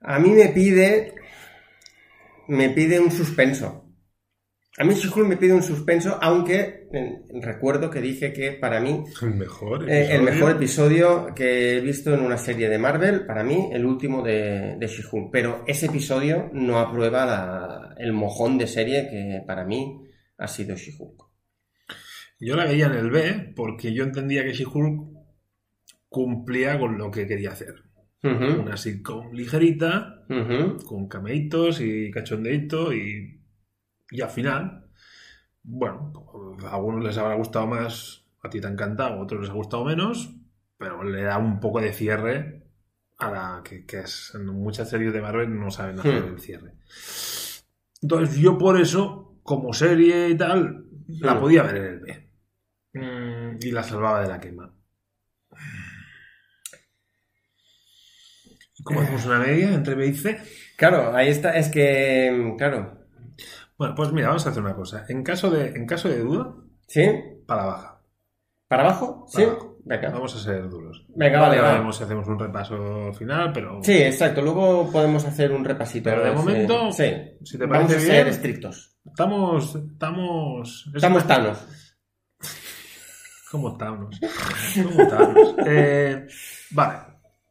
A 0.00 0.18
mí 0.18 0.30
me 0.30 0.48
pide. 0.48 1.14
Me 2.48 2.70
pide 2.70 3.00
un 3.00 3.10
suspenso. 3.10 3.82
A 4.78 4.84
mí 4.84 4.94
She-Hulk 4.94 5.26
me 5.26 5.36
pide 5.38 5.54
un 5.54 5.62
suspenso, 5.62 6.18
aunque 6.20 6.86
eh, 6.92 7.22
recuerdo 7.40 7.88
que 7.90 8.02
dije 8.02 8.32
que 8.34 8.52
para 8.52 8.78
mí 8.78 9.04
El 9.22 9.34
mejor. 9.34 9.90
eh, 9.90 10.14
el 10.14 10.20
mejor 10.20 10.50
episodio 10.52 11.32
que 11.34 11.78
he 11.78 11.80
visto 11.80 12.12
en 12.12 12.20
una 12.20 12.36
serie 12.36 12.68
de 12.68 12.76
Marvel, 12.78 13.24
para 13.24 13.42
mí 13.42 13.70
el 13.72 13.86
último 13.86 14.22
de, 14.22 14.76
de 14.78 14.86
She-Hulk. 14.86 15.30
Pero 15.32 15.64
ese 15.66 15.86
episodio 15.86 16.50
no 16.52 16.78
aprueba 16.78 17.24
la- 17.24 17.94
el 17.98 18.12
mojón 18.12 18.58
de 18.58 18.66
serie 18.66 19.08
que 19.08 19.42
para 19.46 19.64
mí 19.64 20.05
ha 20.38 20.48
sido 20.48 20.76
She-Hulk. 20.76 21.24
Yo 22.38 22.56
la 22.56 22.64
veía 22.64 22.86
en 22.86 22.92
el 22.92 23.10
B 23.10 23.52
porque 23.56 23.92
yo 23.94 24.04
entendía 24.04 24.44
que 24.44 24.52
She-Hulk 24.52 25.16
cumplía 26.08 26.78
con 26.78 26.98
lo 26.98 27.10
que 27.10 27.26
quería 27.26 27.50
hacer. 27.52 27.74
Una 28.22 28.76
sitcom 28.76 29.32
ligerita, 29.32 30.24
con 30.84 31.08
cameitos 31.08 31.80
y 31.80 32.10
cachondeito 32.10 32.92
y, 32.92 33.40
y 34.10 34.20
al 34.20 34.30
final, 34.30 34.90
bueno, 35.62 36.12
a 36.64 36.74
algunos 36.74 37.04
les 37.04 37.16
habrá 37.18 37.36
gustado 37.36 37.66
más, 37.68 38.24
a 38.42 38.50
ti 38.50 38.60
te 38.60 38.66
ha 38.66 38.70
encantado, 38.70 39.14
a 39.14 39.22
otros 39.22 39.42
les 39.42 39.50
ha 39.50 39.54
gustado 39.54 39.84
menos, 39.84 40.34
pero 40.76 41.04
le 41.04 41.22
da 41.22 41.38
un 41.38 41.60
poco 41.60 41.80
de 41.80 41.92
cierre 41.92 42.64
a 43.18 43.30
la 43.30 43.62
que, 43.64 43.86
que 43.86 44.00
es 44.00 44.32
en 44.34 44.46
muchas 44.46 44.90
series 44.90 45.12
de 45.12 45.22
Marvel 45.22 45.58
no 45.58 45.70
saben 45.70 46.00
hacer 46.00 46.24
Hmm. 46.24 46.34
el 46.34 46.40
cierre. 46.40 46.72
Entonces 48.02 48.36
yo 48.38 48.58
por 48.58 48.80
eso, 48.80 49.25
como 49.46 49.72
serie 49.72 50.28
y 50.28 50.36
tal, 50.36 50.84
la 51.20 51.40
podía 51.40 51.62
ver 51.62 51.76
en 51.76 51.84
el 51.84 52.00
B. 52.00 52.30
Mm, 52.92 53.58
y 53.62 53.70
la 53.70 53.82
salvaba 53.82 54.20
de 54.22 54.28
la 54.28 54.40
quema. 54.40 54.74
¿Y 58.78 58.82
¿Cómo 58.82 59.00
hacemos 59.00 59.24
una 59.26 59.38
media 59.38 59.72
entre 59.72 59.94
B 59.94 60.06
y 60.08 60.14
C? 60.14 60.38
Claro, 60.76 61.14
ahí 61.16 61.28
está, 61.28 61.56
es 61.56 61.68
que, 61.68 62.54
claro, 62.58 62.98
Bueno, 63.78 63.94
pues 63.94 64.12
mira, 64.12 64.28
vamos 64.28 64.46
a 64.46 64.50
hacer 64.50 64.62
una 64.62 64.74
cosa. 64.74 65.04
En 65.08 65.22
caso 65.22 65.50
de, 65.50 65.68
en 65.68 65.86
caso 65.86 66.08
de 66.08 66.18
duda, 66.18 66.54
¿sí? 66.86 67.08
para 67.46 67.64
baja. 67.64 68.02
¿Para 68.68 68.82
abajo? 68.82 69.24
¿Sí? 69.28 69.42
Abajo. 69.44 69.76
Venga. 69.84 70.10
Vamos 70.10 70.34
a 70.34 70.40
ser 70.40 70.68
duros. 70.68 71.06
Venga, 71.14 71.38
Ahora 71.38 71.48
vale, 71.48 71.60
ya 71.60 71.62
va. 71.62 71.72
veremos 71.74 71.96
si 71.96 72.02
hacemos 72.02 72.26
un 72.26 72.38
repaso 72.40 73.12
final, 73.12 73.52
pero. 73.52 73.78
Sí, 73.84 73.92
exacto. 73.92 74.42
Luego 74.42 74.90
podemos 74.90 75.24
hacer 75.24 75.52
un 75.52 75.64
repasito. 75.64 76.10
Pero 76.10 76.24
de 76.24 76.32
momento, 76.32 76.90
sí. 76.90 77.04
si 77.44 77.56
te 77.56 77.66
Vamos 77.66 77.86
parece 77.86 77.96
a 77.96 78.00
ser 78.00 78.24
bien, 78.24 78.26
estrictos. 78.26 78.95
Estamos. 79.08 79.74
Estamos. 79.74 80.84
es 80.88 80.94
Estamos 80.94 81.26
tanos. 81.26 81.66
¿Cómo 83.50 83.76
Thanos? 83.76 84.20
¿Cómo 84.74 85.08
Thanos? 85.08 85.54
Eh, 85.66 86.26
vale. 86.72 86.98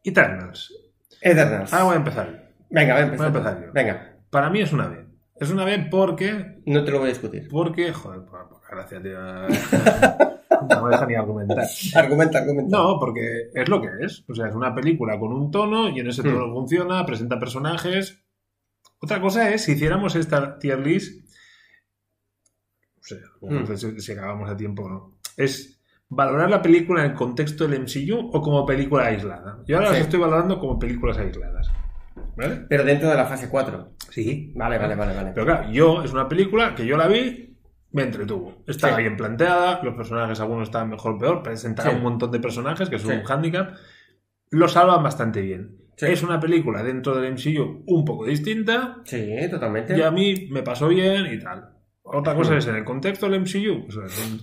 Eternals. 0.04 0.72
Eternals. 1.20 1.72
Ahora 1.72 1.84
voy 1.86 1.94
a 1.94 1.96
empezar. 1.96 2.52
Venga, 2.70 2.94
voy 2.94 3.02
a 3.02 3.06
empezar. 3.06 3.16
Voy 3.16 3.24
a 3.24 3.28
empezar 3.50 3.66
yo. 3.66 3.72
Venga, 3.72 4.16
Para 4.30 4.50
mí 4.50 4.60
es 4.60 4.72
una 4.72 4.88
B. 4.88 5.06
Es 5.36 5.50
una 5.50 5.64
B 5.64 5.88
porque. 5.90 6.60
no 6.66 6.84
te 6.84 6.90
lo 6.90 6.98
voy 6.98 7.06
a 7.06 7.12
discutir. 7.12 7.48
Porque. 7.48 7.92
Joder, 7.92 8.20
por- 8.24 8.60
gracias, 8.70 9.02
tío. 9.02 9.18
No 10.70 10.84
me 10.84 10.90
deja 10.90 11.06
ni 11.06 11.14
argumentar. 11.14 11.64
Argumenta, 11.94 12.38
argumenta. 12.38 12.76
No, 12.76 12.98
porque 12.98 13.50
es 13.54 13.68
lo 13.68 13.80
que 13.80 13.88
es. 14.00 14.24
O 14.28 14.34
sea, 14.34 14.48
es 14.48 14.54
una 14.54 14.74
película 14.74 15.18
con 15.18 15.32
un 15.32 15.50
tono 15.50 15.90
y 15.90 16.00
en 16.00 16.08
ese 16.08 16.22
tono 16.22 16.46
Hmm. 16.48 16.52
funciona, 16.54 17.04
presenta 17.06 17.38
personajes. 17.38 18.24
Otra 19.00 19.20
cosa 19.20 19.50
es 19.50 19.64
si 19.64 19.72
hiciéramos 19.72 20.16
esta 20.16 20.58
tier 20.58 20.78
list. 20.80 21.25
No 23.40 23.66
sé, 23.76 23.86
Hmm. 23.88 23.98
si, 23.98 24.12
acabamos 24.12 24.50
a 24.50 24.56
tiempo 24.56 24.82
o 24.84 24.88
no. 24.88 25.18
Es 25.36 25.80
valorar 26.08 26.50
la 26.50 26.62
película 26.62 27.04
en 27.04 27.10
el 27.12 27.16
contexto 27.16 27.66
del 27.66 27.80
MCU 27.80 28.30
o 28.32 28.40
como 28.40 28.64
película 28.66 29.06
aislada. 29.06 29.58
Yo 29.66 29.76
ahora 29.76 29.88
Sí. 29.88 29.94
las 29.94 30.02
estoy 30.02 30.20
valorando 30.20 30.58
como 30.58 30.78
películas 30.78 31.18
aisladas. 31.18 31.70
¿Vale? 32.36 32.66
Pero 32.68 32.84
dentro 32.84 33.08
de 33.08 33.14
la 33.16 33.24
fase 33.26 33.48
4. 33.48 33.92
Sí. 34.10 34.52
Vale, 34.54 34.78
vale, 34.78 34.94
vale, 34.94 35.14
vale. 35.14 35.30
Pero 35.34 35.46
claro, 35.46 35.70
yo 35.70 36.02
es 36.02 36.12
una 36.12 36.28
película 36.28 36.74
que 36.74 36.86
yo 36.86 36.96
la 36.96 37.06
vi, 37.08 37.56
me 37.92 38.02
entretuvo. 38.02 38.62
Estaba 38.66 38.96
Sí. 38.96 39.02
bien 39.02 39.16
planteada, 39.16 39.80
los 39.82 39.94
personajes 39.94 40.38
algunos 40.40 40.68
estaban 40.68 40.90
mejor 40.90 41.14
o 41.14 41.18
peor, 41.18 41.42
presentaba 41.42 41.90
Sí. 41.90 41.96
un 41.96 42.02
montón 42.02 42.30
de 42.30 42.40
personajes, 42.40 42.88
que 42.90 42.96
es 42.96 43.02
Sí. 43.02 43.08
un 43.08 43.22
hándicap. 43.24 43.74
Lo 44.50 44.68
salvan 44.68 45.02
bastante 45.02 45.40
bien. 45.40 45.76
Sí. 45.96 46.06
Es 46.06 46.22
una 46.22 46.38
película 46.38 46.82
dentro 46.82 47.16
del 47.16 47.32
MCU 47.32 47.82
un 47.86 48.04
poco 48.04 48.26
distinta 48.26 48.98
Sí, 49.04 49.30
totalmente. 49.50 49.96
y 49.96 50.02
a 50.02 50.10
mí 50.10 50.48
me 50.50 50.62
pasó 50.62 50.88
bien 50.88 51.26
y 51.32 51.38
tal. 51.38 51.70
Otra 52.08 52.34
cosa 52.36 52.56
es 52.56 52.66
en 52.68 52.76
el 52.76 52.84
contexto 52.84 53.28
del 53.28 53.40
MCU, 53.40 53.88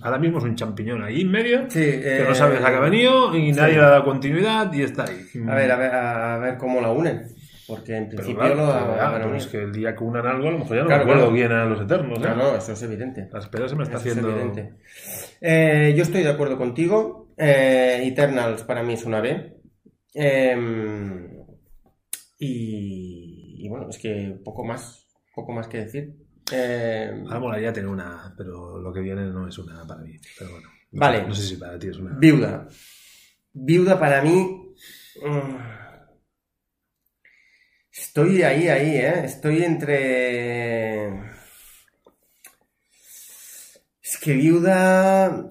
ahora 0.02 0.18
mismo 0.18 0.36
es 0.38 0.44
un 0.44 0.54
champiñón 0.54 1.02
ahí 1.02 1.22
en 1.22 1.30
medio 1.30 1.62
Sí, 1.70 1.80
que 1.80 2.18
eh, 2.20 2.24
no 2.28 2.34
sabes 2.34 2.62
a 2.62 2.68
qué 2.68 2.76
ha 2.76 2.80
venido 2.80 3.34
y 3.34 3.54
sí. 3.54 3.58
nadie 3.58 3.74
le 3.74 3.80
ha 3.80 3.88
dado 3.88 4.04
continuidad 4.04 4.70
y 4.72 4.82
está 4.82 5.04
ahí. 5.04 5.24
A 5.48 5.54
ver, 5.54 5.72
a 5.72 5.76
ver, 5.76 5.94
a 5.94 6.38
ver 6.38 6.58
cómo 6.58 6.80
la 6.82 6.90
unen. 6.90 7.26
Porque 7.66 7.96
en 7.96 8.04
Pero 8.10 8.16
principio 8.18 8.42
claro, 8.42 8.56
lo 8.56 9.02
a 9.02 9.12
pero 9.14 9.34
es 9.34 9.46
que 9.46 9.62
el 9.62 9.72
día 9.72 9.96
que 9.96 10.04
unan 10.04 10.26
algo, 10.26 10.48
a 10.48 10.50
lo 10.50 10.58
mejor 10.58 10.76
ya 10.76 10.82
no 10.82 10.88
Claro, 10.88 11.04
me 11.06 11.12
acuerdo 11.12 11.32
quién 11.32 11.44
eran 11.46 11.70
los 11.70 11.80
eternos. 11.80 12.18
¿eh? 12.18 12.22
No, 12.22 12.36
no, 12.36 12.56
eso 12.56 12.72
es 12.72 12.82
evidente. 12.82 13.28
La 13.32 13.38
espera 13.38 13.66
se 13.66 13.76
me 13.76 13.84
está 13.84 13.96
Eso 13.96 14.08
es 14.08 14.18
haciendo. 14.18 14.62
Eh, 15.40 15.94
yo 15.96 16.02
estoy 16.02 16.22
de 16.22 16.28
acuerdo 16.28 16.58
contigo. 16.58 17.32
Eh, 17.38 18.02
Eternals 18.04 18.64
para 18.64 18.82
mí 18.82 18.92
es 18.92 19.04
una 19.06 19.22
B. 19.22 19.56
Eh, 20.14 21.26
y, 22.38 23.64
y 23.64 23.68
bueno, 23.70 23.88
es 23.88 23.98
que 23.98 24.36
poco 24.44 24.64
más, 24.64 25.06
poco 25.34 25.52
más 25.52 25.66
que 25.66 25.78
decir. 25.78 26.12
Eh, 26.52 27.22
Ahora 27.26 27.40
molaría 27.40 27.72
tener 27.72 27.88
una 27.88 28.34
pero 28.36 28.78
lo 28.78 28.92
que 28.92 29.00
viene 29.00 29.22
no 29.26 29.48
es 29.48 29.56
una 29.58 29.86
para 29.86 30.00
mí. 30.02 30.16
Pero 30.38 30.50
bueno. 30.52 30.68
No 30.92 31.00
Vale. 31.00 31.18
sé- 31.20 31.26
No 31.28 31.34
sé 31.34 31.42
si 31.42 31.56
para 31.56 31.78
ti 31.78 31.88
es 31.88 31.96
una. 31.96 32.16
Viuda. 32.18 32.68
Viuda 33.52 33.98
para 33.98 34.20
mí. 34.22 34.74
mm, 35.22 35.56
Estoy 37.96 38.42
ahí, 38.42 38.68
ahí, 38.68 38.96
¿eh? 38.96 39.24
Estoy 39.24 39.62
entre. 39.64 41.08
Es 44.02 44.18
que 44.20 44.32
viuda. 44.34 45.48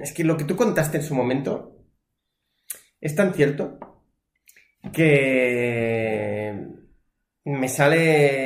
Es 0.00 0.12
que 0.12 0.24
lo 0.24 0.36
que 0.36 0.44
tú 0.44 0.56
contaste 0.56 0.98
en 0.98 1.02
su 1.04 1.14
momento 1.14 1.84
es 3.00 3.14
tan 3.14 3.32
cierto 3.32 3.78
que 4.92 6.66
me 7.44 7.68
sale. 7.68 8.45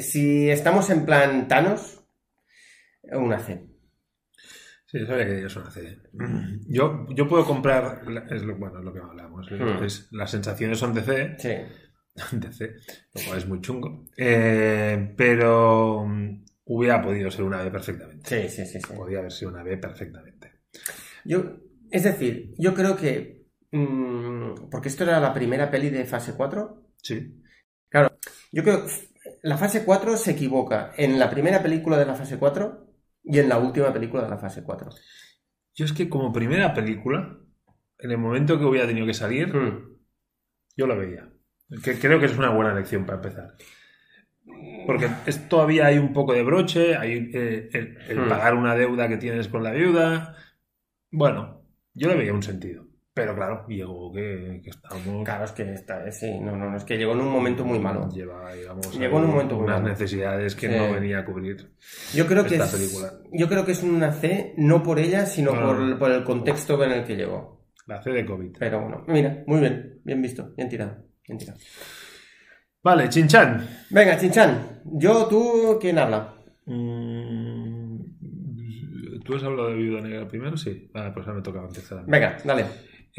Si 0.00 0.48
estamos 0.50 0.88
en 0.90 1.04
plan 1.04 1.48
Thanos, 1.48 2.04
una 3.12 3.38
C. 3.38 3.64
Sí, 4.86 5.04
sabía 5.06 5.26
que 5.26 5.44
es 5.44 5.56
una 5.56 5.70
C. 5.70 5.98
Yo, 6.66 7.06
yo 7.14 7.28
puedo 7.28 7.44
comprar. 7.44 8.06
la- 8.08 8.26
Es 8.30 8.42
lo, 8.42 8.56
bueno, 8.56 8.78
es 8.78 8.84
lo 8.84 8.92
que 8.92 9.00
hablamos. 9.00 9.46
¿eh? 9.52 9.56
Hmm. 9.56 9.84
Es, 9.84 10.08
las 10.12 10.30
sensaciones 10.30 10.78
son 10.78 10.94
de 10.94 11.02
C. 11.02 11.36
Sí. 11.38 12.24
De 12.36 12.52
C. 12.52 12.74
Lo 13.14 13.22
cual 13.26 13.38
es 13.38 13.46
muy 13.46 13.60
chungo. 13.60 14.04
Eh, 14.16 15.14
pero 15.16 16.04
mm, 16.06 16.44
hubiera 16.64 17.00
podido 17.02 17.30
ser 17.30 17.44
una 17.44 17.62
B 17.62 17.70
perfectamente. 17.70 18.28
Sí, 18.28 18.48
sí, 18.48 18.66
sí, 18.66 18.80
sí. 18.80 18.92
Podía 18.94 19.18
haber 19.20 19.30
sido 19.32 19.50
una 19.52 19.62
B 19.62 19.76
perfectamente. 19.76 20.62
Yo, 21.24 21.58
es 21.90 22.02
decir, 22.04 22.54
yo 22.58 22.74
creo 22.74 22.96
que. 22.96 23.46
mm, 23.70 24.68
porque 24.70 24.88
esto 24.88 25.04
era 25.04 25.20
la 25.20 25.32
primera 25.34 25.70
peli 25.70 25.90
de 25.90 26.06
fase 26.06 26.32
4. 26.34 26.90
Sí. 27.02 27.42
Yo 28.52 28.62
creo 28.64 28.84
que 28.86 28.90
la 29.42 29.56
fase 29.56 29.84
4 29.84 30.16
se 30.16 30.32
equivoca 30.32 30.92
en 30.96 31.18
la 31.18 31.30
primera 31.30 31.62
película 31.62 31.96
de 31.98 32.06
la 32.06 32.14
fase 32.14 32.38
4 32.38 32.86
y 33.24 33.38
en 33.38 33.48
la 33.48 33.58
última 33.58 33.92
película 33.92 34.22
de 34.22 34.30
la 34.30 34.38
fase 34.38 34.62
4. 34.62 34.90
Yo 35.74 35.84
es 35.84 35.92
que 35.92 36.08
como 36.08 36.32
primera 36.32 36.74
película, 36.74 37.38
en 37.98 38.10
el 38.10 38.18
momento 38.18 38.58
que 38.58 38.64
hubiera 38.64 38.86
tenido 38.86 39.06
que 39.06 39.14
salir, 39.14 39.54
Mm. 39.54 39.98
Yo 40.76 40.86
lo 40.86 40.96
veía. 40.96 41.28
Que 41.82 41.98
creo 41.98 42.20
que 42.20 42.26
es 42.26 42.38
una 42.38 42.50
buena 42.50 42.70
elección 42.72 43.04
para 43.04 43.16
empezar. 43.16 43.56
Porque 44.86 45.10
es, 45.26 45.48
todavía 45.48 45.86
hay 45.86 45.98
un 45.98 46.12
poco 46.12 46.32
de 46.32 46.42
broche, 46.42 46.96
hay 46.96 47.30
eh, 47.34 47.68
el, 47.72 47.98
el 48.08 48.18
Hmm. 48.20 48.28
pagar 48.28 48.54
una 48.54 48.74
deuda 48.74 49.08
que 49.08 49.16
tienes 49.18 49.48
con 49.48 49.62
la 49.62 49.72
viuda. 49.72 50.36
Bueno, 51.10 51.64
yo 51.94 52.08
le 52.08 52.14
veía 52.16 52.32
un 52.32 52.42
sentido. 52.42 52.87
Pero 53.18 53.34
claro, 53.34 53.66
llegó 53.66 54.12
que, 54.12 54.60
que 54.62 54.70
estábamos. 54.70 55.24
Claro, 55.24 55.44
es 55.44 55.50
que 55.52 55.72
está, 55.72 56.08
sí, 56.12 56.38
no, 56.40 56.54
no, 56.56 56.70
no, 56.70 56.76
es 56.76 56.84
que 56.84 56.96
llegó 56.96 57.12
en 57.14 57.20
un 57.20 57.32
momento 57.32 57.64
muy 57.64 57.80
malo. 57.80 58.08
Lleva, 58.10 58.52
digamos, 58.54 58.96
Llegó 58.96 59.18
en 59.18 59.24
un 59.24 59.30
momento 59.30 59.56
muy 59.56 59.64
unas 59.64 59.78
malo. 59.80 59.88
necesidades 59.92 60.54
que 60.54 60.68
Sí. 60.68 60.76
no 60.76 60.92
venía 60.92 61.18
a 61.18 61.24
cubrir. 61.24 61.72
Yo 62.14 62.26
creo 62.28 62.44
que 62.44 62.54
esta 62.54 62.66
es, 62.66 62.72
película. 62.72 63.12
yo 63.32 63.48
creo 63.48 63.64
que 63.64 63.72
es 63.72 63.82
una 63.82 64.12
C, 64.12 64.54
no 64.56 64.82
por 64.84 65.00
ella, 65.00 65.26
sino 65.26 65.52
No, 65.52 65.66
por, 65.66 65.78
no, 65.78 65.98
por 65.98 66.12
el 66.12 66.22
contexto 66.22 66.82
en 66.84 66.92
el 66.92 67.04
que 67.04 67.16
llegó. 67.16 67.66
La 67.86 68.00
C 68.02 68.10
de 68.10 68.24
COVID. 68.24 68.56
Pero 68.58 68.82
bueno, 68.82 69.04
mira, 69.08 69.42
muy 69.46 69.60
bien, 69.60 70.00
bien 70.04 70.22
visto, 70.22 70.52
bien 70.56 70.68
tirado, 70.68 70.96
bien 71.26 71.38
tirado. 71.38 71.58
Vale, 72.84 73.08
Chinchan. 73.08 73.66
Venga, 73.90 74.16
Chinchan, 74.16 74.82
yo, 74.84 75.26
tú, 75.26 75.76
¿quién 75.80 75.98
habla? 75.98 76.34
Mm, 76.66 77.98
¿Tú 79.24 79.34
has 79.34 79.42
hablado 79.42 79.70
de 79.70 79.74
Viuda 79.76 80.00
Negra 80.00 80.26
primero? 80.28 80.56
Sí. 80.56 80.90
Ah, 80.94 81.10
pues 81.12 81.26
ahora 81.26 81.38
me 81.38 81.42
tocaba 81.42 81.66
empezar. 81.66 82.04
Venga, 82.06 82.36
dale. 82.44 82.64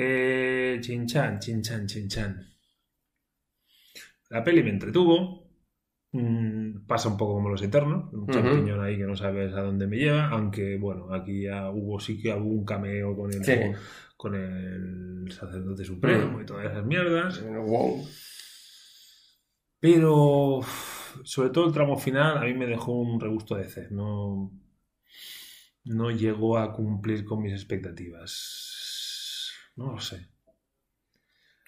Eh, 0.02 0.78
Chinchan, 0.80 1.40
Chinchan, 1.40 1.86
Chinchan. 1.86 2.48
La 4.30 4.42
peli 4.44 4.64
me 4.64 4.70
entretuvo. 4.70 5.46
Mm, 6.14 6.86
pasa 6.88 7.10
un 7.10 7.18
poco 7.18 7.34
como 7.34 7.50
Los 7.50 7.62
Eternos. 7.62 8.14
Un 8.14 8.22
Ujú. 8.22 8.32
champiñón 8.32 8.82
ahí 8.82 8.96
que 8.98 9.04
no 9.04 9.18
sabes 9.18 9.54
a 9.54 9.62
dónde 9.62 9.88
me 9.88 9.98
lleva. 9.98 10.30
Aunque, 10.30 10.78
bueno, 10.78 11.14
aquí 11.14 11.44
ya 11.44 11.70
hubo 11.70 12.00
sí 12.00 12.22
que 12.22 12.32
algún 12.32 12.64
cameo 12.64 13.14
con 13.16 13.34
el, 13.34 13.44
Sí. 13.44 13.54
con 14.16 14.36
el 14.36 15.30
sacerdote 15.34 15.84
supremo 15.84 16.38
Mm. 16.38 16.42
y 16.42 16.46
todas 16.46 16.66
esas 16.72 16.86
mierdas. 16.86 17.44
Wow. 17.44 18.08
Pero, 19.82 20.62
sobre 21.24 21.50
todo 21.50 21.68
el 21.68 21.74
tramo 21.74 21.98
final, 21.98 22.38
a 22.38 22.46
mí 22.46 22.54
me 22.54 22.68
dejó 22.68 22.94
un 22.94 23.20
regusto 23.20 23.56
de 23.56 23.68
C. 23.68 23.88
No, 23.92 24.52
no 25.86 26.12
llegó 26.12 26.58
a 26.58 26.72
cumplir 26.74 27.26
con 27.26 27.42
mis 27.42 27.54
expectativas. 27.54 28.78
No 29.80 29.94
lo 29.94 30.00
sé. 30.00 30.28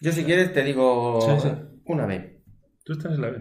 Yo 0.02 0.12
si 0.12 0.24
quieres 0.26 0.54
te 0.54 0.64
digo 0.64 1.20
Sí, 1.22 1.48
sí. 1.48 1.52
una 1.86 2.06
B. 2.06 2.44
¿Tú 2.84 2.94
estás 2.94 3.14
en 3.14 3.22
la 3.22 3.30
B? 3.30 3.40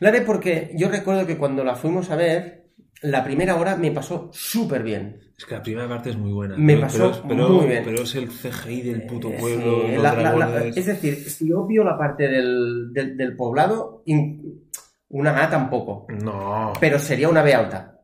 La 0.00 0.10
B 0.10 0.22
porque 0.22 0.72
yo 0.76 0.88
recuerdo 0.88 1.26
que 1.26 1.38
cuando 1.38 1.62
la 1.62 1.76
fuimos 1.76 2.10
a 2.10 2.16
ver, 2.16 2.70
la 3.02 3.22
primera 3.22 3.54
hora 3.56 3.76
me 3.76 3.90
pasó 3.92 4.30
súper 4.32 4.82
bien. 4.82 5.20
Es 5.38 5.44
que 5.44 5.54
la 5.54 5.62
primera 5.62 5.88
parte 5.88 6.10
es 6.10 6.16
muy 6.16 6.32
buena. 6.32 6.56
Me 6.56 6.74
Pero- 6.74 6.80
pasó 6.86 7.22
pero, 7.28 7.48
muy 7.50 7.66
bien. 7.66 7.82
Pero 7.84 8.02
es 8.02 8.14
el 8.16 8.30
CGI 8.30 8.82
del 8.82 9.06
puto 9.06 9.28
Eh, 9.28 9.36
pueblo. 9.38 9.82
sí, 9.86 9.92
los 9.94 10.02
la- 10.02 10.14
la- 10.14 10.22
la- 10.22 10.46
dragones. 10.48 10.76
es 10.76 10.86
decir, 10.86 11.14
si 11.30 11.48
yo 11.48 11.64
vio 11.66 11.84
la 11.84 11.96
parte 11.98 12.26
del, 12.28 12.92
del- 12.92 13.16
del 13.16 13.36
poblado, 13.36 14.02
in- 14.06 14.68
una 15.10 15.44
A 15.44 15.48
tampoco, 15.50 16.06
No. 16.24 16.72
pero 16.80 16.98
sería 16.98 17.28
una 17.28 17.42
B 17.42 17.54
alta. 17.54 17.95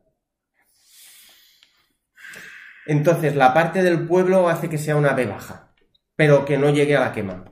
Entonces, 2.85 3.35
la 3.35 3.53
parte 3.53 3.81
del 3.83 4.05
pueblo 4.07 4.49
hace 4.49 4.69
que 4.69 4.77
sea 4.77 4.95
una 4.95 5.13
B 5.13 5.25
baja, 5.25 5.73
pero 6.15 6.45
que 6.45 6.57
no 6.57 6.69
llegue 6.69 6.95
a 6.95 6.99
la 7.01 7.11
quema. 7.13 7.45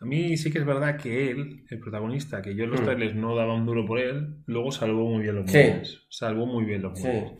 A 0.00 0.04
mí 0.04 0.36
sí 0.36 0.52
que 0.52 0.58
es 0.58 0.66
verdad 0.66 0.96
que 0.98 1.30
él, 1.30 1.64
el 1.70 1.80
protagonista, 1.80 2.42
que 2.42 2.54
yo 2.54 2.64
en 2.64 2.70
los 2.70 2.80
Mm. 2.80 2.84
trailers 2.84 3.14
no 3.14 3.34
daba 3.34 3.54
un 3.54 3.64
duro 3.64 3.86
por 3.86 3.98
él, 3.98 4.36
luego 4.46 4.70
salvó 4.70 5.08
muy 5.08 5.22
bien 5.22 5.36
los 5.36 5.50
Sí. 5.50 5.56
muebles. 5.58 6.00
Salvó 6.10 6.46
muy 6.46 6.64
bien 6.64 6.82
los 6.82 6.98
Sí. 6.98 7.06
muebles. 7.06 7.32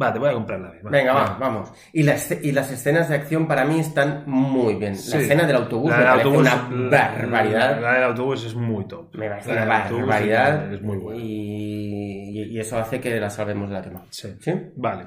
Va, 0.00 0.12
te 0.12 0.18
voy 0.18 0.28
a 0.28 0.32
comprar 0.32 0.60
la 0.60 0.70
B. 0.70 0.82
va. 0.82 0.90
Venga, 0.90 1.12
va, 1.12 1.38
vamos. 1.38 1.72
Y 1.92 2.02
las, 2.02 2.28
y 2.42 2.50
las 2.52 2.70
escenas 2.72 3.08
de 3.08 3.14
acción 3.14 3.46
para 3.46 3.64
mí 3.64 3.78
están 3.78 4.24
muy 4.26 4.74
bien. 4.74 4.96
Sí. 4.96 5.12
La 5.12 5.22
escena 5.22 5.46
del 5.46 5.54
autobús 5.56 5.90
La 5.90 5.96
me 5.98 6.04
parece 6.04 6.22
autobús, 6.24 6.40
una 6.72 6.88
barbaridad. 6.90 7.80
La, 7.80 7.94
del 7.94 8.02
autobús 8.04 8.44
es 8.44 8.54
muy 8.56 8.86
top. 8.88 9.14
Me 9.16 9.28
parece 9.28 9.52
una 9.52 9.64
barbaridad. 9.66 10.72
Es 10.74 10.82
muy 10.82 10.96
buena. 10.96 11.22
Y, 11.22 12.40
y- 12.40 12.42
y 12.56 12.58
eso 12.60 12.76
hace 12.78 13.00
que 13.00 13.18
la 13.20 13.30
salvemos 13.30 13.68
de 13.68 13.74
la 13.74 13.82
quema. 13.82 14.04
Sí. 14.10 14.34
¿Sí? 14.40 14.52
Vale. 14.76 15.06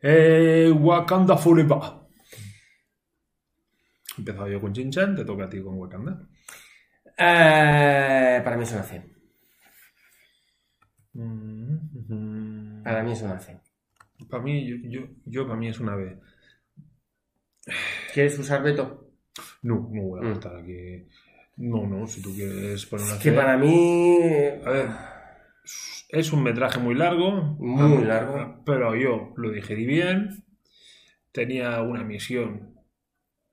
Eh, 0.00 0.70
Wakanda 0.72 1.36
Forever. 1.36 1.78
He 4.16 4.20
empezado 4.20 4.48
yo 4.48 4.60
con 4.60 4.72
Chinchan, 4.72 5.14
te 5.16 5.24
toca 5.24 5.44
a 5.44 5.48
ti 5.48 5.60
con 5.62 5.78
Wakanda. 5.78 6.26
Eh, 7.18 8.40
para 8.44 8.56
mí 8.56 8.62
es 8.64 8.72
una 8.72 8.82
C. 8.82 9.02
Mm, 11.14 12.82
Para 12.82 13.02
mí 13.02 13.12
es 13.12 13.22
una 13.22 13.38
C. 13.40 13.58
Para 14.30 14.42
mí, 14.42 14.66
yo, 14.66 14.76
yo, 14.88 15.06
yo 15.24 15.46
para 15.46 15.58
mí 15.58 15.68
es 15.68 15.80
una 15.80 15.96
B. 15.96 16.18
¿Quieres 18.14 18.38
usar 18.38 18.62
veto? 18.62 19.10
No, 19.62 19.88
no 19.92 20.02
voy 20.02 20.20
a 20.20 20.28
Mm. 20.28 20.32
estar 20.32 20.56
aquí. 20.56 21.06
No, 21.58 21.86
no, 21.86 22.06
si 22.06 22.20
tú 22.22 22.34
quieres 22.34 22.84
poner 22.86 23.06
una 23.06 23.14
Es 23.16 23.22
que 23.22 23.30
C. 23.30 23.36
para 23.36 23.56
mí. 23.56 24.18
A 24.64 24.70
ver, 24.70 24.88
es 26.08 26.32
un 26.32 26.42
metraje 26.42 26.78
muy 26.80 26.94
largo. 26.94 27.56
Muy 27.58 28.02
Ah, 28.02 28.06
largo. 28.06 28.62
Pero 28.64 28.94
yo 28.94 29.32
lo 29.36 29.50
digerí 29.50 29.86
bien. 29.86 30.44
Tenía 31.32 31.80
una 31.82 32.02
misión. 32.04 32.74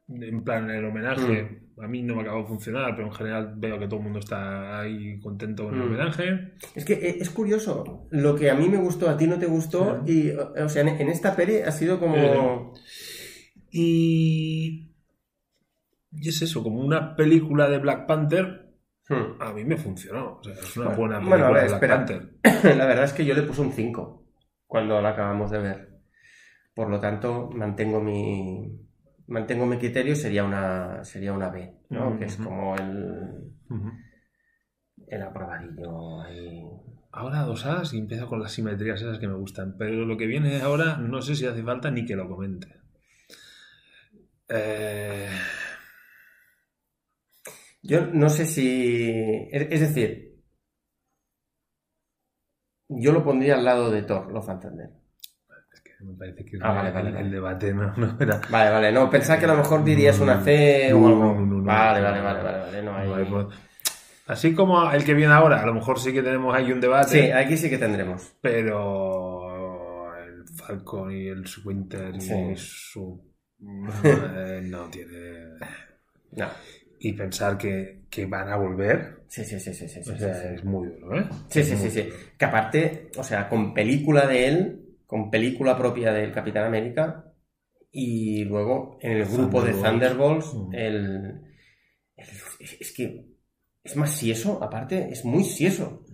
En 0.07 0.43
plan, 0.43 0.69
el 0.69 0.85
homenaje. 0.85 1.43
Mm. 1.43 1.81
A 1.81 1.87
mí 1.87 2.03
no 2.03 2.15
me 2.15 2.21
acabó 2.21 2.41
de 2.41 2.47
funcionar, 2.47 2.95
pero 2.95 3.07
en 3.07 3.13
general 3.13 3.53
veo 3.57 3.79
que 3.79 3.87
todo 3.87 3.97
el 3.97 4.03
mundo 4.03 4.19
está 4.19 4.79
ahí 4.81 5.19
contento 5.19 5.65
con 5.65 5.73
el 5.73 5.79
Mm. 5.81 5.83
homenaje. 5.87 6.53
Es 6.75 6.85
que 6.85 6.93
eh, 6.93 7.17
es 7.19 7.29
curioso. 7.31 8.07
Lo 8.11 8.35
que 8.35 8.51
a 8.51 8.55
mí 8.55 8.69
me 8.69 8.77
gustó, 8.77 9.09
a 9.09 9.17
ti 9.17 9.25
no 9.25 9.39
te 9.39 9.47
gustó. 9.47 10.03
Y, 10.05 10.29
o 10.31 10.69
sea, 10.69 10.83
en, 10.83 10.89
en 10.89 11.09
esta 11.09 11.35
peli 11.35 11.57
ha 11.65 11.71
sido 11.71 11.99
como. 11.99 12.15
Eh, 12.15 12.59
Y. 13.71 14.89
Y 16.15 16.29
es 16.29 16.41
eso, 16.43 16.61
como 16.61 16.79
una 16.81 17.15
película 17.15 17.67
de 17.69 17.79
Black 17.79 18.05
Panther, 18.05 18.62
Hmm. 19.09 19.41
a 19.41 19.51
mí 19.51 19.65
me 19.65 19.77
funcionó. 19.77 20.37
O 20.37 20.43
sea, 20.43 20.53
es 20.53 20.77
una 20.77 20.87
Bueno, 20.87 21.19
buena 21.19 21.19
bueno, 21.19 21.45
a 21.47 21.51
ver, 21.51 21.65
espera. 21.65 22.05
La 22.75 22.85
verdad 22.85 23.03
es 23.03 23.13
que 23.13 23.25
yo 23.25 23.33
le 23.33 23.43
puse 23.43 23.61
un 23.61 23.71
5 23.73 24.25
cuando 24.65 25.01
la 25.01 25.09
acabamos 25.09 25.51
de 25.51 25.59
ver. 25.59 25.99
Por 26.73 26.89
lo 26.89 26.99
tanto, 26.99 27.49
mantengo 27.53 28.01
mi. 28.01 28.79
Mantengo 29.27 29.65
mi 29.65 29.77
criterio, 29.77 30.15
sería 30.15 30.43
una, 30.43 31.03
sería 31.03 31.33
una 31.33 31.49
B, 31.49 31.77
¿no? 31.89 32.09
Ujú. 32.09 32.19
Que 32.19 32.25
es 32.25 32.35
como 32.37 32.75
el, 32.75 33.53
el 35.07 35.21
aprobadillo 35.21 36.21
ahí. 36.21 36.61
Ahora 37.11 37.43
dos 37.43 37.65
As 37.65 37.93
y 37.93 37.99
empiezo 37.99 38.27
con 38.27 38.41
las 38.41 38.51
simetrías 38.51 39.01
esas 39.01 39.19
que 39.19 39.27
me 39.27 39.35
gustan. 39.35 39.75
Pero 39.77 40.05
lo 40.05 40.17
que 40.17 40.25
viene 40.27 40.61
ahora 40.61 40.97
no 40.97 41.21
sé 41.21 41.35
si 41.35 41.45
hace 41.45 41.63
falta 41.63 41.91
ni 41.91 42.05
que 42.05 42.15
lo 42.15 42.27
comente. 42.27 42.67
Eh, 44.49 45.29
Yo 47.83 48.05
no 48.07 48.29
sé 48.29 48.45
si. 48.45 49.47
Es, 49.51 49.79
decir, 49.81 50.41
yo 52.87 53.11
lo 53.11 53.23
pondría 53.23 53.55
al 53.55 53.65
lado 53.65 53.91
de 53.91 54.03
Thor, 54.03 54.31
Love 54.31 54.49
and 54.49 54.61
Thunder. 54.61 54.89
es 55.73 55.81
que 55.81 55.91
me 56.03 56.13
parece 56.17 56.45
que 56.45 56.57
Ah, 56.61 56.71
vale, 56.73 56.91
vale, 56.91 57.09
el 57.09 57.15
vale. 57.15 57.29
debate 57.29 57.73
no, 57.73 57.93
no 57.97 58.17
era. 58.19 58.39
Vale, 58.49 58.69
vale, 58.71 58.91
no, 58.91 59.09
pensaba 59.09 59.37
que 59.39 59.45
a 59.45 59.49
lo 59.49 59.57
mejor 59.57 59.83
dirías 59.83 60.19
una 60.19 60.41
C 60.41 60.93
o 60.93 61.07
algo. 61.07 61.33
no, 61.41 61.63
vale, 61.63 62.01
vale, 62.01 62.21
vale, 62.21 62.43
vale, 62.43 62.59
vale, 62.59 62.83
no 62.83 62.95
hay- 62.95 63.11
hay 63.11 63.25
por- 63.25 63.49
Así 64.27 64.55
como 64.55 64.89
el 64.89 65.03
que 65.03 65.13
viene 65.13 65.33
ahora, 65.33 65.61
a 65.61 65.65
lo 65.65 65.73
mejor 65.73 65.99
sí 65.99 66.13
que 66.13 66.23
tenemos 66.23 66.55
ahí 66.55 66.71
un 66.71 66.79
debate. 66.79 67.25
Sí, 67.25 67.31
aquí 67.31 67.57
sí 67.57 67.69
que 67.69 67.77
tendremos. 67.77 68.33
Pero 68.39 70.15
el 70.17 70.47
Falcon 70.47 71.11
y 71.11 71.27
el 71.27 71.43
Winter 71.65 72.15
y 72.15 72.21
Sí. 72.21 72.53
su. 72.55 73.21
eh, 74.05 74.61
no 74.63 74.85
tiene. 74.89 75.57
No. 76.31 76.47
Y 77.05 77.11
pensar 77.13 77.57
que, 77.57 78.03
que 78.09 78.25
van 78.25 78.47
a 78.49 78.55
volver. 78.55 79.23
Sí, 79.27 79.43
sí, 79.43 79.59
sí, 79.59 79.73
sí, 79.73 79.89
sí, 79.89 79.99
o 79.99 80.17
sea, 80.17 80.33
sí. 80.41 80.47
es 80.55 80.63
muy 80.63 80.87
duro, 80.87 81.19
¿eh? 81.19 81.25
Sí, 81.49 81.61
sí, 81.63 81.75
sí, 81.75 81.89
sí. 81.89 82.09
Que 82.37 82.45
aparte, 82.45 83.09
o 83.17 83.23
sea, 83.23 83.49
con 83.49 83.73
película 83.73 84.25
de 84.25 84.47
él, 84.47 84.79
con 85.05 85.29
película 85.29 85.77
propia 85.77 86.13
del 86.13 86.31
Capitán 86.31 86.65
América, 86.65 87.25
y 87.91 88.45
luego 88.45 88.97
en 89.01 89.17
el 89.17 89.25
grupo 89.25 89.61
de 89.61 89.73
Thunderbolts. 89.73 90.51
Thunderbolts, 90.51 90.53
Mm. 90.53 90.73
el, 90.75 91.41
el- 92.15 92.27
es 92.79 92.93
que 92.93 93.25
es 93.83 93.95
más 93.97 94.11
sieso, 94.11 94.63
aparte, 94.63 95.09
es 95.11 95.25
muy 95.25 95.43
sieso. 95.43 96.05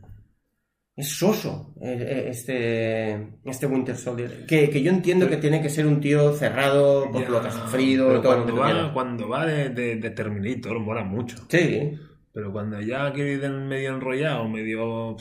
Es 0.99 1.17
soso 1.17 1.73
eh, 1.81 1.95
eh, 1.97 2.25
este, 2.29 3.39
este 3.45 3.65
Winter 3.67 3.95
Soldier. 3.95 4.45
Que, 4.45 4.69
que 4.69 4.81
yo 4.83 4.91
entiendo 4.91 5.29
que 5.29 5.37
tiene 5.37 5.61
que 5.61 5.69
ser 5.69 5.85
un 5.87 6.01
tío 6.01 6.33
cerrado 6.33 7.09
por 7.09 7.21
Ya, 7.21 7.29
lo 7.29 7.41
que 7.41 7.47
ha 7.47 7.51
sufrido, 7.51 8.05
todo 8.05 8.13
lo 8.15 8.21
que 8.21 8.27
cuando 8.27 8.55
va, 8.57 8.93
cuando 8.93 9.29
va 9.29 9.45
de, 9.45 9.69
de, 9.69 9.95
de 9.95 10.09
Terminator 10.09 10.77
mola 10.79 11.03
mucho. 11.03 11.37
Sí, 11.47 11.97
Pero 12.33 12.51
cuando 12.51 12.81
ya 12.81 13.13
ir 13.15 13.49
medio 13.49 13.95
enrollado, 13.95 14.47
medio. 14.49 15.15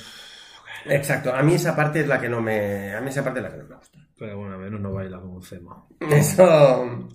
exacto. 0.86 1.32
A 1.32 1.42
mí 1.44 1.54
esa 1.54 1.76
parte 1.76 2.00
es 2.00 2.08
la 2.08 2.20
que 2.20 2.28
no 2.28 2.40
me. 2.42 2.92
A 2.94 3.00
mí 3.00 3.10
esa 3.10 3.22
parte 3.22 3.38
es 3.38 3.44
la 3.44 3.52
que 3.52 3.58
no 3.58 3.68
me 3.68 3.76
gusta. 3.76 3.98
Pero 4.18 4.36
bueno, 4.36 4.56
a 4.56 4.58
menos 4.58 4.80
no 4.80 4.92
baila 4.92 5.20
como 5.20 5.40
Cema. 5.40 5.86
Eso. 6.10 7.08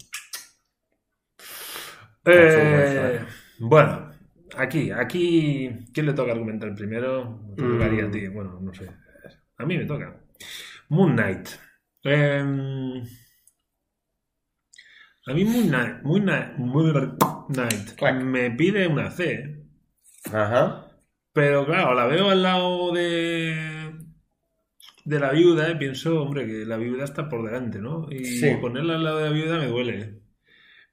Eh, 2.25 3.19
bueno, 3.59 4.12
aquí, 4.57 4.91
aquí. 4.91 5.69
¿Quién 5.93 6.05
le 6.05 6.13
toca 6.13 6.31
argumentar 6.31 6.73
primero? 6.75 7.39
Te 7.57 7.63
tocaría 7.63 8.05
a 8.05 8.11
ti. 8.11 8.27
Bueno, 8.27 8.59
no 8.61 8.73
sé. 8.73 8.89
A 9.57 9.65
mí 9.65 9.77
me 9.77 9.85
toca. 9.85 10.19
Moon 10.89 11.13
Knight. 11.15 11.47
Em, 12.03 13.01
a 15.25 15.33
mí 15.33 15.45
Moon 15.45 15.67
Knight, 15.69 16.01
Moon 16.03 16.21
Knight, 16.23 16.57
Moon 16.57 17.17
Knight 17.47 18.23
me 18.23 18.51
pide 18.51 18.87
una 18.87 19.09
C. 19.11 19.65
Ajá. 20.31 20.87
Pero 21.31 21.65
claro, 21.65 21.93
la 21.93 22.05
veo 22.07 22.29
al 22.29 22.43
lado 22.43 22.91
de, 22.93 23.93
de 25.05 25.19
la 25.19 25.31
viuda 25.31 25.71
y 25.71 25.75
pienso, 25.75 26.21
hombre, 26.21 26.45
que 26.45 26.65
la 26.65 26.77
viuda 26.77 27.05
está 27.05 27.27
por 27.29 27.43
delante, 27.43 27.79
¿no? 27.79 28.07
Y 28.11 28.23
Sí. 28.25 28.55
ponerla 28.61 28.95
al 28.95 29.03
lado 29.03 29.17
de 29.19 29.29
la 29.29 29.35
viuda 29.35 29.57
me 29.59 29.67
duele. 29.67 30.19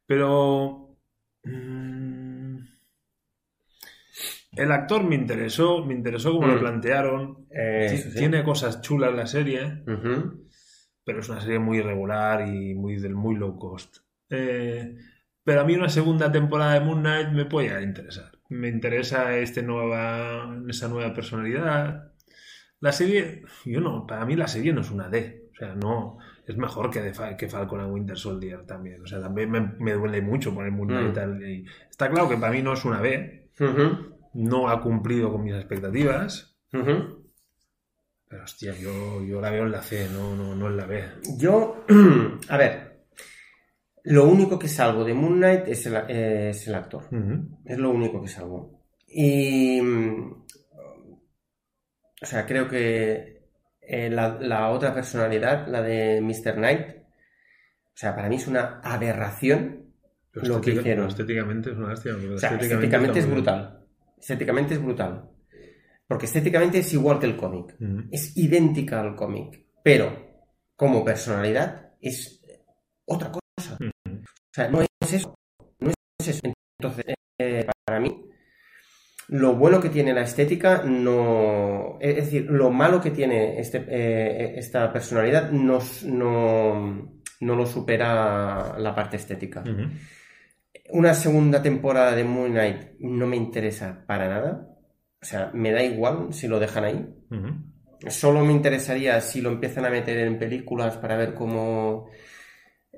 Pero... 0.06 0.79
el 4.52 4.72
actor 4.72 5.04
me 5.04 5.14
interesó, 5.14 5.84
me 5.84 5.94
interesó 5.94 6.32
como 6.32 6.46
lo 6.48 6.56
Mm. 6.56 6.60
plantearon. 6.60 7.46
Eh, 7.50 8.02
sí. 8.10 8.18
Tiene 8.18 8.42
cosas 8.42 8.80
chulas 8.82 9.14
la 9.14 9.26
serie, 9.26 9.82
Ujú. 9.86 10.46
pero 11.04 11.20
es 11.20 11.28
una 11.28 11.40
serie 11.40 11.58
muy 11.58 11.78
irregular 11.78 12.46
y 12.46 12.74
muy 12.74 12.96
del 12.96 13.14
muy 13.14 13.36
low 13.36 13.58
cost. 13.58 13.98
Eh, 14.28 14.96
pero 15.44 15.60
a 15.60 15.64
mí 15.64 15.74
una 15.74 15.88
segunda 15.88 16.30
temporada 16.30 16.74
de 16.74 16.80
Moon 16.80 17.00
Knight 17.00 17.28
me 17.30 17.44
puede 17.46 17.82
interesar. 17.82 18.30
Me 18.48 18.68
interesa 18.68 19.36
este 19.36 19.62
nueva, 19.62 20.56
esa 20.68 20.88
nueva 20.88 21.14
personalidad. 21.14 22.12
La 22.80 22.92
serie, 22.92 23.42
yo 23.64 23.80
no, 23.80 24.06
para 24.06 24.24
mí 24.26 24.36
la 24.36 24.48
serie 24.48 24.72
no 24.72 24.80
es 24.80 24.90
una 24.90 25.08
D. 25.08 25.48
O 25.52 25.54
sea, 25.56 25.74
no, 25.74 26.18
es 26.46 26.56
mejor 26.56 26.90
que, 26.90 27.00
de 27.02 27.12
que 27.36 27.48
Falcon 27.48 27.80
and 27.80 27.92
Winter 27.92 28.16
Soldier 28.16 28.64
también. 28.66 29.02
O 29.02 29.06
sea, 29.06 29.20
también 29.20 29.50
me, 29.50 29.60
me 29.78 29.92
duele 29.92 30.22
mucho 30.22 30.54
poner 30.54 30.72
Moon 30.72 30.88
Knight. 30.88 31.16
Mm. 31.16 31.44
y 31.44 31.64
está 31.90 32.08
claro 32.10 32.28
que 32.28 32.36
para 32.36 32.52
mí 32.52 32.62
no 32.62 32.72
es 32.72 32.84
una 32.84 33.00
B. 33.00 33.50
Ujú. 33.60 34.09
No 34.34 34.68
ha 34.68 34.80
cumplido 34.80 35.32
con 35.32 35.42
mis 35.42 35.54
expectativas. 35.54 36.56
Pero 36.70 38.44
hostia, 38.44 38.74
yo, 38.76 39.24
yo 39.24 39.40
la 39.40 39.50
veo 39.50 39.64
en 39.64 39.72
la 39.72 39.82
C, 39.82 40.08
no, 40.12 40.36
no, 40.36 40.54
no 40.54 40.68
en 40.68 40.76
la 40.76 40.86
B. 40.86 41.02
Yo, 41.36 41.84
a 42.48 42.56
ver, 42.56 42.90
lo 44.04 44.28
único 44.28 44.58
que 44.58 44.68
salvo 44.68 45.04
de 45.04 45.14
Moon 45.14 45.36
Knight 45.36 45.68
es 45.68 45.86
el, 45.86 45.96
es 46.08 46.68
el 46.68 46.74
actor. 46.74 47.04
Es 47.64 47.78
lo 47.78 47.90
único 47.90 48.22
que 48.22 48.28
salvo. 48.28 48.84
Y. 49.06 49.80
O 52.22 52.26
sea, 52.26 52.46
creo 52.46 52.68
que 52.68 53.48
eh, 53.80 54.10
la, 54.10 54.38
la 54.40 54.70
otra 54.70 54.94
personalidad, 54.94 55.66
la 55.66 55.82
de 55.82 56.20
Mr. 56.20 56.54
Knight, 56.54 56.98
o 56.98 57.96
sea, 58.00 58.14
para 58.14 58.28
mí 58.28 58.36
es 58.36 58.46
una 58.46 58.80
aberración 58.82 59.92
lo 60.32 60.60
que 60.60 60.72
hicieron. 60.72 61.08
estéticamente 61.08 61.70
es 61.70 61.76
una 61.76 61.94
pero 61.94 62.34
O 62.34 62.38
sea, 62.38 62.56
estéticamente 62.56 63.18
es 63.18 63.28
brutal. 63.28 63.79
Estéticamente 64.20 64.74
es 64.74 64.82
brutal. 64.82 65.30
Porque 66.06 66.26
estéticamente 66.26 66.78
es 66.78 66.92
igual 66.92 67.18
que 67.18 67.26
el 67.26 67.36
cómic. 67.36 67.76
Es 68.10 68.36
idéntica 68.36 69.00
al 69.00 69.14
cómic. 69.14 69.66
Pero, 69.82 70.44
como 70.76 71.04
personalidad, 71.04 71.94
es 72.00 72.42
otra 73.06 73.30
cosa. 73.30 73.78
O 73.80 74.52
sea, 74.52 74.68
no 74.68 74.82
es 74.82 75.12
eso. 75.12 75.34
No 75.78 75.92
es 76.18 76.28
eso. 76.28 76.40
Entonces, 76.78 77.14
eh, 77.38 77.66
para 77.84 78.00
mí, 78.00 78.30
lo 79.28 79.54
bueno 79.54 79.80
que 79.80 79.90
tiene 79.90 80.12
la 80.12 80.22
estética 80.22 80.82
no. 80.84 81.98
Es 82.00 82.16
decir, 82.16 82.46
lo 82.50 82.70
malo 82.70 83.00
que 83.00 83.12
tiene 83.12 83.60
este, 83.60 83.86
eh, 83.88 84.58
esta 84.58 84.92
personalidad 84.92 85.52
no, 85.52 85.78
no, 86.06 87.20
no 87.40 87.56
lo 87.56 87.66
supera 87.66 88.76
la 88.76 88.94
parte 88.94 89.16
estética. 89.16 89.62
Una 90.92 91.14
segunda 91.14 91.62
temporada 91.62 92.14
de 92.14 92.24
Moon 92.24 92.52
Knight 92.52 92.98
no 93.00 93.26
me 93.26 93.36
interesa 93.36 94.04
para 94.06 94.28
nada. 94.28 94.68
O 95.22 95.24
sea, 95.24 95.50
me 95.52 95.72
da 95.72 95.82
igual 95.82 96.32
si 96.32 96.48
lo 96.48 96.58
dejan 96.58 96.84
ahí. 96.84 97.14
Solo 98.08 98.44
me 98.44 98.52
interesaría 98.52 99.20
si 99.20 99.40
lo 99.40 99.50
empiezan 99.50 99.84
a 99.84 99.90
meter 99.90 100.18
en 100.18 100.38
películas 100.38 100.96
para 100.96 101.16
ver 101.16 101.34
cómo 101.34 102.08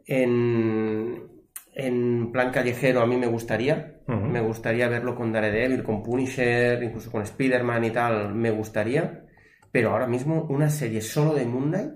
en, 0.07 1.29
en 1.75 2.33
plan 2.33 2.51
callejero 2.51 3.01
a 3.01 3.07
mí 3.07 3.17
me 3.17 3.27
gustaría. 3.27 4.01
Me 4.07 4.41
gustaría 4.41 4.89
verlo 4.89 5.15
con 5.15 5.33
Daredevil, 5.33 5.83
con 5.83 6.03
Punisher, 6.03 6.83
incluso 6.83 7.11
con 7.11 7.23
Spider-Man 7.23 7.85
y 7.85 7.91
tal, 7.91 8.35
me 8.35 8.51
gustaría. 8.51 9.25
Pero 9.71 9.91
ahora 9.91 10.07
mismo 10.07 10.47
una 10.51 10.69
serie 10.69 11.01
solo 11.01 11.35
de 11.35 11.47
Moon 11.47 11.71
Knight, 11.71 11.93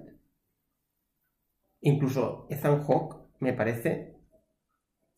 incluso 1.80 2.47
Ethan 2.49 2.82
Hawke, 2.82 3.28
me 3.40 3.53
parece 3.53 4.16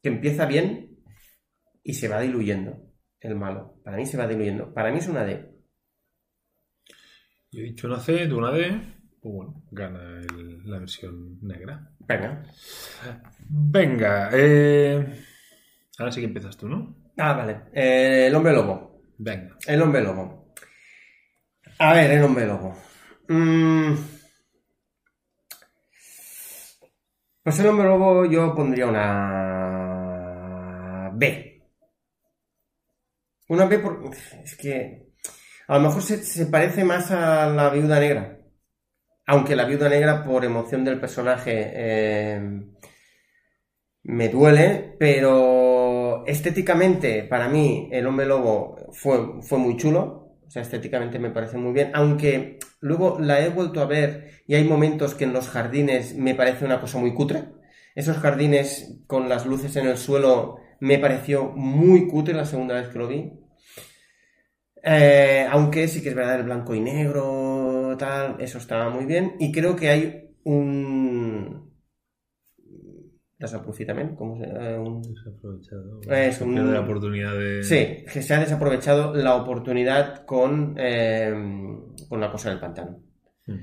que 0.02 0.08
empieza 0.08 0.46
bien, 0.46 0.98
y 1.82 1.94
se 1.94 2.08
va 2.08 2.20
diluyendo 2.20 2.76
el 3.20 3.34
malo. 3.36 3.80
Para 3.84 3.96
mí 3.96 4.06
se 4.06 4.16
va 4.16 4.26
diluyendo. 4.26 4.72
Para 4.74 4.90
mí 4.92 4.98
es 4.98 5.08
una 5.08 5.24
D. 5.24 5.50
Yo 7.50 7.60
he 7.60 7.64
dicho 7.64 7.86
una 7.86 7.98
C, 7.98 8.26
tú 8.26 8.38
una 8.38 8.50
D. 8.52 8.80
Pues 9.20 9.34
bueno, 9.34 9.62
gana 9.70 10.20
el- 10.20 10.68
la 10.70 10.78
versión 10.78 11.38
negra. 11.42 11.90
Venga. 12.00 12.42
Venga, 13.48 14.30
eh... 14.32 15.24
ahora 15.98 16.12
sí 16.12 16.20
que 16.20 16.26
empiezas 16.26 16.56
tú, 16.56 16.68
¿no? 16.68 16.94
Ah, 17.16 17.32
vale. 17.32 17.62
Eh, 17.72 18.26
el 18.28 18.34
hombre 18.34 18.52
lobo. 18.52 19.02
Venga. 19.18 19.56
El 19.66 19.82
hombre 19.82 20.02
lobo. 20.02 20.52
A 21.80 21.92
ver, 21.94 22.10
el 22.12 22.22
hombre 22.22 22.46
lobo. 22.46 22.76
Mm. 23.28 23.94
Pues 27.42 27.58
el 27.60 27.66
hombre 27.66 27.86
lobo 27.86 28.24
yo 28.26 28.54
pondría 28.54 28.86
una 28.86 29.67
B. 31.18 31.62
Una 33.48 33.64
B 33.66 33.78
por... 33.78 34.10
Es 34.44 34.56
que 34.56 35.08
a 35.66 35.76
lo 35.78 35.80
mejor 35.80 36.02
se, 36.02 36.46
parece 36.46 36.84
más 36.84 37.10
a 37.10 37.46
la 37.46 37.70
viuda 37.70 38.00
negra. 38.00 38.38
Aunque 39.26 39.56
la 39.56 39.66
viuda 39.66 39.88
negra, 39.88 40.24
por 40.24 40.44
emoción 40.44 40.84
del 40.84 40.98
personaje, 40.98 41.70
eh, 41.74 42.62
me 44.04 44.28
duele, 44.30 44.96
pero 44.98 46.24
estéticamente, 46.26 47.24
para 47.24 47.48
mí, 47.48 47.90
el 47.92 48.06
hombre 48.06 48.24
lobo 48.24 48.76
fue, 48.92 49.42
fue 49.42 49.58
muy 49.58 49.76
chulo. 49.76 50.38
O 50.46 50.50
sea, 50.50 50.62
estéticamente 50.62 51.18
me 51.18 51.30
parece 51.30 51.58
muy 51.58 51.72
bien. 51.72 51.90
Aunque 51.92 52.58
luego 52.80 53.18
la 53.20 53.40
he 53.44 53.50
vuelto 53.50 53.82
a 53.82 53.86
ver 53.86 54.42
y 54.46 54.54
hay 54.54 54.64
momentos 54.64 55.14
que 55.14 55.24
en 55.24 55.34
los 55.34 55.48
jardines 55.50 56.14
me 56.14 56.34
parece 56.34 56.64
una 56.64 56.80
cosa 56.80 56.96
muy 56.98 57.12
cutre. 57.12 57.44
Esos 57.94 58.16
jardines 58.16 59.02
con 59.06 59.28
las 59.28 59.44
luces 59.44 59.76
en 59.76 59.86
el 59.86 59.98
suelo 59.98 60.56
me 60.80 60.98
pareció 60.98 61.50
muy 61.50 62.06
cutre 62.08 62.34
la 62.34 62.44
segunda 62.44 62.74
vez 62.74 62.88
que 62.88 62.98
lo 62.98 63.08
vi. 63.08 63.32
Eh, 64.82 65.46
aunque 65.50 65.88
sí 65.88 66.02
que 66.02 66.10
es 66.10 66.14
verdad 66.14 66.36
el 66.40 66.44
blanco 66.44 66.74
y 66.74 66.80
negro, 66.80 67.96
tal, 67.98 68.36
eso 68.40 68.58
estaba 68.58 68.90
muy 68.90 69.04
bien. 69.06 69.34
Y 69.38 69.52
creo 69.52 69.74
que 69.76 69.88
hay 69.88 70.30
un... 70.44 71.68
Desaprofitament, 73.38 74.16
¿cómo 74.16 74.36
se 74.36 74.46
un... 74.78 75.00
Desaprovechado. 75.02 76.00
Es 76.10 76.40
un- 76.40 76.54
pierde 76.54 76.72
la 76.72 76.80
oportunidad 76.80 77.34
de... 77.38 77.62
Sí, 77.62 78.04
que 78.12 78.20
se 78.22 78.34
ha 78.34 78.40
desaprovechado 78.40 79.14
la 79.14 79.36
oportunidad 79.36 80.24
con, 80.24 80.74
eh, 80.76 81.32
con 82.08 82.20
la 82.20 82.32
cosa 82.32 82.50
del 82.50 82.58
pantano. 82.58 82.98
Mm. 83.46 83.54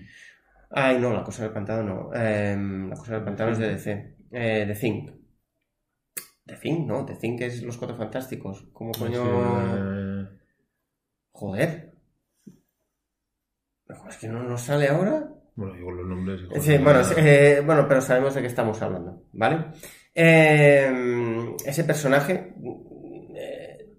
Ay, 0.71 0.97
no, 0.99 1.11
la 1.13 1.23
cosa 1.23 1.43
del 1.43 1.51
pantano 1.51 1.83
no. 1.83 2.09
Eh, 2.15 2.55
la 2.89 2.95
cosa 2.95 3.15
del 3.15 3.23
pantano 3.23 3.51
es 3.51 3.57
de 3.57 3.69
DC. 3.69 4.15
Eh, 4.31 4.63
The 4.67 4.75
Thing. 4.75 5.07
The 6.45 6.55
Thing, 6.57 6.85
¿no? 6.85 7.05
The 7.05 7.15
Thing 7.15 7.37
es 7.41 7.61
Los 7.63 7.77
Cuatro 7.77 7.97
Fantásticos. 7.97 8.65
¿Cómo 8.73 8.91
coño...? 8.91 9.23
Eh, 10.23 10.27
Joder. 11.31 11.91
Es 14.09 14.17
que 14.17 14.27
no 14.27 14.43
nos 14.43 14.61
sale 14.61 14.87
ahora. 14.87 15.27
Bueno, 15.55 15.73
digo 15.73 15.91
los 15.91 16.05
nombres. 16.07 16.41
Sí, 16.63 16.71
de 16.71 16.77
bueno, 16.79 17.01
eh, 17.17 17.61
bueno, 17.65 17.87
pero 17.87 18.01
sabemos 18.01 18.33
de 18.35 18.41
qué 18.41 18.47
estamos 18.47 18.81
hablando, 18.81 19.23
¿vale? 19.33 19.65
Eh, 20.13 21.55
ese 21.65 21.83
personaje, 21.83 22.53
eh, 23.35 23.89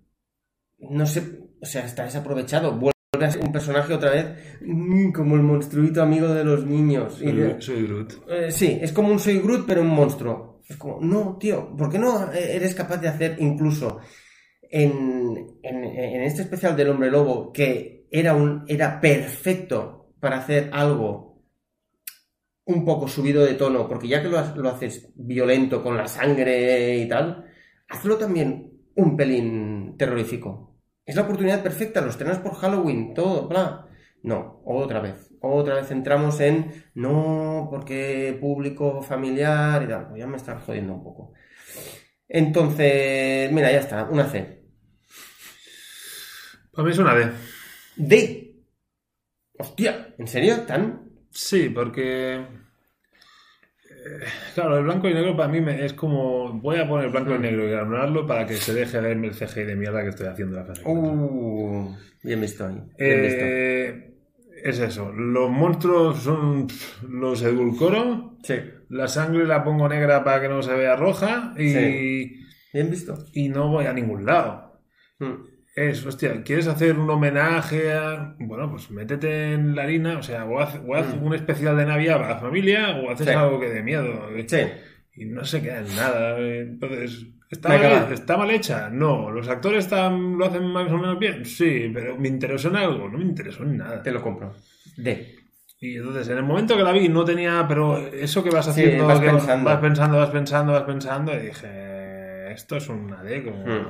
no 0.80 1.06
sé, 1.06 1.40
o 1.60 1.66
sea, 1.66 1.84
está 1.84 2.04
desaprovechado. 2.04 2.72
Vuelve 2.72 2.92
a 3.26 3.30
ser 3.30 3.42
un 3.42 3.52
personaje 3.52 3.94
otra 3.94 4.10
vez 4.10 4.58
mm, 4.60 5.12
como 5.12 5.36
el 5.36 5.42
monstruito 5.42 6.02
amigo 6.02 6.28
de 6.28 6.44
los 6.44 6.64
niños. 6.66 7.20
Y 7.22 7.32
de- 7.32 7.60
Soy, 7.60 7.62
soy 7.76 7.86
Groot. 7.86 8.12
eh, 8.28 8.50
sí, 8.50 8.78
es 8.80 8.92
como 8.92 9.08
un 9.10 9.18
Soy 9.18 9.38
Groot, 9.40 9.66
pero 9.66 9.80
un 9.82 9.88
monstruo. 9.88 10.55
Es 10.68 10.76
como, 10.76 11.00
no, 11.00 11.36
tío, 11.38 11.76
¿por 11.76 11.90
qué 11.90 11.98
no 11.98 12.30
eres 12.32 12.74
capaz 12.74 12.98
de 12.98 13.08
hacer 13.08 13.36
incluso 13.40 14.00
en, 14.62 15.58
en- 15.62 15.84
este 16.24 16.42
especial 16.42 16.76
del 16.76 16.90
hombre 16.90 17.10
lobo, 17.10 17.52
que 17.52 18.06
era, 18.10 18.34
un, 18.34 18.64
era 18.68 19.00
perfecto 19.00 20.12
para 20.20 20.38
hacer 20.38 20.70
algo 20.72 21.42
un 22.64 22.84
poco 22.84 23.06
subido 23.08 23.44
de 23.44 23.54
tono, 23.54 23.86
porque 23.88 24.08
ya 24.08 24.22
que 24.22 24.28
lo, 24.28 24.40
lo 24.56 24.68
haces 24.70 25.12
violento 25.14 25.82
con 25.82 25.96
la 25.96 26.08
sangre 26.08 26.96
y 26.98 27.08
tal, 27.08 27.44
hazlo 27.88 28.16
también 28.18 28.72
un 28.96 29.16
pelín 29.16 29.96
terrorífico. 29.96 30.76
Es 31.04 31.14
la 31.14 31.22
oportunidad 31.22 31.62
perfecta, 31.62 32.00
los 32.00 32.10
estrenas 32.10 32.38
por 32.40 32.54
Halloween, 32.54 33.14
todo, 33.14 33.46
bla. 33.48 33.86
No, 34.22 34.60
otra 34.64 35.00
vez. 35.00 35.25
Otra 35.40 35.76
vez 35.76 35.90
entramos 35.90 36.40
en 36.40 36.84
no, 36.94 37.68
porque 37.70 38.36
público 38.40 39.02
familiar 39.02 39.82
y 39.82 39.88
tal. 39.88 40.08
Pues 40.08 40.20
ya 40.20 40.26
me 40.26 40.36
está 40.36 40.58
jodiendo 40.60 40.94
un 40.94 41.04
poco. 41.04 41.32
Entonces, 42.28 43.52
mira, 43.52 43.72
ya 43.72 43.80
está, 43.80 44.04
una 44.04 44.26
C. 44.28 44.64
Para 46.72 46.84
mí 46.86 46.92
es 46.92 46.98
una 46.98 47.14
D. 47.14 47.30
D. 47.96 48.54
Hostia, 49.58 50.14
¿en 50.16 50.28
serio? 50.28 50.62
¿Tan? 50.66 50.82
Sí, 51.30 51.68
porque. 51.70 52.34
eh, 52.36 52.44
Claro, 54.54 54.78
el 54.78 54.84
blanco 54.84 55.08
y 55.08 55.14
negro 55.14 55.36
para 55.36 55.48
mí 55.48 55.60
me- 55.60 55.84
es 55.84 55.92
como. 55.92 56.52
Voy 56.60 56.78
a 56.78 56.88
poner 56.88 57.10
blanco 57.10 57.34
y 57.34 57.38
negro 57.38 57.66
y 57.66 57.70
granularlo 57.70 58.26
para 58.26 58.46
que 58.46 58.56
se 58.56 58.72
deje 58.74 59.00
verme 59.00 59.28
el 59.28 59.34
CGI 59.34 59.64
de 59.64 59.76
mierda 59.76 60.02
que 60.02 60.08
estoy 60.10 60.26
haciendo 60.26 60.56
la 60.56 60.64
cuatro. 60.64 60.84
Uh, 60.86 61.94
bien 62.22 62.40
visto 62.40 62.66
ahí. 62.66 62.82
Bien 63.04 63.20
visto. 63.22 63.46
Eh, 64.66 64.70
es 64.70 64.78
eso. 64.80 65.12
Los 65.12 65.50
monstruos 65.50 66.18
son. 66.22 66.66
Los 67.08 67.42
edulcoro. 67.42 68.36
Sí, 68.42 68.54
La 68.88 69.08
sangre 69.08 69.44
la 69.46 69.64
pongo 69.64 69.88
negra 69.88 70.22
para 70.22 70.40
que 70.40 70.48
no 70.48 70.62
se 70.62 70.72
vea 70.74 70.96
roja. 70.96 71.54
Y, 71.56 71.68
Sí. 71.70 72.40
bien 72.72 72.90
visto. 72.90 73.16
y 73.32 73.48
no 73.48 73.68
voy 73.68 73.86
a 73.86 73.92
ningún 73.92 74.24
lado. 74.24 74.80
Mm. 75.18 75.34
Es, 75.74 76.06
hostia, 76.06 76.42
¿quieres 76.42 76.68
hacer 76.68 76.98
un 76.98 77.10
homenaje 77.10 77.92
a.? 77.92 78.34
Bueno, 78.38 78.70
pues 78.70 78.90
métete 78.90 79.52
en 79.52 79.74
la 79.76 79.82
harina, 79.82 80.18
o 80.18 80.22
sea, 80.22 80.44
o 80.46 80.58
haz, 80.58 80.80
o 80.86 80.94
haz 80.94 81.14
Mm. 81.16 81.22
un 81.24 81.34
especial 81.34 81.76
de 81.76 81.84
Navidad 81.84 82.16
para 82.16 82.30
la 82.34 82.38
familia, 82.40 82.96
o 82.96 83.10
haces 83.10 83.26
Sí. 83.26 83.32
algo 83.34 83.60
que 83.60 83.68
dé 83.68 83.82
miedo. 83.82 84.28
Sí, 84.46 84.56
Y 85.18 85.24
no 85.26 85.44
se 85.44 85.62
queda 85.62 85.78
en 85.80 85.96
nada. 85.96 86.38
Entonces, 86.38 87.26
¿está 87.50 87.68
mal. 87.68 88.12
¿está 88.12 88.36
mal 88.36 88.50
hecha? 88.50 88.88
No. 88.90 89.30
¿Los 89.30 89.48
actores 89.48 89.84
están, 89.84 90.36
lo 90.38 90.46
hacen 90.46 90.64
más 90.64 90.90
o 90.90 90.98
menos 90.98 91.18
bien? 91.18 91.44
Sí, 91.44 91.90
pero 91.92 92.16
¿me 92.16 92.28
interesó 92.28 92.68
en 92.68 92.76
algo? 92.76 93.08
No 93.08 93.18
me 93.18 93.24
interesó 93.24 93.62
en 93.62 93.76
nada. 93.78 94.02
te 94.02 94.10
lo 94.10 94.22
compro. 94.22 94.54
D. 94.96 95.34
Y 95.80 95.96
entonces, 95.96 96.28
en 96.28 96.38
el 96.38 96.42
momento 96.42 96.76
que 96.76 96.82
la 96.82 96.92
vi, 96.92 97.08
no 97.08 97.24
tenía, 97.24 97.64
pero 97.68 97.98
eso 97.98 98.42
que 98.42 98.50
vas 98.50 98.64
Sí, 98.64 98.70
haciendo, 98.70 99.06
vas 99.06 99.20
que 99.20 99.26
pensando. 99.26 99.64
vas 99.70 99.78
pensando, 99.80 100.16
vas 100.18 100.30
pensando, 100.30 100.72
vas 100.72 100.82
pensando, 100.84 101.34
y 101.34 101.38
dije, 101.46 102.52
esto 102.52 102.76
es 102.76 102.88
una 102.88 103.22
D, 103.22 103.44
como... 103.44 103.58
Hmm. 103.64 103.86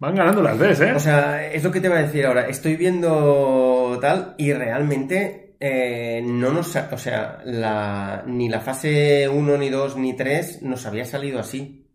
Van 0.00 0.14
ganando 0.14 0.42
las 0.42 0.58
Ds, 0.58 0.80
¿eh? 0.80 0.92
O 0.94 1.00
sea, 1.00 1.44
es 1.52 1.62
lo 1.64 1.70
que 1.72 1.80
te 1.80 1.88
voy 1.88 1.98
a 1.98 2.02
decir 2.02 2.24
ahora. 2.26 2.46
Estoy 2.48 2.76
viendo 2.76 3.98
tal 4.00 4.34
y 4.38 4.52
realmente 4.52 5.56
eh, 5.58 6.22
no 6.24 6.52
nos... 6.52 6.76
ha- 6.76 6.88
O 6.92 6.98
sea, 6.98 7.40
la, 7.44 8.22
ni 8.26 8.48
la 8.48 8.60
fase 8.60 9.28
1, 9.28 9.56
ni 9.58 9.70
2, 9.70 9.96
ni 9.96 10.14
3 10.14 10.62
nos 10.62 10.86
había 10.86 11.04
salido 11.04 11.40
así. 11.40 11.87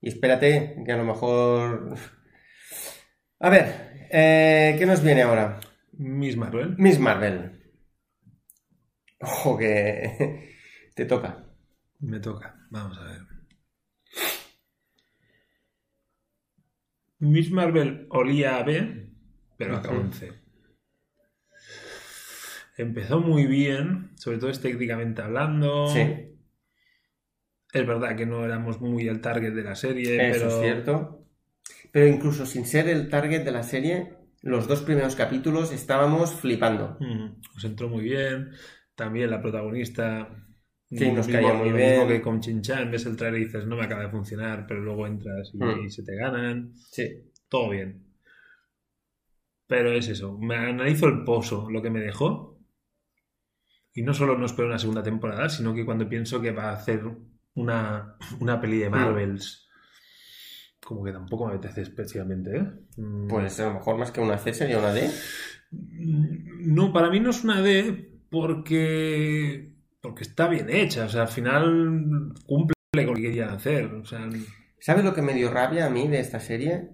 Y 0.00 0.08
espérate, 0.08 0.82
que 0.84 0.92
a 0.92 0.96
lo 0.96 1.04
mejor... 1.04 1.96
A 3.40 3.50
ver, 3.50 4.08
eh, 4.10 4.76
¿qué 4.78 4.86
nos 4.86 5.02
viene 5.02 5.22
ahora? 5.22 5.60
Miss 5.92 6.36
Marvel. 6.36 6.74
Miss 6.78 6.98
Marvel. 6.98 7.72
Ojo 9.20 9.56
que 9.56 10.54
te 10.94 11.04
toca. 11.06 11.44
Me 12.00 12.20
toca. 12.20 12.66
Vamos 12.70 12.98
a 12.98 13.04
ver. 13.04 13.20
Miss 17.18 17.50
Marvel 17.50 18.06
olía 18.10 18.58
a 18.58 18.62
B, 18.62 19.10
pero 19.56 19.76
acabó 19.76 20.00
en 20.00 20.12
C. 20.12 20.32
Empezó 22.76 23.20
muy 23.20 23.46
bien, 23.46 24.10
sobre 24.16 24.36
todo 24.36 24.50
estéticamente 24.50 25.22
hablando. 25.22 25.88
Sí, 25.88 26.35
Es 27.80 27.86
verdad 27.86 28.16
que 28.16 28.26
no 28.26 28.44
éramos 28.44 28.80
muy 28.80 29.06
el 29.08 29.20
target 29.20 29.52
de 29.52 29.62
la 29.62 29.74
serie, 29.74 30.28
eso 30.30 30.38
pero 30.38 30.48
es 30.48 30.60
cierto. 30.62 31.26
Pero 31.92 32.06
incluso 32.06 32.46
sin 32.46 32.64
ser 32.64 32.88
el 32.88 33.08
target 33.08 33.44
de 33.44 33.50
la 33.52 33.62
serie, 33.62 34.14
los 34.42 34.66
dos 34.68 34.82
primeros 34.82 35.16
capítulos 35.16 35.72
estábamos 35.72 36.34
flipando. 36.34 36.96
Mm, 37.00 37.40
nos 37.54 37.64
entró 37.64 37.88
muy 37.88 38.02
bien. 38.04 38.50
También 38.94 39.30
la 39.30 39.42
protagonista. 39.42 40.28
Sí, 40.90 41.10
nos 41.10 41.26
lo 41.26 41.32
caía 41.32 41.48
mismo- 41.48 41.62
muy 41.64 41.70
lo 41.70 41.76
bien. 41.76 41.90
mismo 41.90 42.08
que 42.08 42.22
con 42.22 42.40
Chinchan, 42.40 42.90
ves 42.90 43.06
el 43.06 43.16
trailer 43.16 43.40
y 43.40 43.44
dices, 43.46 43.66
no 43.66 43.76
me 43.76 43.84
acaba 43.84 44.02
de 44.04 44.10
funcionar, 44.10 44.66
pero 44.68 44.80
luego 44.80 45.06
entras 45.06 45.50
y, 45.52 45.58
Mm. 45.58 45.84
y 45.86 45.90
se 45.90 46.04
te 46.04 46.14
ganan. 46.16 46.72
Sí. 46.74 47.30
Todo 47.48 47.70
bien. 47.70 48.04
Pero 49.66 49.92
es 49.92 50.08
eso. 50.08 50.38
Me 50.38 50.54
analizo 50.56 51.06
el 51.08 51.24
pozo, 51.24 51.68
lo 51.70 51.82
que 51.82 51.90
me 51.90 52.00
dejó. 52.00 52.58
Y 53.92 54.02
no 54.02 54.14
solo 54.14 54.38
no 54.38 54.46
espero 54.46 54.68
una 54.68 54.78
segunda 54.78 55.02
temporada, 55.02 55.48
sino 55.48 55.74
que 55.74 55.84
cuando 55.84 56.08
pienso 56.08 56.40
que 56.40 56.52
va 56.52 56.70
a 56.70 56.74
hacer 56.74 57.02
una, 57.56 58.16
una 58.40 58.60
peli 58.60 58.78
de 58.78 58.90
Marvels, 58.90 59.68
como 60.84 61.02
que 61.04 61.12
tampoco 61.12 61.46
me 61.46 61.54
apetece 61.54 61.82
especialmente, 61.82 62.56
¿eh? 62.56 62.66
Mm, 62.96 63.26
Pues 63.26 63.58
a 63.60 63.66
lo 63.66 63.74
mejor 63.74 63.98
más 63.98 64.12
que 64.12 64.20
una 64.20 64.38
C 64.38 64.54
sería 64.54 64.78
una 64.78 64.92
D. 64.92 65.10
No, 65.72 66.92
para 66.92 67.10
mí 67.10 67.18
no 67.18 67.30
es 67.30 67.42
una 67.42 67.60
D 67.60 68.12
porque, 68.30 69.72
porque 70.00 70.22
está 70.22 70.48
bien 70.48 70.70
hecha. 70.70 71.06
O 71.06 71.08
sea, 71.08 71.22
al 71.22 71.28
final 71.28 72.32
cumple 72.46 72.74
con 72.94 73.06
lo 73.06 73.14
que 73.14 73.22
querían 73.22 73.50
hacer. 73.50 73.86
O 73.86 74.04
sea, 74.04 74.28
¿Sabes 74.78 75.04
lo 75.04 75.14
que 75.14 75.22
me 75.22 75.34
dio 75.34 75.50
rabia 75.50 75.86
a 75.86 75.90
mí 75.90 76.06
de 76.06 76.20
esta 76.20 76.38
serie? 76.38 76.90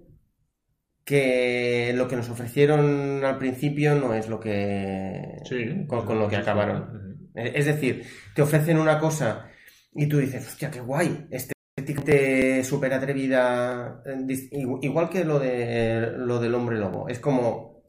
Que 1.05 1.93
lo 1.97 2.09
que 2.09 2.17
nos 2.17 2.31
ofrecieron 2.31 3.25
al 3.25 3.39
principio 3.39 3.95
no 3.97 4.15
es 4.15 4.29
lo 4.29 4.41
que. 4.41 5.37
Sí. 5.45 5.87
con, 5.87 6.07
con 6.07 6.19
lo 6.19 6.29
que 6.29 6.37
acabaron. 6.37 7.31
Es 7.35 7.67
decir, 7.67 8.05
te 8.35 8.43
ofrecen 8.43 8.79
una 8.79 8.99
cosa 8.99 9.49
y 9.95 10.07
tú 10.09 10.19
dices, 10.19 10.47
hostia, 10.47 10.71
qué 10.71 10.81
guay, 10.81 11.27
estéticamente 11.31 12.65
súper 12.65 12.93
atrevida, 12.95 14.03
eh, 14.07 14.67
igual 14.83 15.09
que 15.11 15.25
lo, 15.25 15.39
de, 15.39 16.13
lo 16.17 16.41
del 16.41 16.55
hombre 16.55 16.79
lobo. 16.79 17.09
Es 17.09 17.19
como, 17.21 17.83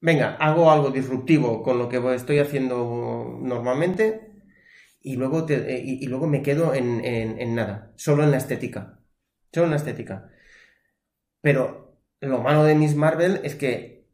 venga, 0.00 0.36
hago 0.36 0.70
algo 0.70 0.90
disruptivo 0.90 1.62
con 1.62 1.78
lo 1.78 1.88
que 1.88 1.98
estoy 2.14 2.38
haciendo 2.40 3.38
normalmente 3.42 4.32
y 5.02 5.16
luego, 5.16 5.46
eh, 5.48 5.82
y 5.84 6.06
luego 6.08 6.26
me 6.28 6.42
quedo 6.42 6.74
en, 6.74 7.04
en- 7.04 7.40
en 7.40 7.54
nada, 7.56 7.92
solo 7.96 8.24
en 8.24 8.30
la 8.32 8.38
estética. 8.38 9.00
Solo 9.52 9.66
en 9.66 9.70
la 9.72 9.78
estética. 9.78 10.30
Pero 11.40 11.98
lo 12.20 12.40
malo 12.42 12.64
de 12.64 12.74
Miss 12.74 12.94
Marvel 12.94 13.40
es 13.44 13.54
que 13.54 14.06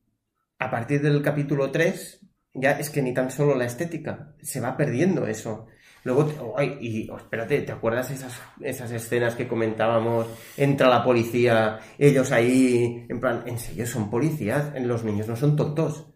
a 0.59 0.71
partir 0.71 1.03
del 1.03 1.23
capítulo 1.23 1.71
3 1.73 2.21
ya 2.55 2.73
es 2.73 2.91
que 2.91 3.03
ni 3.03 3.15
tan 3.15 3.31
solo 3.31 3.55
la 3.57 3.67
estética, 3.67 4.37
se 4.43 4.61
va 4.61 4.77
perdiendo 4.77 5.27
eso. 5.27 5.67
Luego, 6.05 6.27
te- 6.27 6.37
ay, 6.57 6.77
y 6.81 7.11
oh, 7.11 7.17
espérate, 7.17 7.63
¿te 7.63 7.73
acuerdas 7.73 8.11
esas, 8.11 8.39
esas 8.61 8.91
escenas 8.93 9.35
que 9.37 9.49
comentábamos? 9.49 10.27
Entra 10.57 10.89
la 10.89 11.03
policía, 11.03 11.81
ellos 11.99 12.31
ahí, 12.31 13.07
en 13.09 13.21
plan, 13.21 13.43
¿en 13.47 13.59
serio 13.59 13.87
son 13.87 14.11
policías? 14.11 14.73
Los 14.83 15.03
niños 15.03 15.27
no 15.29 15.35
son 15.37 15.57
tontos. 15.57 16.07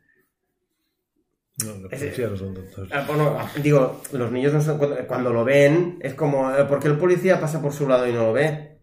No, 1.64 1.74
los 1.74 1.90
policías 1.90 2.30
no 2.30 2.36
son 2.36 2.54
tontos. 2.54 2.88
Ah, 2.92 3.04
bueno, 3.06 3.34
ah, 3.38 3.50
digo, 3.62 4.00
los 4.12 4.30
niños 4.30 4.52
no 4.52 4.60
son, 4.60 4.78
cuando, 4.78 5.06
cuando 5.06 5.32
lo 5.32 5.44
ven, 5.44 5.98
es 6.02 6.14
como, 6.14 6.54
eh, 6.54 6.64
¿por 6.66 6.78
qué 6.80 6.88
el 6.88 6.98
policía 6.98 7.40
pasa 7.40 7.60
por 7.60 7.72
su 7.72 7.88
lado 7.88 8.06
y 8.06 8.12
no 8.12 8.24
lo 8.26 8.32
ve? 8.32 8.82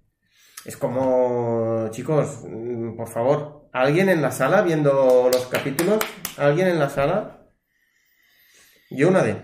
Es 0.65 0.75
como, 0.75 1.87
chicos, 1.91 2.41
mm, 2.49 2.97
por 2.97 3.07
favor, 3.07 3.69
¿alguien 3.71 4.09
en 4.09 4.21
la 4.23 4.31
sala 4.31 4.63
viendo 4.63 5.29
los 5.31 5.45
capítulos? 5.45 5.99
¿Alguien 6.37 6.67
en 6.67 6.79
la 6.79 6.89
sala? 6.89 7.47
Yo 8.89 9.09
una 9.09 9.21
de. 9.23 9.35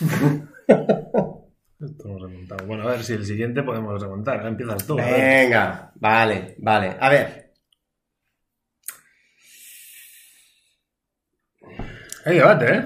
Esto 1.80 2.08
hemos 2.08 2.22
remontado. 2.22 2.66
Bueno, 2.66 2.82
a 2.88 2.92
ver 2.92 3.02
si 3.04 3.12
el 3.14 3.24
siguiente 3.24 3.62
podemos 3.62 4.00
remontar. 4.00 4.36
Ahora 4.38 4.48
empiezas 4.48 4.86
tú. 4.86 4.96
Venga, 4.96 5.92
vale, 5.96 6.56
vale. 6.58 6.96
A 6.98 7.08
ver, 7.08 7.52
Hay 12.24 12.36
debate, 12.36 12.66
¿eh? 12.74 12.84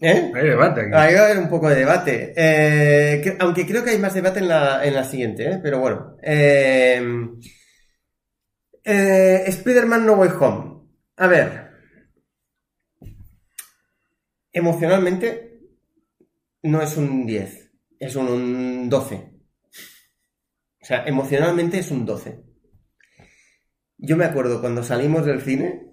¿eh? 0.00 0.32
Hay 0.34 0.48
debate 0.48 0.80
aquí. 0.82 0.90
Haber 1.18 1.38
un 1.38 1.48
poco 1.48 1.68
de 1.68 1.76
debate. 1.76 2.32
Eh, 2.36 3.20
que- 3.22 3.36
aunque 3.38 3.66
creo 3.66 3.84
que 3.84 3.90
hay 3.90 3.98
más 3.98 4.14
debate 4.14 4.40
en 4.40 4.48
la, 4.48 4.84
en 4.84 4.94
la 4.94 5.04
siguiente, 5.04 5.48
¿eh? 5.48 5.60
pero 5.62 5.78
bueno. 5.78 6.16
Eh, 6.22 7.00
eh, 8.84 9.44
Spider-Man 9.46 10.06
No 10.06 10.14
Way 10.14 10.30
Home. 10.40 10.88
A 11.16 11.26
ver. 11.26 11.70
Emocionalmente 14.52 15.49
no 16.62 16.82
es 16.82 16.96
un 16.96 17.26
10, 17.26 17.70
es 17.98 18.16
un, 18.16 18.28
un 18.28 18.88
12. 18.88 19.32
O 20.82 20.84
sea, 20.84 21.04
emocionalmente 21.06 21.78
es 21.78 21.90
un 21.90 22.06
12. 22.06 22.42
Yo 23.98 24.16
me 24.16 24.24
acuerdo 24.24 24.60
cuando 24.60 24.82
salimos 24.82 25.26
del 25.26 25.42
cine, 25.42 25.90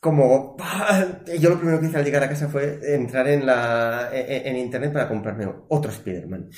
como 0.00 0.56
¡pah! 0.56 1.22
yo 1.38 1.50
lo 1.50 1.56
primero 1.58 1.80
que 1.80 1.86
hice 1.86 1.96
al 1.96 2.04
llegar 2.04 2.22
a 2.24 2.28
casa 2.28 2.48
fue 2.48 2.78
entrar 2.94 3.26
en 3.28 3.46
la 3.46 4.10
en, 4.12 4.48
en 4.48 4.56
internet 4.56 4.92
para 4.92 5.08
comprarme 5.08 5.48
otro 5.68 5.90
Spider-Man. 5.90 6.50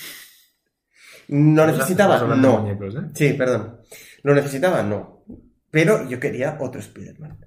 ¿No 1.28 1.66
necesitaba? 1.66 2.20
de 2.20 2.36
No. 2.36 2.60
muñecos, 2.60 2.94
¿eh? 2.94 3.08
Sí, 3.14 3.32
perdón. 3.34 3.80
¿Lo 4.22 4.34
necesitaba? 4.34 4.82
No. 4.82 5.24
Pero 5.70 6.08
yo 6.08 6.18
quería 6.18 6.56
otro 6.60 6.80
Spider-Man. 6.80 7.38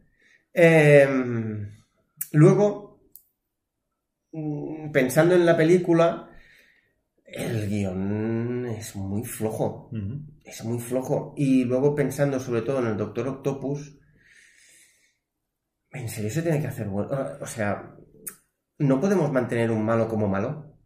Em, 0.53 1.69
luego, 2.31 2.88
pensando 4.91 5.35
en 5.35 5.45
la 5.45 5.57
película, 5.57 6.29
el 7.25 7.67
guion 7.69 8.65
es 8.67 8.95
muy 8.95 9.23
flojo. 9.23 9.91
Es 10.43 10.63
muy 10.63 10.79
flojo. 10.79 11.33
Y 11.37 11.63
luego 11.65 11.95
pensando 11.95 12.39
sobre 12.39 12.61
todo 12.61 12.79
en 12.79 12.87
el 12.87 12.97
Doctor 12.97 13.27
Octopus, 13.27 13.99
¿en 15.91 16.09
serio 16.09 16.29
se 16.29 16.41
tiene 16.41 16.61
que 16.61 16.67
hacer 16.67 16.87
bueno? 16.87 17.09
O 17.41 17.45
sea, 17.45 17.95
¿no 18.77 18.99
podemos 18.99 19.31
mantener 19.31 19.71
un 19.71 19.83
malo 19.83 20.07
como 20.07 20.27
malo? 20.27 20.77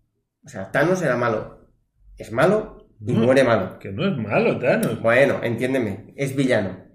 O 0.46 0.50
sea, 0.50 0.72
Thanos 0.72 1.02
era 1.02 1.16
malo. 1.16 1.70
Es 2.18 2.32
malo 2.32 2.88
y 3.00 3.14
No. 3.14 3.20
muere 3.26 3.44
malo. 3.44 3.80
Que 3.80 3.92
no 3.92 4.06
es 4.06 4.18
malo, 4.18 4.60
Thanos. 4.60 5.02
Bueno, 5.02 5.40
entiéndeme. 5.44 6.14
Es 6.16 6.36
villano. 6.36 6.86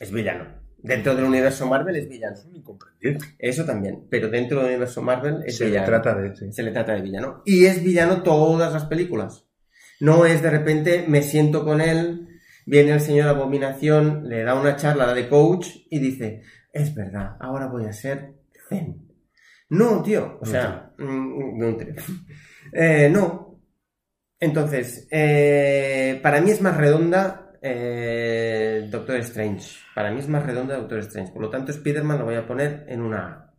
Es 0.00 0.12
villano. 0.12 0.65
Dentro 0.78 1.14
del 1.14 1.24
universo 1.24 1.66
Marvel 1.66 1.96
es 1.96 2.08
villano. 2.08 2.36
Es 2.36 2.44
un 2.44 2.56
incomprendido. 2.56 3.18
Eso 3.38 3.64
también. 3.64 4.06
Pero 4.10 4.28
dentro 4.28 4.58
del 4.58 4.68
universo 4.68 5.02
Marvel 5.02 5.42
es 5.44 5.56
Se 5.56 5.64
le 5.64 5.70
villano. 5.70 5.86
trata 5.86 6.14
de... 6.14 6.36
sí. 6.36 6.52
Se 6.52 6.62
le 6.62 6.70
trata 6.70 6.94
de 6.94 7.02
villano. 7.02 7.42
Y 7.44 7.66
es 7.66 7.82
villano 7.82 8.22
todas 8.22 8.72
las 8.72 8.84
películas. 8.86 9.46
No 10.00 10.26
es 10.26 10.42
de 10.42 10.50
repente 10.50 11.04
me 11.08 11.22
siento 11.22 11.64
con 11.64 11.80
él, 11.80 12.28
viene 12.66 12.92
el 12.92 13.00
señor 13.00 13.28
Abominación, 13.28 14.28
le 14.28 14.42
da 14.44 14.54
una 14.54 14.76
charla 14.76 15.14
de 15.14 15.28
coach 15.28 15.68
y 15.88 15.98
dice, 15.98 16.42
es 16.72 16.94
verdad, 16.94 17.36
ahora 17.40 17.66
voy 17.66 17.86
a 17.86 17.92
ser 17.92 18.34
zen. 18.68 19.08
No, 19.70 20.02
tío. 20.02 20.38
O 20.40 20.44
sea, 20.46 20.92
mm, 20.98 21.58
no, 21.58 21.76
tío. 21.76 21.94
Eh, 22.72 23.08
no. 23.10 23.58
Entonces, 24.38 25.08
eh, 25.10 26.20
para 26.22 26.40
mí 26.40 26.50
es 26.50 26.60
más 26.60 26.76
redonda 26.76 27.45
eh, 27.68 28.88
Doctor 28.90 29.16
Strange. 29.16 29.78
Para 29.94 30.10
mí 30.10 30.18
es 30.20 30.28
más 30.28 30.44
redonda 30.46 30.76
Doctor 30.76 30.98
Strange. 31.00 31.32
Por 31.32 31.42
lo 31.42 31.50
tanto, 31.50 31.70
Spider-Man 31.72 32.18
lo 32.18 32.24
voy 32.24 32.34
a 32.36 32.46
poner 32.46 32.84
en 32.88 33.00
una 33.02 33.26
A. 33.26 33.54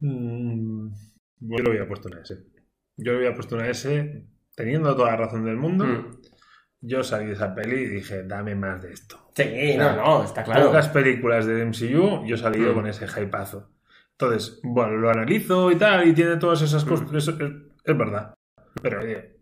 Mm, 0.00 0.88
Yo 1.40 1.58
lo 1.62 1.70
había 1.70 1.86
puesto 1.88 2.08
una 2.08 2.20
S. 2.22 2.36
Yo 2.96 3.12
lo 3.12 3.18
había 3.18 3.34
puesto 3.34 3.56
una 3.56 3.68
S 3.68 4.24
teniendo 4.54 4.94
toda 4.96 5.10
la 5.12 5.16
razón 5.16 5.44
del 5.44 5.56
mundo. 5.56 5.84
Mm. 5.84 6.20
Yo 6.80 7.02
salí 7.02 7.26
de 7.26 7.32
esa 7.32 7.54
peli 7.54 7.82
y 7.82 7.86
dije, 7.86 8.22
dame 8.22 8.54
más 8.54 8.80
de 8.82 8.92
esto. 8.92 9.30
Sí, 9.34 9.74
no, 9.76 9.96
no, 9.96 10.24
está 10.24 10.44
claro. 10.44 10.66
Pocas 10.66 10.88
películas 10.88 11.46
de 11.46 11.64
MCU, 11.64 12.24
yo 12.24 12.34
he 12.34 12.38
salido 12.38 12.72
Mm. 12.72 12.74
con 12.74 12.86
ese 12.86 13.06
hypazo. 13.06 13.70
Entonces, 14.12 14.60
bueno, 14.62 14.96
lo 14.96 15.10
analizo 15.10 15.70
y 15.70 15.76
tal, 15.76 16.06
y 16.08 16.12
tiene 16.12 16.36
todas 16.36 16.62
esas 16.62 16.84
cosas. 16.84 17.12
es, 17.12 17.28
es 17.28 17.98
verdad. 17.98 18.34
Pero, 18.82 19.00
oye, 19.02 19.37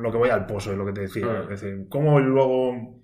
lo 0.00 0.10
que 0.12 0.18
voy 0.18 0.28
al 0.30 0.46
pozo 0.46 0.72
es 0.72 0.78
lo 0.78 0.86
que 0.86 0.92
te 0.92 1.00
decía. 1.02 1.26
Mm. 1.26 1.42
Es 1.52 1.60
decir, 1.60 1.86
¿cómo 1.88 2.20
luego.? 2.20 3.00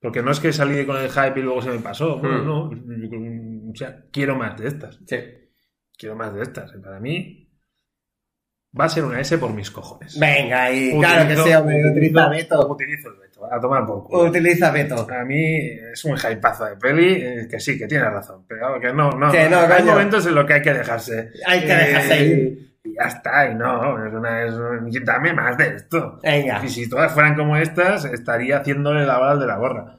Porque 0.00 0.22
no 0.22 0.30
es 0.30 0.40
que 0.40 0.52
salí 0.52 0.86
con 0.86 0.96
el 0.96 1.10
hype 1.10 1.40
y 1.40 1.42
luego 1.42 1.60
se 1.60 1.70
me 1.70 1.78
pasó. 1.78 2.18
Bueno, 2.18 2.38
Mm. 2.42 2.46
no. 2.46 2.70
yo- 3.10 3.70
O 3.72 3.74
sea, 3.76 4.02
quiero 4.10 4.34
más 4.36 4.58
de 4.58 4.66
estas. 4.68 4.98
Sí. 5.06 5.16
Quiero 5.96 6.16
más 6.16 6.34
de 6.34 6.42
estas. 6.42 6.72
Para 6.82 6.98
mí, 6.98 7.46
va 8.78 8.84
a 8.86 8.88
ser 8.88 9.04
una 9.04 9.20
S 9.20 9.36
por 9.38 9.52
mis 9.52 9.70
cojones. 9.70 10.18
Venga, 10.18 10.72
y 10.72 10.88
Utilizo- 10.92 10.98
claro 11.00 11.28
que 11.28 11.36
sí, 11.36 11.52
hombre, 11.54 11.90
utiliza 11.90 12.26
utilizo- 12.26 12.30
Beto. 12.30 12.68
Utilizo 12.72 13.08
el 13.10 13.16
veto. 13.18 13.30
A 13.52 13.60
tomar 13.60 13.86
por 13.86 14.04
culo. 14.04 14.24
Utiliza 14.24 14.70
Beto. 14.70 15.06
A 15.10 15.24
mí 15.24 15.56
es 15.92 16.04
un 16.04 16.16
hypazo 16.16 16.64
de 16.66 16.76
peli, 16.76 17.12
eh, 17.22 17.46
que 17.50 17.58
sí, 17.60 17.78
que 17.78 17.86
tiene 17.86 18.04
razón, 18.04 18.44
pero 18.48 18.80
que 18.80 18.92
no, 18.92 19.10
no. 19.12 19.30
Que 19.30 19.48
no, 19.48 19.58
hay 19.60 19.82
momentos 19.84 20.26
en 20.26 20.34
los 20.34 20.44
que 20.46 20.54
hay 20.54 20.62
que 20.62 20.72
dejarse. 20.74 21.30
Hay 21.46 21.60
que 21.60 21.72
eh, 21.72 21.76
dejarse 21.76 22.24
ir. 22.26 22.69
Y 22.82 22.94
ya 22.94 23.08
está, 23.08 23.50
y 23.50 23.54
no, 23.56 24.06
es 24.06 24.14
una, 24.14 24.42
es 24.42 24.54
un- 24.54 24.90
dame 25.04 25.34
más 25.34 25.54
de 25.58 25.76
esto. 25.76 26.18
Venga. 26.22 26.62
Y 26.64 26.68
si 26.70 26.88
todas 26.88 27.12
fueran 27.12 27.34
como 27.36 27.54
estas, 27.58 28.06
estaría 28.06 28.56
haciéndole 28.60 29.04
la 29.04 29.18
bala 29.18 29.38
de 29.38 29.46
la 29.46 29.56
gorra. 29.58 29.96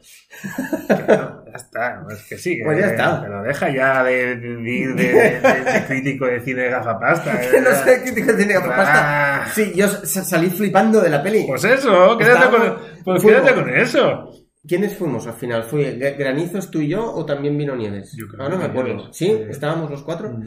No, 0.90 1.46
ya 1.46 1.52
está, 1.54 2.04
es 2.10 2.24
que 2.28 2.38
sí, 2.40 2.58
que, 2.58 2.64
Pues 2.66 2.80
ya 2.80 2.88
está. 2.88 3.22
pero 3.22 3.44
deja 3.44 3.70
ya 3.70 4.04
de, 4.04 4.36
de, 4.36 4.48
de- 4.58 4.94
de- 4.96 5.40
de- 5.42 5.72
de 5.72 5.86
crítico 5.88 6.26
de 6.26 6.40
cine 6.42 6.64
de 6.64 6.70
gafapasta. 6.72 7.40
Que 7.40 7.62
no 7.62 7.70
sé 7.72 8.02
qué 8.04 8.12
te 8.14 8.34
tiene 8.34 8.54
que 8.54 8.60
Ah. 8.74 9.46
Sí, 9.54 9.74
yo 9.76 9.88
sa- 9.88 10.24
salí 10.24 10.50
flipando 10.50 11.02
de 11.02 11.10
la 11.10 11.22
peli. 11.22 11.46
Pues 11.48 11.64
eso, 11.64 12.18
quédate 12.18 12.50
con, 12.50 12.78
pues 13.04 13.24
quédate 13.24 13.54
con 13.54 13.70
eso. 13.70 14.32
¿Quiénes 14.68 14.96
fuimos 14.96 15.26
al 15.26 15.34
final? 15.34 15.64
¿Fue 15.64 15.98
Gra- 15.98 16.16
Granizos 16.18 16.70
tú 16.70 16.82
y 16.82 16.90
yo 16.90 17.12
o 17.12 17.26
también 17.26 17.58
vino 17.58 17.76
Nieves? 17.76 18.14
Yo 18.16 18.28
creo 18.28 18.44
Ahora 18.44 18.56
no 18.56 18.62
que 18.62 18.68
me 18.68 18.72
acuerdo. 18.72 18.96
Nieves. 18.98 19.18
¿Sí? 19.18 19.32
¿Estábamos 19.50 19.90
los 19.90 20.04
cuatro? 20.04 20.40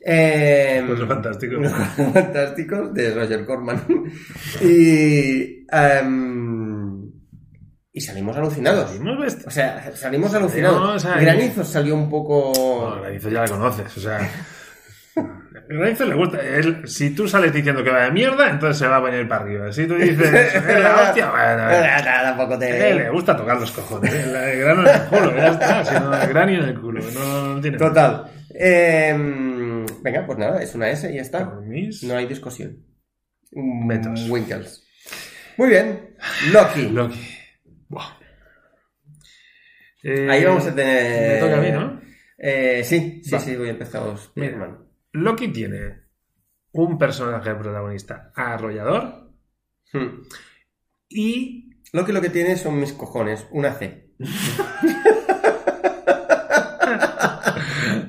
Eh, 0.00 0.84
Pues 0.86 1.00
fantástico. 1.08 1.54
Los 1.54 1.72
fantásticos 2.12 2.92
de 2.92 3.14
Roger 3.14 3.44
Corman. 3.46 3.82
y, 4.60 5.64
em, 5.72 7.10
y 7.92 8.00
salimos 8.00 8.36
alucinados. 8.36 8.90
Salimos 8.90 9.36
O 9.46 9.50
sea, 9.50 9.96
salimos 9.96 10.34
alucinados. 10.34 11.00
Salimos. 11.02 11.22
Granizos 11.24 11.68
salió 11.68 11.94
un 11.94 12.10
poco... 12.10 12.52
No, 12.96 13.00
Granizo 13.02 13.30
ya 13.30 13.40
la 13.42 13.48
conoces, 13.48 13.96
o 13.96 14.00
sea. 14.00 14.30
Granizo 15.68 16.04
le 16.06 16.14
gusta. 16.14 16.40
él- 16.40 16.86
si 16.88 17.14
tú 17.14 17.26
sales 17.28 17.52
diciendo 17.52 17.82
que 17.84 17.90
va 17.90 18.04
de 18.04 18.10
mierda, 18.10 18.50
entonces 18.50 18.78
se 18.78 18.86
va 18.86 18.96
a 18.96 19.00
venir 19.00 19.26
para 19.28 19.42
arriba. 19.42 19.72
Si 19.72 19.86
tú 19.86 19.94
dices, 19.94 20.54
"Es 20.54 20.64
la 20.66 20.96
hostia, 21.08 21.30
bueno, 21.30 21.70
Eh, 21.70 22.02
Tampoco 22.04 22.58
te... 22.58 22.90
eh, 22.90 22.94
le 22.94 23.10
gusta 23.10 23.36
tocar 23.36 23.58
los 23.60 23.70
cojones. 23.72 24.12
¿eh? 24.12 24.52
El 24.54 24.60
grano 24.60 24.82
en 24.88 24.94
el 24.94 25.02
culo, 25.08 25.36
ya 25.36 25.48
está. 25.48 25.84
Si 25.84 25.94
no, 25.94 26.14
el 26.22 26.28
granio 26.28 26.62
en 26.62 26.68
el 26.68 26.80
culo. 26.80 27.00
No, 27.14 27.54
no 27.54 27.60
tiene. 27.60 27.78
Total. 27.78 28.24
Em, 28.54 29.86
venga, 30.02 30.26
pues 30.26 30.38
nada, 30.38 30.62
es 30.62 30.74
una 30.74 30.90
S 30.90 31.10
y 31.10 31.16
ya 31.16 31.22
está. 31.22 31.44
No 31.44 32.16
hay 32.16 32.26
discusión. 32.26 32.76
Betos. 33.50 34.28
Winkles. 34.28 34.84
Muy 35.56 35.68
bien. 35.70 36.16
Loki. 36.52 36.88
Loki. 36.88 37.20
Buah. 37.88 38.18
Eh, 40.02 40.28
Ahí 40.30 40.44
vamos 40.44 40.66
a 40.66 40.74
tener. 40.74 41.34
Me 41.34 41.40
toca 41.40 41.58
a 41.58 41.60
mí, 41.60 41.70
¿no? 41.70 42.00
Eh, 42.38 42.82
sí, 42.84 43.20
sí, 43.22 43.30
Vale. 43.30 43.44
sí, 43.44 43.56
voy 43.56 43.68
a 43.68 43.72
empezar. 43.72 44.02
Mira, 44.34 44.78
Loki 45.12 45.48
tiene 45.48 46.02
un 46.72 46.98
personaje 46.98 47.54
protagonista 47.54 48.32
arrollador 48.34 49.30
Hmm. 49.92 50.22
y 51.10 51.70
Loki 51.92 52.12
lo 52.12 52.20
que 52.22 52.30
tiene 52.30 52.56
son 52.56 52.80
mis 52.80 52.94
cojones, 52.94 53.46
una 53.50 53.74
C. 53.74 54.14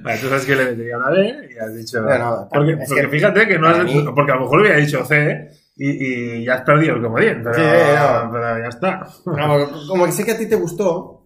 Vale, 0.01 0.17
tú 0.19 0.27
sabes 0.27 0.45
que 0.45 0.55
le 0.55 0.65
metería 0.65 0.97
una 0.97 1.09
B 1.09 1.49
y 1.53 1.57
has 1.57 1.75
dicho. 1.75 2.01
No, 2.01 2.17
no, 2.17 2.49
porque, 2.51 2.71
es 2.73 2.87
porque 2.89 3.01
que 3.03 3.07
fíjate 3.09 3.47
que 3.47 3.57
no 3.59 3.67
has. 3.67 3.83
mí- 3.83 4.05
Porque 4.15 4.31
a 4.31 4.35
lo 4.35 4.41
mejor 4.41 4.61
hubiera 4.61 4.77
dicho 4.77 5.03
C 5.05 5.49
y, 5.75 6.39
y 6.41 6.45
ya 6.45 6.55
has 6.55 6.61
perdido 6.61 6.95
el 6.95 7.01
comodín. 7.01 7.41
Pero, 7.43 7.53
Sí, 7.53 7.61
no. 7.61 8.29
pero 8.31 8.59
ya 8.59 8.67
está. 8.67 9.07
Como, 9.23 9.87
como 9.87 10.05
que 10.05 10.11
sé 10.11 10.25
que 10.25 10.31
a 10.31 10.37
ti 10.37 10.47
te 10.47 10.55
gustó. 10.55 11.23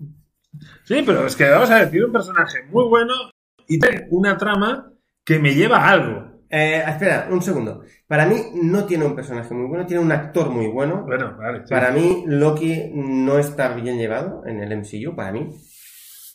Sí, 0.84 1.04
pero 1.06 1.26
es 1.26 1.36
que 1.36 1.50
vamos 1.50 1.70
a 1.72 1.80
ver, 1.80 1.90
tiene 1.92 2.06
un 2.06 2.12
personaje 2.12 2.64
muy 2.70 2.86
bueno 2.88 3.14
y 3.68 3.80
tiene 3.80 4.08
una 4.12 4.38
trama 4.38 4.92
que 5.28 5.40
me 5.40 5.54
lleva 5.54 5.78
a 5.78 5.92
algo. 5.92 6.28
Eh, 6.50 6.82
espera, 6.88 7.28
un 7.30 7.42
segundo. 7.42 7.84
Para 8.08 8.26
mí 8.26 8.38
no 8.64 8.86
tiene 8.86 9.06
un 9.06 9.14
personaje 9.14 9.54
muy 9.54 9.68
bueno, 9.68 9.86
tiene 9.86 10.02
un 10.02 10.12
actor 10.14 10.50
muy 10.50 10.68
bueno. 10.68 11.04
Bueno, 11.06 11.36
vale. 11.38 11.60
sí. 11.66 11.70
Para 11.70 11.92
mí, 11.92 12.24
Loki 12.26 12.92
no 12.94 13.38
está 13.38 13.76
bien 13.76 13.98
llevado 13.98 14.44
en 14.46 14.62
el 14.62 14.72
MCU, 14.78 15.14
para 15.14 15.34
mí. 15.34 15.50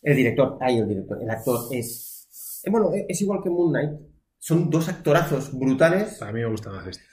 El 0.02 0.16
director, 0.16 0.58
ay, 0.60 0.78
el 0.78 0.86
director, 0.88 1.18
el 1.22 1.30
actor 1.30 1.60
es. 1.72 2.60
eh, 2.64 2.70
bueno, 2.70 2.90
es 3.08 3.20
igual 3.22 3.40
que 3.42 3.48
Moon 3.48 3.70
Knight. 3.72 3.90
Son 4.38 4.68
dos 4.68 4.88
actorazos 4.90 5.56
brutales. 5.58 6.20
A 6.20 6.26
mí 6.32 6.40
me 6.40 6.46
gusta 6.50 6.68
más 6.70 6.86
este. 6.86 7.04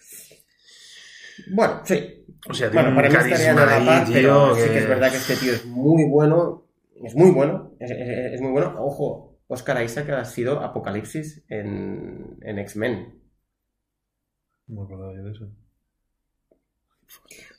Bueno, 1.54 1.82
sí. 1.86 2.26
O 2.50 2.54
sea, 2.54 2.70
tiene 2.70 2.90
Bueno, 2.90 2.90
un 2.90 2.96
para 2.96 3.10
mí 3.10 3.32
estarían 3.32 3.56
carisma 3.56 3.62
a 3.76 3.80
la 3.80 3.86
par, 3.86 4.06
ahí, 4.08 4.14
pero 4.14 4.54
tío. 4.54 4.64
sí 4.66 4.70
que 4.72 4.78
es 4.80 4.88
verdad 4.90 5.12
que 5.12 5.18
este 5.18 5.36
tío 5.36 5.54
es 5.54 5.66
muy 5.66 6.04
bueno. 6.10 6.66
Es 7.04 7.16
muy 7.16 7.32
bueno. 7.32 7.72
Es, 7.80 7.92
es- 7.92 8.34
es 8.34 8.42
muy 8.42 8.52
bueno. 8.52 8.76
Ojo, 8.80 9.29
Oscar 9.52 9.84
Isaac 9.84 10.10
ha 10.12 10.26
sido 10.26 10.60
Apocalipsis 10.64 11.44
en, 11.50 12.38
en 12.42 12.60
X-Men. 12.60 13.20
No 14.68 14.82
me 14.82 14.86
acordaba 14.86 15.14
yo 15.16 15.24
de 15.24 15.32
eso. 15.32 15.50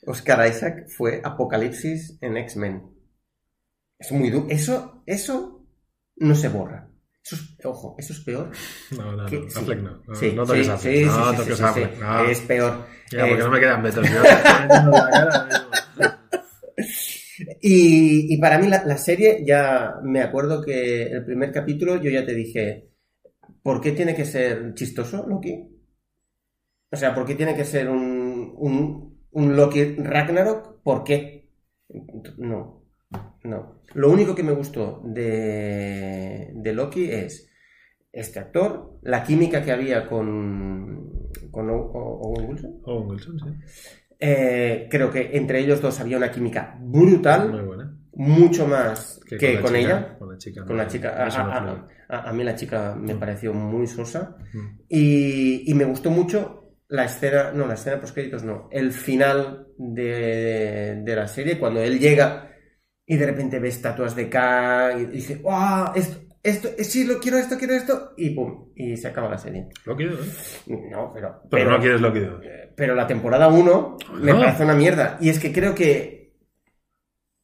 Oscar 0.07 0.47
Isaac 0.47 0.87
fue 0.87 1.21
Apocalipsis 1.23 2.17
en 2.21 2.37
X-Men. 2.37 2.89
Es 3.99 4.11
muy 4.13 4.29
duro. 4.29 4.47
Eso, 4.49 5.03
eso 5.05 5.67
no 6.15 6.33
se 6.33 6.47
borra. 6.47 6.87
Eso 7.23 7.35
es, 7.35 7.65
ojo, 7.65 7.95
eso 7.99 8.13
es 8.13 8.19
peor. 8.21 8.51
No, 8.97 9.11
no, 9.11 9.25
que- 9.27 9.39
no. 9.41 9.49
sí. 9.49 9.59
Affleck 9.59 9.79
no. 9.81 10.01
No, 10.07 10.15
Sí, 10.15 10.31
no 10.33 10.45
toques 10.45 10.65
sí, 10.65 10.71
Affleck. 10.71 10.95
sí, 10.95 11.05
no 11.05 11.11
sí, 11.11 11.31
sí, 11.31 11.37
toques 11.37 11.57
sí, 11.57 11.63
Affleck. 11.63 11.93
sí. 11.93 11.99
no. 12.01 12.23
Es 12.25 12.39
peor. 12.41 12.87
Ya, 13.11 13.19
porque 13.19 13.33
Es- 13.33 13.39
no 13.39 13.51
me 13.51 13.59
quedan 13.59 13.83
vetos. 13.83 14.09
Yo 14.09 14.21
te 14.21 14.29
estoy 14.29 14.53
metiendo 14.61 14.89
en 14.89 14.91
la 14.91 15.09
cara 15.11 15.35
ahora 15.35 15.45
mismo. 15.45 15.61
Y, 17.63 18.37
para 18.39 18.57
mí 18.57 18.67
la, 18.67 18.97
serie, 18.97 19.43
ya 19.45 19.99
me 20.03 20.21
acuerdo 20.21 20.63
que 20.63 21.03
el 21.03 21.23
primer 21.23 21.51
capítulo 21.51 22.01
yo 22.01 22.09
ya 22.09 22.25
te 22.25 22.33
dije, 22.33 22.89
¿por 23.61 23.79
qué 23.79 23.91
tiene 23.91 24.15
que 24.15 24.25
ser 24.25 24.73
chistoso 24.73 25.27
Loki? 25.27 25.67
O 26.91 26.95
sea, 26.95 27.13
¿por 27.13 27.25
qué 27.25 27.35
tiene 27.35 27.55
que 27.55 27.63
ser 27.63 27.87
un, 27.87 28.53
un, 28.57 29.25
un 29.31 29.55
Loki 29.55 29.95
Ragnarok? 29.95 30.81
¿Por 30.81 31.03
qué? 31.03 31.49
No, 32.37 32.83
no. 33.43 33.81
Lo 33.93 34.09
único 34.09 34.33
que 34.33 34.43
me 34.43 34.53
gustó 34.53 35.01
de, 35.05 36.51
de 36.55 36.73
Loki 36.73 37.11
es 37.11 37.51
este 38.11 38.39
actor, 38.39 38.99
la 39.03 39.23
química 39.23 39.63
que 39.63 39.71
había 39.71 40.07
con, 40.07 41.29
con 41.51 41.69
Owen 41.69 42.49
Wilson. 42.49 42.81
Owen 42.85 43.09
Wilson, 43.09 43.39
sí. 43.39 44.00
Eh, 44.23 44.87
creo 44.89 45.09
que 45.09 45.31
entre 45.33 45.59
ellos 45.59 45.81
dos 45.81 45.99
había 45.99 46.17
una 46.17 46.29
química 46.31 46.77
brutal 46.79 47.49
Muy 47.49 47.61
buena. 47.61 47.97
mucho 48.13 48.67
más 48.67 49.19
que, 49.27 49.59
con 49.59 49.73
chica- 49.73 49.79
ella. 49.79 50.17
Con 50.19 50.29
la 50.31 50.37
chica. 50.37 50.63
Con 50.65 50.77
la 50.77 50.87
chica. 50.87 51.27
A, 52.07 52.31
mí 52.33 52.43
la 52.43 52.53
chica 52.55 52.93
me 52.95 53.15
Mm. 53.15 53.19
pareció 53.19 53.51
muy 53.53 53.87
sosa. 53.87 54.35
Mm. 54.53 54.79
Y, 54.89 55.71
y 55.71 55.73
me 55.73 55.85
gustó 55.85 56.11
mucho 56.11 56.75
la 56.89 57.05
escena, 57.05 57.51
no, 57.53 57.65
la 57.65 57.73
escena 57.75 57.99
post 57.99 58.13
créditos 58.13 58.43
no, 58.43 58.67
el 58.71 58.91
final 58.91 59.67
de, 59.77 61.01
de 61.03 61.15
la 61.15 61.27
serie, 61.27 61.57
cuando 61.57 61.81
él 61.81 61.97
llega 61.99 62.49
y 63.05 63.15
de 63.17 63.25
repente 63.25 63.59
ve 63.59 63.69
estatuas 63.69 64.15
de 64.15 64.29
K 64.29 64.97
y 64.99 65.05
dice. 65.05 65.41
Esto, 65.95 66.19
esto, 66.43 66.69
sí, 66.79 67.05
lo 67.05 67.19
quiero 67.19 67.37
esto, 67.37 67.57
quiero 67.57 67.73
esto, 67.75 68.13
y 68.17 68.31
pum, 68.31 68.71
y 68.75 68.97
se 68.97 69.07
acaba 69.07 69.29
la 69.29 69.37
serie. 69.37 69.69
Lo 69.85 69.95
quiero, 69.95 70.13
¿eh? 70.15 70.27
No, 70.91 71.11
pero. 71.13 71.41
Pero, 71.49 71.69
no 71.71 71.79
quieres 71.79 72.01
lo 72.01 72.11
quiero. 72.11 72.39
Pero 72.75 72.95
la 72.95 73.05
temporada 73.07 73.47
1 73.47 73.97
me 74.15 74.31
No. 74.33 74.39
parece 74.39 74.63
una 74.63 74.73
mierda. 74.75 75.17
Y 75.21 75.29
es 75.29 75.39
que 75.39 75.51
creo 75.53 75.75
que. 75.75 76.19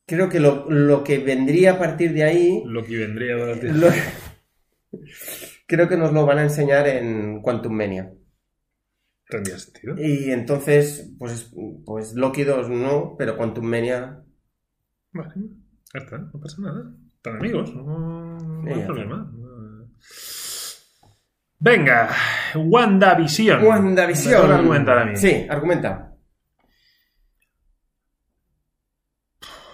Creo 0.08 0.30
que 0.30 0.40
lo, 0.40 0.70
lo 0.70 1.04
que 1.04 1.18
vendría 1.20 1.74
a 1.74 1.80
partir 1.80 2.14
de 2.14 2.24
ahí. 2.24 2.64
Lo 2.66 2.84
que 2.86 2.96
vendría 2.98 3.36
a 3.36 3.46
darte. 3.46 3.74
lo- 3.74 3.90
creo 5.68 5.88
que 5.90 5.98
nos 5.98 6.14
lo 6.14 6.26
van 6.26 6.40
a 6.40 6.44
enseñar 6.44 6.88
en 6.88 7.42
Quantum 7.42 7.74
Mania. 7.74 8.14
Tendría 9.30 9.58
sentido. 9.60 9.96
Y 9.98 10.32
entonces, 10.32 11.14
pues, 11.20 11.54
pues 11.86 12.14
Loki 12.14 12.46
2 12.46 12.70
no, 12.70 13.16
pero 13.18 13.36
Quantum 13.36 13.66
Mania. 13.66 14.24
Vale, 15.12 15.34
ya 15.94 16.00
está, 16.00 16.18
no 16.18 16.40
pasa 16.40 16.62
nada. 16.62 16.96
Están 17.28 17.40
amigos, 17.40 17.76
no, 17.76 18.38
hay 18.66 18.82
problema. 18.84 19.32
Venga, 21.60 22.10
WandaVision. 22.56 23.64
WandaVision. 23.64 24.52
Argumentar 24.52 25.00
a 25.00 25.06
mí. 25.06 25.16
Sí, 25.16 25.46
argumenta. 25.50 26.16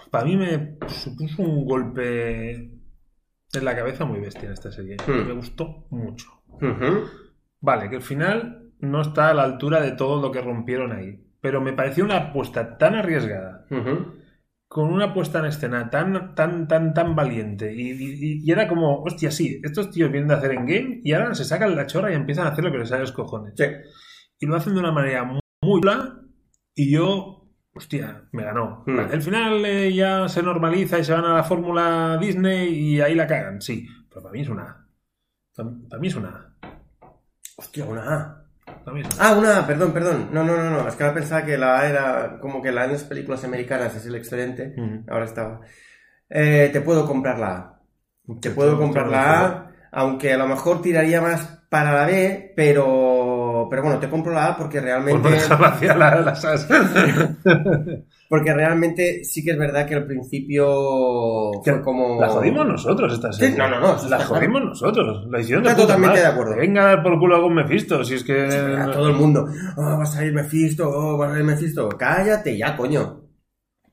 Para 0.09 0.25
mí 0.25 0.37
me 0.37 0.77
supuso 0.87 1.41
un 1.41 1.65
golpe 1.65 2.51
en 2.51 3.65
la 3.65 3.75
cabeza 3.75 4.05
muy 4.05 4.19
bestia 4.19 4.47
en 4.47 4.53
esta 4.53 4.71
serie. 4.71 4.97
Hmm. 5.05 5.27
Me 5.27 5.33
gustó 5.33 5.87
mucho. 5.89 6.29
Vale, 7.59 7.89
que 7.89 7.97
el 7.97 8.01
final 8.01 8.71
no 8.79 9.01
está 9.01 9.29
a 9.29 9.33
la 9.33 9.43
altura 9.43 9.81
de 9.81 9.91
todo 9.93 10.21
lo 10.21 10.31
que 10.31 10.41
rompieron 10.41 10.91
ahí. 10.91 11.19
Pero 11.41 11.61
me 11.61 11.73
pareció 11.73 12.05
una 12.05 12.17
apuesta 12.17 12.77
tan 12.77 12.95
arriesgada. 12.95 13.65
Con 14.74 14.91
una 14.91 15.13
puesta 15.13 15.38
en 15.38 15.45
escena 15.45 15.91
tan, 15.91 16.34
tan, 16.34 16.67
tan, 16.67 16.95
tan 16.95 17.15
valiente. 17.15 17.71
Y, 17.74 17.91
y- 17.91 18.41
y 18.43 18.51
era 18.51 18.67
como, 18.67 19.03
hostia, 19.03 19.30
sí, 19.30 19.61
estos 19.63 19.91
tíos 19.91 20.11
vienen 20.11 20.28
de 20.30 20.34
hacer 20.34 20.51
en 20.53 20.65
game 20.65 20.99
y 21.03 21.13
ahora 21.13 21.36
se 21.36 21.45
sacan 21.45 21.76
la 21.76 21.86
chorra 21.86 22.11
y 22.11 22.15
empiezan 22.15 22.47
a 22.47 22.49
hacer 22.49 22.63
lo 22.63 22.71
que 22.71 22.80
les 22.80 22.89
sale 22.89 22.99
a 22.99 23.01
los 23.01 23.11
cojones. 23.11 23.53
Sí. 23.55 23.65
Y 24.39 24.47
lo 24.47 24.55
hacen 24.55 24.74
de 24.74 24.80
una 24.80 24.91
manera 24.91 25.24
muy, 25.26 25.39
muy 25.61 25.80
chula 25.80 26.19
y 26.74 26.91
yo, 26.91 27.51
hostia, 27.76 28.28
me 28.32 28.43
ganó. 28.45 28.84
Hmm. 28.88 28.99
El 29.11 29.21
final 29.21 29.63
eh, 29.63 29.93
ya 29.93 30.28
se 30.28 30.41
normaliza 30.41 30.97
y 30.97 31.03
se 31.03 31.13
van 31.13 31.26
a 31.26 31.36
la 31.36 31.43
fórmula 31.43 32.17
Disney 32.19 32.74
y 32.74 32.99
ahí 32.99 33.13
la 33.13 33.28
cagan, 33.28 33.61
sí. 33.61 33.86
Pero 34.09 34.24
para 34.24 34.34
mí 34.34 34.41
es 34.41 34.49
una 34.49 34.63
A. 34.63 34.88
Para, 35.55 35.69
para 35.88 36.01
mí 36.01 36.07
es 36.07 36.15
una 36.15 36.30
A. 36.30 36.80
Hostia, 37.57 37.86
una 37.86 38.01
A. 38.15 38.42
Ah, 39.20 39.34
una 39.34 39.59
A, 39.59 39.68
perdón, 39.68 39.93
perdón. 39.93 40.30
No, 40.32 40.43
no, 40.43 40.57
no, 40.57 40.70
no. 40.70 40.88
Es 40.88 40.95
que 40.95 41.03
ahora 41.03 41.16
pensaba 41.16 41.45
que 41.45 41.57
la 41.57 41.80
A 41.80 41.89
era 41.89 42.39
como 42.39 42.61
que 42.61 42.72
la 42.72 42.82
A 42.82 42.86
en 42.86 42.93
las 42.93 43.03
películas 43.03 43.43
americanas 43.43 43.95
es 43.95 44.05
el 44.05 44.16
excelente. 44.16 44.74
Ujú. 44.78 45.03
Ahora 45.09 45.26
estaba. 45.26 45.61
Eh, 46.30 46.70
te 46.72 46.82
puedo 46.82 47.05
comprar 47.07 47.39
la 47.39 47.55
A. 47.55 47.80
Te 48.26 48.49
Te 48.49 48.51
puedo 48.51 48.78
comprar 48.78 49.07
la 49.07 49.45
A, 49.45 49.72
aunque 49.91 50.34
a 50.34 50.38
lo 50.38 50.47
mejor 50.47 50.82
tiraría 50.82 51.22
más 51.22 51.64
para 51.70 51.93
la 51.93 52.05
B, 52.05 52.53
pero, 52.55 53.12
pero 53.70 53.84
bueno, 53.84 53.99
te 53.99 54.09
compro 54.09 54.34
la 54.34 54.47
A 54.47 54.57
porque 54.57 54.80
Por 54.80 54.86
realmente, 54.86 55.30
dejar 55.30 55.59
vacía 55.59 55.95
la, 55.95 56.22
las 56.22 56.43
As. 56.45 56.68
porque 58.30 58.53
realmente 58.53 59.24
sí 59.24 59.43
que 59.43 59.51
es 59.51 59.57
verdad 59.57 59.86
que 59.86 59.95
al 59.95 60.05
principio 60.05 61.51
fue 61.64 61.82
como... 61.82 62.20
La 62.20 62.30
jodimos 62.30 62.66
nosotros 62.66 63.14
esta 63.14 63.32
serie. 63.32 63.51
Sí, 63.51 63.57
no, 63.57 63.70
no, 63.70 63.80
no, 63.80 63.88
La 63.88 64.18
está 64.18 64.26
jodimos 64.26 64.64
nosotros. 64.64 65.28
La 65.30 65.39
hicieron 65.39 65.64
puta 65.64 65.76
totalmente 65.76 66.20
de 66.20 66.26
acuerdo. 66.26 66.55
Venga 66.55 66.82
a 66.82 66.86
dar 66.88 67.03
por 67.03 67.20
culo 67.20 67.41
con 67.41 67.53
Mephisto, 67.53 68.03
si 68.03 68.16
es 68.16 68.24
que... 68.24 68.43
A 68.43 68.91
todo 68.91 69.09
el 69.09 69.16
mundo, 69.16 69.47
oh, 69.78 69.82
va 69.82 70.03
a 70.03 70.05
salir 70.05 70.34
Mephisto, 70.34 70.89
oh, 70.89 71.18
va 71.18 71.28
a 71.28 71.30
salir 71.30 71.45
Mephisto. 71.45 71.89
Cállate 71.89 72.57
ya, 72.57 72.76
coño. 72.76 73.22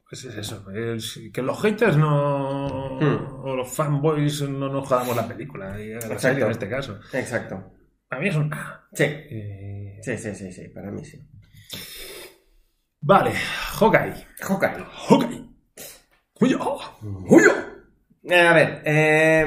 Pues 0.08 0.24
es 0.24 0.36
eso, 0.36 0.68
es 0.72 1.20
que 1.32 1.40
los 1.40 1.60
haters 1.62 1.96
no... 1.96 2.98
Hmm. 3.00 3.44
o 3.44 3.54
los 3.54 3.68
fanboys 3.68 4.42
no 4.42 4.68
nos 4.68 4.88
jodamos 4.88 5.14
la 5.14 5.28
película, 5.28 5.80
y 5.80 5.90
la 5.90 5.96
Exacto. 5.98 6.18
serie 6.18 6.44
en 6.44 6.50
este 6.50 6.68
caso. 6.68 6.98
Exacto. 7.12 7.79
Para 8.10 8.22
mí 8.22 8.28
es 8.28 8.34
un 8.34 8.52
A. 8.52 8.88
Sí. 8.92 9.04
Eh, 9.04 10.00
Sí, 10.02 10.18
sí, 10.18 10.34
sí, 10.34 10.50
sí, 10.52 10.68
para 10.68 10.90
mí 10.90 11.04
sí. 11.04 11.20
Vale, 13.02 13.32
Hawkeye. 13.32 14.26
Hawkeye. 14.40 14.84
Hawkeye. 15.08 15.44
Uy, 16.40 16.56
oh. 16.58 16.98
¡Uy! 17.02 17.42
Eh, 18.24 18.40
a 18.40 18.52
ver, 18.52 18.82
eh, 18.84 19.44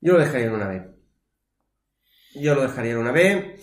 yo 0.00 0.12
lo 0.12 0.18
dejaría 0.20 0.46
en 0.46 0.52
una 0.52 0.68
B. 0.68 0.82
Yo 2.36 2.54
lo 2.54 2.62
dejaría 2.62 2.92
en 2.92 2.98
una 2.98 3.12
B. 3.12 3.60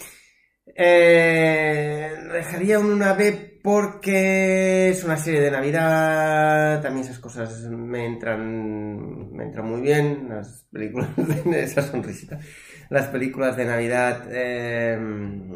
Eh, 0.76 2.14
dejaría 2.34 2.76
en 2.76 2.86
una 2.86 3.14
B 3.14 3.53
porque 3.64 4.90
es 4.90 5.06
una 5.06 5.16
serie 5.16 5.40
de 5.40 5.50
Navidad, 5.50 6.82
también 6.82 7.06
esas 7.06 7.20
cosas 7.20 7.62
me 7.70 8.06
entran, 8.06 9.32
me 9.32 9.46
entran 9.46 9.66
muy 9.66 9.80
bien, 9.82 10.28
las 10.30 10.68
películas 10.70 11.10
de 11.46 11.64
esa 11.64 11.82
sonrisita, 11.82 12.38
las 12.90 13.08
películas 13.08 13.56
de 13.56 13.66
Navidad 13.66 14.28
eh, 14.30 14.98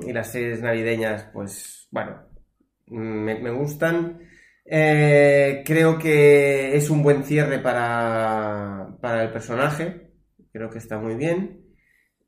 y 0.08 0.14
las 0.14 0.32
series 0.32 0.62
navideñas, 0.62 1.26
pues 1.34 1.89
bueno, 1.91 2.24
me, 2.88 3.39
me 3.39 3.51
gustan. 3.51 4.20
Eh, 4.66 5.64
creo 5.66 5.97
que 5.97 6.76
es 6.78 6.89
un 6.89 7.03
buen 7.03 7.24
cierre 7.24 7.60
para, 7.60 8.88
para 9.01 9.24
el 9.24 9.32
personaje, 9.32 10.12
creo 10.53 10.70
que 10.70 10.80
está 10.80 10.97
muy 10.97 11.16
bien. 11.16 11.62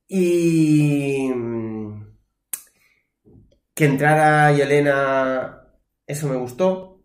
Y 0.10 1.32
mm, 1.34 2.04
que 3.74 3.86
entrara 3.86 4.52
Yelena, 4.52 5.60
eso 6.10 6.28
me 6.28 6.36
gustó. 6.38 7.02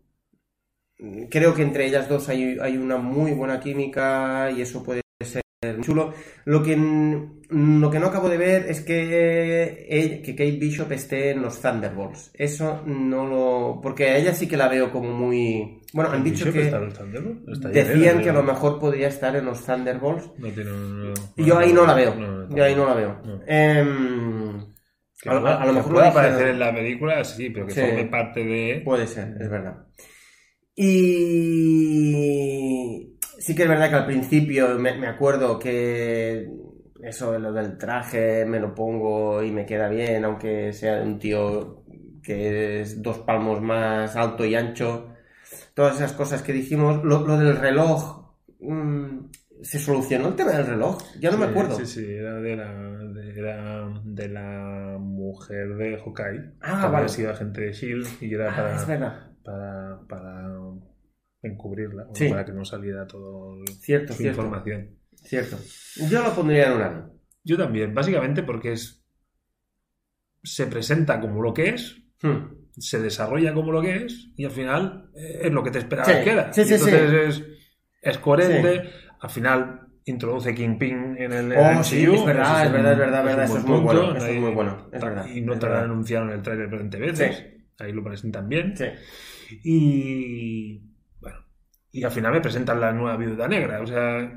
Creo 1.29 1.53
que 1.53 1.61
entre 1.61 1.85
ellas 1.85 2.07
dos 2.07 2.29
hay, 2.29 2.57
hay 2.61 2.77
una 2.77 2.97
muy 2.97 3.31
buena 3.33 3.59
química 3.59 4.49
y 4.55 4.61
eso 4.61 4.81
puede 4.83 5.01
ser 5.21 5.41
muy 5.75 5.83
chulo. 5.83 6.13
Lo 6.45 6.63
que, 6.63 6.75
lo 6.77 7.91
que 7.91 7.99
no 7.99 8.07
acabo 8.07 8.29
de 8.29 8.37
ver 8.37 8.65
es 8.69 8.81
que, 8.81 9.87
eh, 9.89 10.21
que 10.23 10.31
Kate 10.35 10.51
Bishop 10.57 10.91
esté 10.93 11.31
en 11.31 11.41
los 11.41 11.59
Thunderbolts. 11.61 12.31
Eso 12.33 12.81
no 12.85 13.25
lo... 13.25 13.79
Porque 13.81 14.05
a 14.09 14.17
ella 14.17 14.33
sí 14.33 14.47
que 14.47 14.55
la 14.57 14.69
veo 14.69 14.91
como 14.91 15.11
muy... 15.11 15.81
Bueno, 15.93 16.11
han 16.11 16.23
dicho 16.23 16.45
que... 16.51 16.71
Decían 17.71 18.19
¿eh? 18.19 18.23
que 18.23 18.29
a 18.29 18.33
lo 18.33 18.43
mejor 18.43 18.79
podría 18.79 19.07
estar 19.09 19.35
en 19.35 19.45
los 19.45 19.65
Thunderbolts. 19.65 20.31
No 20.37 20.47
tiene. 20.49 20.71
no- 20.71 21.13
Y 21.35 21.43
yo 21.45 21.57
ahí 21.57 21.73
no 21.73 21.85
la 21.85 21.93
veo. 21.93 22.15
no, 22.15 22.55
Yo 22.55 22.63
ahí 22.63 22.75
no 22.75 22.85
la 22.85 22.93
veo. 22.93 23.21
no. 23.25 24.74
Que 25.21 25.29
a, 25.29 25.33
lo- 25.35 25.47
a 25.47 25.59
mejor 25.65 25.91
dijeron- 25.93 26.07
aparecer 26.07 26.47
en 26.49 26.59
la 26.59 26.73
película, 26.73 27.23
sí, 27.23 27.49
pero 27.49 27.65
que 27.67 27.73
Sí. 27.73 27.81
forme 27.81 28.05
parte 28.05 28.43
de. 28.43 28.81
Puede 28.83 29.07
ser, 29.07 29.35
es 29.39 29.49
verdad. 29.49 29.85
Y 31.75 33.17
sí 33.39 33.55
que 33.55 33.63
es 33.63 33.69
verdad 33.69 33.89
que 33.89 33.95
al 33.95 34.05
principio 34.05 34.77
me, 34.79 34.97
me 34.97 35.07
acuerdo 35.07 35.57
que 35.59 36.47
eso 37.03 37.37
lo 37.39 37.51
del 37.53 37.77
traje 37.77 38.45
me 38.45 38.59
lo 38.59 38.73
pongo 38.73 39.43
y 39.43 39.51
me 39.51 39.65
queda 39.65 39.89
bien, 39.89 40.25
aunque 40.25 40.73
sea 40.73 41.01
un 41.01 41.19
tío 41.19 41.83
que 42.23 42.81
es 42.81 43.01
dos 43.01 43.19
palmos 43.19 43.61
más 43.61 44.15
alto 44.15 44.45
y 44.45 44.55
ancho. 44.55 45.09
Todas 45.73 45.95
esas 45.97 46.13
cosas 46.13 46.41
que 46.41 46.53
dijimos. 46.53 47.03
Lo, 47.03 47.25
lo 47.25 47.37
del 47.37 47.57
reloj. 47.57 48.33
mm, 48.59 49.25
¿Se 49.61 49.79
solucionó 49.79 50.27
el 50.29 50.35
tema 50.35 50.51
del 50.51 50.67
reloj? 50.67 50.97
Ya 51.19 51.31
no 51.31 51.37
me 51.37 51.45
acuerdo. 51.45 51.75
Sí, 51.77 51.85
sí, 51.85 52.05
era 52.05 52.35
de 52.35 52.55
la, 52.57 52.73
de 54.03 54.27
la 54.29 54.84
mujer 55.35 55.75
de 55.75 55.97
Hawkeye. 55.97 56.53
Ah, 56.61 56.77
que 56.79 56.85
vale. 56.85 56.97
había 56.97 57.07
sido 57.09 57.31
agente 57.31 57.61
de 57.61 57.73
Shield 57.73 58.07
y 58.21 58.33
era 58.33 58.51
Ah, 58.51 58.55
para, 58.55 58.75
es 58.75 58.87
verdad. 58.87 59.31
para, 59.43 59.99
para 60.07 60.47
encubrirla, 61.41 62.07
Sí. 62.13 62.29
para 62.29 62.45
que 62.45 62.51
no 62.53 62.65
saliera 62.65 63.05
todo 63.05 63.55
el- 63.61 63.67
Cierto, 63.67 64.13
su 64.13 64.19
cierto. 64.19 64.41
información. 64.41 64.97
Cierto. 65.15 65.57
Yo 66.09 66.23
lo 66.23 66.33
pondría 66.33 66.67
en 66.67 66.73
un 66.73 66.81
año. 66.81 67.11
Yo 67.43 67.57
también, 67.57 67.93
básicamente 67.93 68.43
porque 68.43 68.71
es 68.73 69.01
se 70.43 70.67
presenta 70.67 71.19
como 71.19 71.41
lo 71.41 71.53
que 71.53 71.69
es, 71.69 71.97
Hmm. 72.21 72.55
se 72.77 72.99
desarrolla 73.01 73.53
como 73.53 73.71
lo 73.71 73.81
que 73.81 74.05
es 74.05 74.31
y 74.35 74.45
al 74.45 74.51
final 74.51 75.09
eh, 75.15 75.41
es 75.43 75.51
lo 75.51 75.63
que 75.63 75.71
te 75.71 75.79
esperabas 75.79 76.15
Sí, 76.15 76.23
que 76.23 76.31
era. 76.31 76.53
sí, 76.53 76.61
entonces 76.61 77.13
Es, 77.13 77.43
es 78.01 78.17
coherente, 78.19 78.89
al 79.19 79.29
final 79.29 79.84
introduce 80.05 80.53
Kingpin 80.53 81.15
en 81.17 81.33
el 81.33 81.51
Oh, 81.53 81.71
MCU, 81.73 81.83
sí, 81.83 82.03
es 82.05 82.25
verdad, 82.25 82.65
es 82.65 82.71
verdad, 82.71 82.91
es 82.93 82.97
verdad, 82.99 83.19
un 83.21 83.25
verdad, 83.27 83.43
eso 83.45 83.57
es 83.57 83.63
muy 83.65 83.79
punto, 83.79 83.93
bueno, 83.93 84.15
eso 84.17 84.27
es 84.27 84.39
muy 84.39 84.51
bueno, 84.51 84.87
es 84.91 85.01
verdad, 85.01 85.27
Y 85.33 85.41
no 85.41 85.53
es 85.53 85.59
te 85.59 85.65
lo 85.67 85.77
han 85.77 85.83
anunciado 85.85 86.25
en 86.25 86.31
el 86.31 86.41
trailer 86.41 86.67
20 86.69 86.97
veces, 86.99 87.45
ahí 87.79 87.91
lo 87.91 88.03
presentan 88.03 88.47
bien. 88.47 88.75
Sí. 88.77 88.85
Y 89.63 90.81
bueno, 91.19 91.37
y 91.91 92.03
al 92.03 92.11
final 92.11 92.31
me 92.33 92.41
presentan 92.41 92.79
la 92.79 92.91
nueva 92.91 93.17
viuda 93.17 93.47
negra, 93.47 93.81
o 93.81 93.87
sea, 93.87 94.31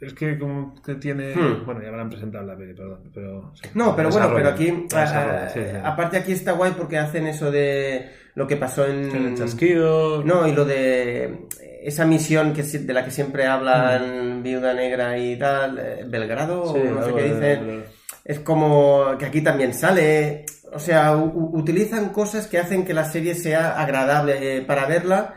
es 0.00 0.14
que 0.14 0.38
como 0.38 0.74
que 0.82 0.96
tiene, 0.96 1.34
Hmm. 1.34 1.64
bueno, 1.64 1.80
ya 1.82 1.90
me 1.90 1.96
la 1.96 2.02
han 2.02 2.10
presentado 2.10 2.42
en 2.42 2.48
la 2.50 2.56
peli, 2.56 2.74
perdón, 2.74 3.10
pero 3.14 3.52
sí. 3.54 3.68
No, 3.74 3.94
pero 3.94 4.10
bueno, 4.10 4.32
pero 4.34 4.48
aquí, 4.48 4.86
desarrollo, 4.88 5.38
a- 5.38 5.44
a- 5.44 5.48
sí, 5.50 5.60
sí. 5.60 5.76
aparte 5.84 6.16
aquí 6.18 6.32
está 6.32 6.52
guay 6.52 6.72
porque 6.76 6.98
hacen 6.98 7.26
eso 7.28 7.50
de 7.52 8.10
lo 8.34 8.46
que 8.46 8.56
pasó 8.56 8.86
en... 8.86 9.14
En 9.14 9.26
el 9.26 9.34
chasquido, 9.36 10.22
No, 10.24 10.46
y 10.48 10.52
lo 10.52 10.64
de 10.64 11.46
esa 11.82 12.04
misión 12.06 12.52
que, 12.52 12.62
de 12.62 12.92
la 12.92 13.04
que 13.04 13.10
siempre 13.10 13.46
hablan 13.46 14.42
Viuda 14.42 14.72
Negra 14.74 15.18
y 15.18 15.36
tal, 15.38 15.78
eh, 15.78 16.04
Belgrado, 16.06 16.72
Sí, 16.72 16.78
o 16.80 16.90
no 16.94 17.04
sé 17.04 17.14
qué 17.14 17.22
dicen, 17.24 17.84
es 18.24 18.38
como 18.40 19.16
que 19.18 19.26
aquí 19.26 19.40
también 19.42 19.74
sale, 19.74 20.44
o 20.72 20.78
sea, 20.78 21.16
utilizan 21.16 22.10
cosas 22.10 22.46
que 22.46 22.58
hacen 22.58 22.84
que 22.84 22.94
la 22.94 23.04
serie 23.04 23.34
sea 23.34 23.80
agradable 23.82 24.58
eh, 24.58 24.62
para 24.62 24.86
verla 24.86 25.34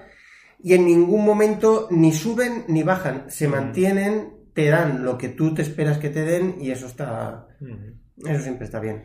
y 0.62 0.74
en 0.76 0.86
ningún 0.86 1.26
momento 1.26 1.88
ni 1.92 2.14
suben 2.14 2.66
ni 2.68 2.84
bajan, 2.84 3.26
se 3.30 3.48
Mm. 3.48 3.52
mantienen, 3.52 4.34
te 4.54 4.70
dan 4.70 5.04
lo 5.04 5.18
que 5.18 5.30
tú 5.30 5.54
te 5.54 5.64
esperas 5.64 5.98
que 5.98 6.10
te 6.10 6.24
den 6.24 6.56
y 6.62 6.72
eso 6.72 6.86
está, 6.86 7.48
Ujú. 7.60 8.30
eso 8.30 8.42
siempre 8.44 8.66
está 8.66 8.80
bien. 8.80 9.04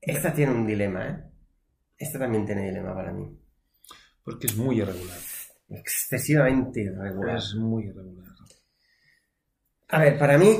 esta 0.00 0.32
tiene 0.34 0.52
un 0.52 0.66
dilema, 0.66 1.08
¿eh? 1.08 1.24
Esta 1.96 2.18
también 2.18 2.44
tiene 2.44 2.66
dilema 2.66 2.94
para 2.94 3.12
mí. 3.12 3.38
porque 4.24 4.46
es 4.46 4.56
muy 4.56 4.80
irregular. 4.80 5.18
Excesivamente 5.68 6.80
irregular. 6.80 7.36
Es 7.36 7.54
muy 7.54 7.84
irregular. 7.84 8.32
A 9.88 9.98
ver, 10.00 10.18
para 10.18 10.38
mí, 10.38 10.56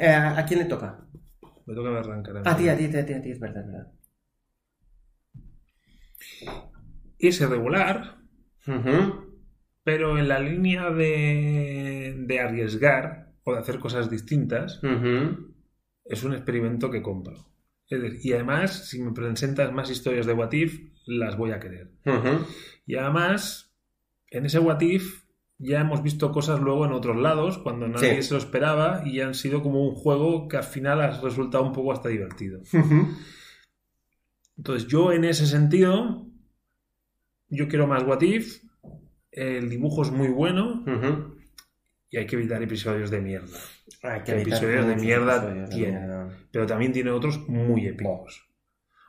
eh, 0.00 0.08
¿a 0.08 0.44
quién 0.46 0.60
le 0.60 0.64
toca? 0.66 1.06
Me 1.66 1.74
toca 1.74 1.98
arrancar. 1.98 2.38
A 2.48 2.56
ti, 2.56 2.68
a 2.68 2.76
ti, 2.76 2.84
a 2.86 2.90
ti, 2.90 2.96
a 2.96 3.06
ti, 3.06 3.12
a 3.12 3.22
ti, 3.22 3.30
es 3.32 3.40
verdad, 3.40 3.62
es 3.64 3.72
verdad. 3.72 3.92
Es 7.18 7.40
irregular, 7.40 8.16
pero 9.84 10.18
en 10.18 10.28
la 10.28 10.38
línea 10.40 10.90
de, 10.90 12.14
de 12.26 12.40
arriesgar 12.40 13.27
o 13.48 13.52
de 13.54 13.60
hacer 13.60 13.78
cosas 13.78 14.10
distintas, 14.10 14.80
es 16.04 16.22
un 16.24 16.32
experimento 16.34 16.90
que 16.90 17.02
compro. 17.02 17.46
Y 18.22 18.32
además, 18.32 18.88
si 18.88 19.00
me 19.02 19.12
presentas 19.12 19.72
más 19.72 19.90
historias 19.90 20.26
de 20.26 20.34
What 20.34 20.52
If, 20.52 20.80
las 21.06 21.36
voy 21.38 21.52
a 21.52 21.60
querer. 21.60 21.90
Y 22.86 22.96
además, 22.96 23.74
en 24.30 24.44
ese 24.46 24.58
What 24.58 24.80
If 24.82 25.24
ya 25.60 25.80
hemos 25.80 26.02
visto 26.02 26.30
cosas 26.30 26.60
luego 26.60 26.84
en 26.86 26.92
otros 26.92 27.16
lados, 27.16 27.58
cuando 27.58 27.88
nadie 27.88 28.16
Sí. 28.16 28.28
se 28.28 28.34
lo 28.34 28.38
esperaba, 28.38 29.02
y 29.06 29.20
han 29.20 29.34
sido 29.34 29.62
como 29.62 29.82
un 29.88 29.94
juego 29.94 30.46
que 30.48 30.56
al 30.58 30.64
final 30.64 31.00
ha 31.00 31.20
resultado 31.20 31.64
un 31.64 31.72
poco 31.72 31.92
hasta 31.92 32.08
divertido. 32.10 32.60
Entonces, 34.56 34.86
yo 34.88 35.12
en 35.12 35.24
ese 35.24 35.46
sentido, 35.46 36.26
yo 37.48 37.68
quiero 37.68 37.86
más 37.86 38.02
What 38.04 38.20
If, 38.22 38.62
el 39.32 39.68
dibujo 39.70 40.02
es 40.02 40.10
muy 40.10 40.28
bueno. 40.28 40.84
Y 42.10 42.16
hay 42.16 42.26
que 42.26 42.36
evitar 42.36 42.62
episodios 42.62 43.10
de 43.10 43.20
mierda. 43.20 43.58
Hay 44.02 44.22
Que 44.22 44.40
episodios 44.40 44.86
de 44.86 44.96
mierda 44.96 45.36
episodios 45.36 45.70
de 45.70 45.76
tiene. 45.76 45.98
mierda. 45.98 46.38
Pero 46.50 46.66
también 46.66 46.92
tiene 46.92 47.10
otros 47.10 47.38
muy 47.48 47.86
épicos. 47.86 48.48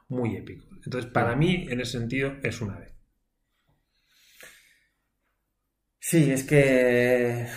Muy 0.10 0.36
épicos. 0.36 0.68
Entonces, 0.84 1.12
para 1.12 1.36
mí, 1.36 1.68
en 1.70 1.82
ese 1.82 2.00
sentido, 2.00 2.34
es 2.44 2.62
una 2.62 2.78
vez. 2.80 2.94
Sí, 6.00 6.32
es 6.32 6.44
que. 6.44 7.48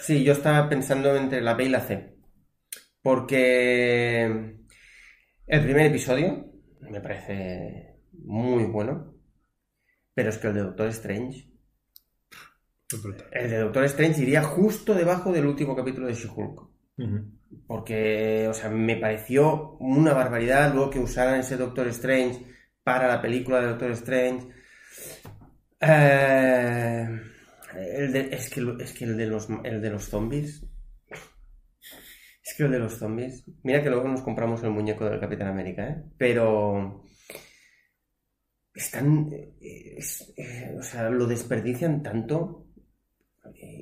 Sí, 0.00 0.24
yo 0.24 0.32
estaba 0.32 0.68
pensando 0.68 1.14
entre 1.16 1.40
la 1.40 1.54
B 1.54 1.64
y 1.64 1.68
la 1.68 1.80
C. 1.80 2.16
Porque. 3.02 4.56
El 5.46 5.62
primer 5.64 5.86
episodio 5.86 6.50
me 6.80 7.00
parece 7.00 7.98
muy 8.12 8.64
bueno. 8.64 9.14
Pero 10.14 10.30
es 10.30 10.38
que 10.38 10.48
el 10.48 10.54
de 10.54 10.60
Doctor 10.62 10.88
Strange. 10.88 11.51
El 13.32 13.50
de 13.50 13.58
Doctor 13.58 13.84
Strange 13.84 14.22
iría 14.22 14.42
justo 14.42 14.94
debajo 14.94 15.32
del 15.32 15.46
último 15.46 15.74
capítulo 15.76 16.06
de 16.06 16.14
She-Hulk. 16.14 16.60
Porque, 17.66 18.46
o 18.48 18.54
sea, 18.54 18.70
me 18.70 18.96
pareció 18.96 19.76
una 19.80 20.12
barbaridad 20.14 20.72
luego 20.72 20.90
que 20.90 20.98
usaran 20.98 21.40
ese 21.40 21.56
Doctor 21.56 21.88
Strange 21.88 22.46
para 22.82 23.08
la 23.08 23.20
película 23.22 23.60
de 23.60 23.66
Doctor 23.68 23.90
Strange. 23.92 24.48
Eh, 25.80 27.08
el 27.74 28.12
de- 28.12 28.28
es, 28.34 28.50
que, 28.50 28.76
es 28.80 28.92
que 28.92 29.04
el 29.04 29.16
de 29.16 29.26
los, 29.26 29.48
el 29.64 29.80
de 29.80 29.90
los 29.90 30.04
zombies. 30.04 30.64
Es 32.44 32.54
que 32.56 32.64
el 32.64 32.70
de 32.72 32.78
los 32.78 32.94
zombies. 32.98 33.44
Mira 33.62 33.82
que 33.82 33.90
luego 33.90 34.08
nos 34.08 34.22
compramos 34.22 34.62
el 34.62 34.70
muñeco 34.70 35.04
del 35.08 35.20
Capitán 35.20 35.48
América, 35.48 35.88
¿eh? 35.88 36.02
Pero. 36.18 37.04
Están. 38.74 39.28
eh, 39.32 39.94
es- 39.98 40.32
eh, 40.36 40.74
o 40.78 40.82
sea, 40.82 41.08
lo 41.10 41.26
desperdician 41.26 42.02
tanto. 42.02 42.66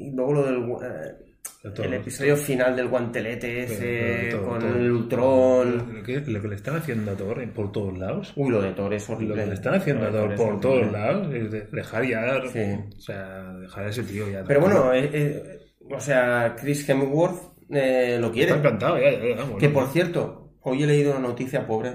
Y 0.01 0.11
luego 0.13 0.33
lo 0.35 0.43
del. 0.47 0.57
eh, 0.83 1.71
todo. 1.75 1.85
el 1.85 1.95
episodio 1.95 2.37
final 2.37 2.75
del 2.77 2.89
guantelete 2.89 3.65
ese 3.65 4.29
todo, 4.31 4.49
con 4.49 4.63
el 4.67 4.91
Ultron. 4.91 5.95
Lo 5.97 6.03
que, 6.03 6.21
lo 6.21 6.41
que 6.41 6.49
le 6.49 6.55
están 6.55 6.77
haciendo 6.77 7.11
a 7.13 7.15
Thor 7.15 7.53
por 7.53 7.71
todos 7.73 7.99
lados. 7.99 8.33
Uy, 8.37 8.51
lo 8.51 8.63
de 8.63 8.73
Thor 8.73 8.95
es 8.95 9.09
Lo 9.09 9.15
horrible. 9.17 9.35
que 9.43 9.47
le 9.47 9.55
están 9.55 9.75
haciendo 9.75 10.07
a 10.07 10.11
Lo 10.11 10.19
Thor 10.19 10.35
por 10.37 10.61
todos 10.61 10.91
lados 10.93 11.35
es 11.35 11.51
dejar 11.73 12.05
ya. 12.07 12.41
Sí. 12.53 12.61
O 12.97 13.01
sea, 13.01 13.53
dejar 13.55 13.85
a 13.85 13.89
ese 13.91 14.03
tío 14.05 14.31
ya. 14.31 14.45
Pero 14.45 14.61
bueno, 14.61 14.93
eh, 14.95 15.11
eh, 15.13 15.59
o 15.91 16.01
sea, 16.01 16.55
Chris 16.59 16.89
Hemsworth 16.89 17.53
eh, 17.71 18.19
lo 18.21 18.31
quiere. 18.33 18.53
Está 18.53 18.61
encantado, 18.61 18.99
ya, 18.99 19.11
ya, 19.13 19.37
vamos. 19.37 19.59
Que 19.59 19.69
por 19.69 19.89
cierto, 19.89 20.55
hoy 20.61 20.83
he 20.83 20.87
leído 20.87 21.11
una 21.13 21.21
noticia 21.29 21.67
pobre. 21.67 21.95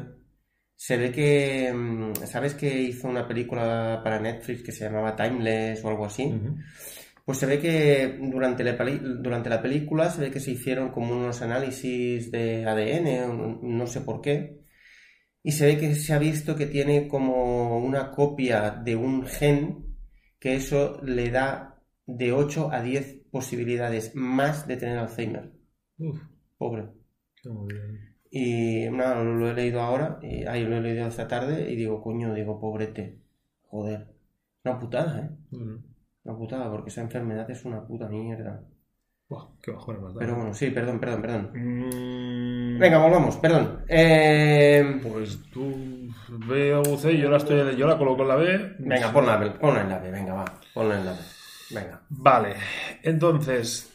Se 0.78 0.98
ve 0.98 1.12
que. 1.12 1.72
mm, 1.74 2.14
¿Sabes 2.26 2.54
que 2.54 2.68
hizo 2.68 3.08
una 3.08 3.28
película 3.28 4.02
para 4.04 4.20
Netflix 4.20 4.62
que 4.62 4.72
se 4.72 4.86
llamaba 4.86 5.16
Timeless 5.16 5.84
o 5.84 5.90
algo 5.90 6.06
así? 6.06 6.26
Ujú. 6.26 6.58
Pues 7.26 7.40
se 7.40 7.48
ve 7.48 7.60
que 7.60 8.20
durante 8.22 8.64
la, 8.64 8.78
peli- 8.78 9.00
durante 9.02 9.50
la 9.50 9.62
película 9.62 10.10
se 10.12 10.22
ve 10.22 10.32
que 10.32 10.40
se 10.40 10.52
hicieron 10.52 10.92
como 10.92 11.16
unos 11.18 11.42
análisis 11.42 12.32
de 12.32 12.66
ADN, 12.66 13.60
no 13.62 13.88
sé 13.88 14.02
por 14.02 14.22
qué, 14.22 14.62
y 15.44 15.52
se 15.54 15.66
ve 15.68 15.78
que 15.78 15.96
se 15.96 16.14
ha 16.14 16.20
visto 16.20 16.56
que 16.56 16.66
tiene 16.68 17.08
como 17.08 17.80
una 17.80 18.12
copia 18.12 18.72
de 18.72 18.96
un 18.96 19.26
gen 19.26 19.98
que 20.40 20.56
eso 20.56 21.00
le 21.04 21.32
da 21.32 21.82
de 22.06 22.32
8 22.34 22.72
a 22.72 22.82
10 22.82 23.22
posibilidades 23.32 24.16
más 24.16 24.68
de 24.68 24.78
tener 24.78 24.98
Alzheimer. 25.00 25.52
Uf, 26.00 26.20
Pobre. 26.58 26.84
qué. 27.42 27.50
Y 28.30 28.90
nada, 28.92 29.24
lo 29.24 29.50
he 29.50 29.54
leído 29.54 29.82
ahora, 29.82 30.20
y, 30.22 30.46
ahí 30.46 30.64
lo 30.66 30.78
he 30.78 30.82
leído 30.82 31.08
esta 31.08 31.28
tarde, 31.28 31.72
y 31.72 31.76
digo, 31.76 32.02
coño, 32.02 32.34
digo, 32.34 32.60
pobrete. 32.60 33.20
Joder. 33.68 34.08
Una 34.64 34.80
putada, 34.80 35.20
¿eh? 35.22 35.30
Una 36.26 36.38
putada, 36.38 36.70
porque 36.72 36.90
esa 36.90 37.02
enfermedad 37.02 37.50
es 37.50 37.64
una 37.66 37.86
puta 37.86 38.08
mierda. 38.10 38.62
Buah, 39.30 39.46
qué 39.62 39.72
da. 39.72 39.80
Pero 40.20 40.36
bueno, 40.36 40.54
sí, 40.54 40.72
perdón, 40.72 41.00
perdón, 41.00 41.22
perdón. 41.22 41.52
Mm, 41.54 42.80
Venga, 42.80 42.98
volvamos, 42.98 43.38
perdón. 43.38 43.84
Eh, 43.88 45.00
Pues 45.02 45.40
tú 45.52 46.08
ve 46.48 46.74
a 46.74 46.80
UC 46.80 47.10
yo 47.12 47.30
la, 47.30 47.38
estoy, 47.38 47.76
yo 47.76 47.88
la 47.88 47.98
coloco 47.98 48.24
en 48.24 48.28
la 48.28 48.36
B. 48.36 48.76
venga, 48.80 49.14
ponla, 49.14 49.58
ponla 49.60 49.82
en 49.82 49.90
la 49.90 50.00
B, 50.00 50.12
venga, 50.12 50.34
va, 50.34 50.46
ponla 50.74 51.00
en 51.00 51.06
la 51.06 51.12
B. 51.14 51.18
Venga. 51.72 52.02
Vale, 52.10 52.56
entonces, 53.04 53.92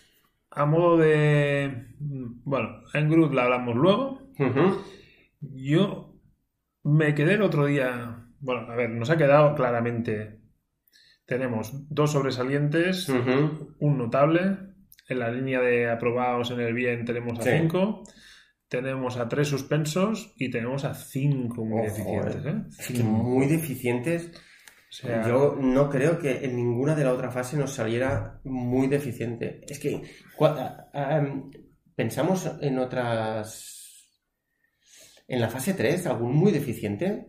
a 0.51 0.67
modo 0.67 0.97
de... 0.99 1.95
Bueno, 1.99 2.83
en 2.95 3.11
Groot 3.11 3.33
la 3.33 3.45
hablamos 3.45 3.77
luego. 3.77 4.23
Yo 5.41 6.15
me 6.85 7.15
quedé 7.15 7.35
el 7.35 7.43
otro 7.43 7.67
día... 7.67 8.27
Bueno, 8.41 8.71
a 8.71 8.75
ver, 8.77 8.91
nos 8.91 9.11
ha 9.11 9.17
quedado 9.17 9.55
claramente... 9.55 10.40
Tenemos 11.31 11.71
dos 11.89 12.11
sobresalientes, 12.11 13.09
un 13.09 13.99
notable. 13.99 14.57
En 15.09 15.21
la 15.21 15.31
línea 15.31 15.61
de 15.61 15.89
aprobados 15.89 16.51
en 16.51 16.59
el 16.59 16.75
bien 16.75 17.05
tenemos 17.05 17.39
a 17.39 17.43
Sí. 17.45 17.51
cinco. 17.57 18.03
Tenemos 18.69 19.17
a 19.17 19.29
tres 19.29 19.47
suspensos 19.47 20.35
y 20.37 20.51
tenemos 20.51 20.85
a 20.85 20.93
cinco 20.93 21.65
muy 21.65 21.83
deficientes. 21.83 22.45
eh. 22.45 22.49
¿eh? 22.49 22.63
Es 22.81 22.89
que 22.89 23.03
muy 23.05 23.47
deficientes. 23.47 24.33
O 24.33 24.93
sea, 24.93 25.25
Yo 25.29 25.57
no 25.61 25.89
creo 25.89 26.19
que 26.19 26.45
en 26.45 26.57
ninguna 26.57 26.97
de 26.97 27.05
la 27.05 27.13
otra 27.13 27.31
fase 27.31 27.57
nos 27.57 27.71
saliera 27.75 28.41
muy 28.43 28.89
deficiente. 28.89 29.61
Es 29.69 29.79
que 29.79 30.03
ah, 30.41 31.25
pensamos 31.95 32.51
en 32.61 32.77
otras. 32.81 33.77
En 35.29 35.41
la 35.41 35.49
fase 35.49 35.75
3, 35.75 36.09
algún 36.09 36.35
muy 36.35 36.51
deficiente. 36.51 37.29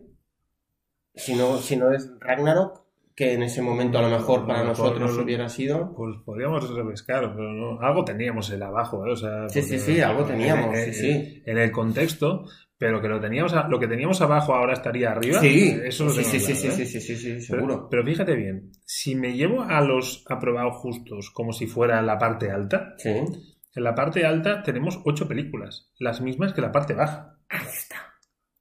Si 1.14 1.36
no, 1.36 1.58
si 1.58 1.76
no 1.76 1.92
es 1.92 2.10
Ragnarok, 2.18 2.82
que 3.14 3.32
en 3.34 3.42
ese 3.42 3.60
momento 3.62 3.98
a 3.98 4.02
lo 4.02 4.08
mejor 4.08 4.46
para 4.46 4.60
No, 4.60 4.70
nosotros 4.70 5.14
no, 5.16 5.22
hubiera 5.22 5.48
sido. 5.48 5.94
Pues 5.94 6.16
podríamos 6.24 6.68
refrescar, 6.74 7.32
pero 7.34 7.52
no. 7.52 7.80
Algo 7.80 8.04
teníamos 8.04 8.50
el 8.50 8.62
abajo, 8.62 9.06
¿eh? 9.06 9.12
O 9.12 9.16
sea, 9.16 9.48
Sí, 9.48 9.62
sí, 9.62 9.78
sí, 9.78 10.00
algo 10.00 10.24
teníamos, 10.24 10.76
en, 10.76 10.92
sí, 10.92 11.00
sí. 11.00 11.42
En 11.44 11.58
el 11.58 11.70
contexto, 11.70 12.44
pero 12.78 13.00
que 13.00 13.08
lo 13.08 13.20
teníamos, 13.20 13.54
lo 13.68 13.78
que 13.78 13.86
teníamos 13.86 14.20
abajo 14.22 14.54
ahora 14.54 14.72
estaría 14.72 15.10
arriba. 15.12 15.40
Sí, 15.40 15.78
eso 15.84 16.04
lo 16.06 16.10
sí, 16.10 16.24
sí, 16.24 16.40
sí, 16.40 16.54
sí, 16.54 16.70
sí, 16.70 17.00
sí, 17.00 17.16
sí, 17.16 17.40
seguro. 17.40 17.86
pero 17.90 18.04
fíjate 18.04 18.34
bien, 18.34 18.72
si 18.84 19.14
me 19.14 19.34
llevo 19.34 19.62
a 19.62 19.80
los 19.82 20.24
aprobados 20.28 20.76
justos 20.78 21.30
como 21.30 21.52
si 21.52 21.66
fuera 21.66 22.00
la 22.02 22.18
parte 22.18 22.50
alta, 22.50 22.94
Sí. 22.98 23.10
en 23.10 23.84
la 23.84 23.94
parte 23.94 24.24
alta 24.26 24.62
tenemos 24.62 25.00
ocho 25.04 25.28
películas, 25.28 25.92
las 25.98 26.20
mismas 26.20 26.52
que 26.54 26.60
la 26.60 26.72
parte 26.72 26.94
baja. 26.94 27.38
Ahí 27.48 27.66
está. 27.68 27.96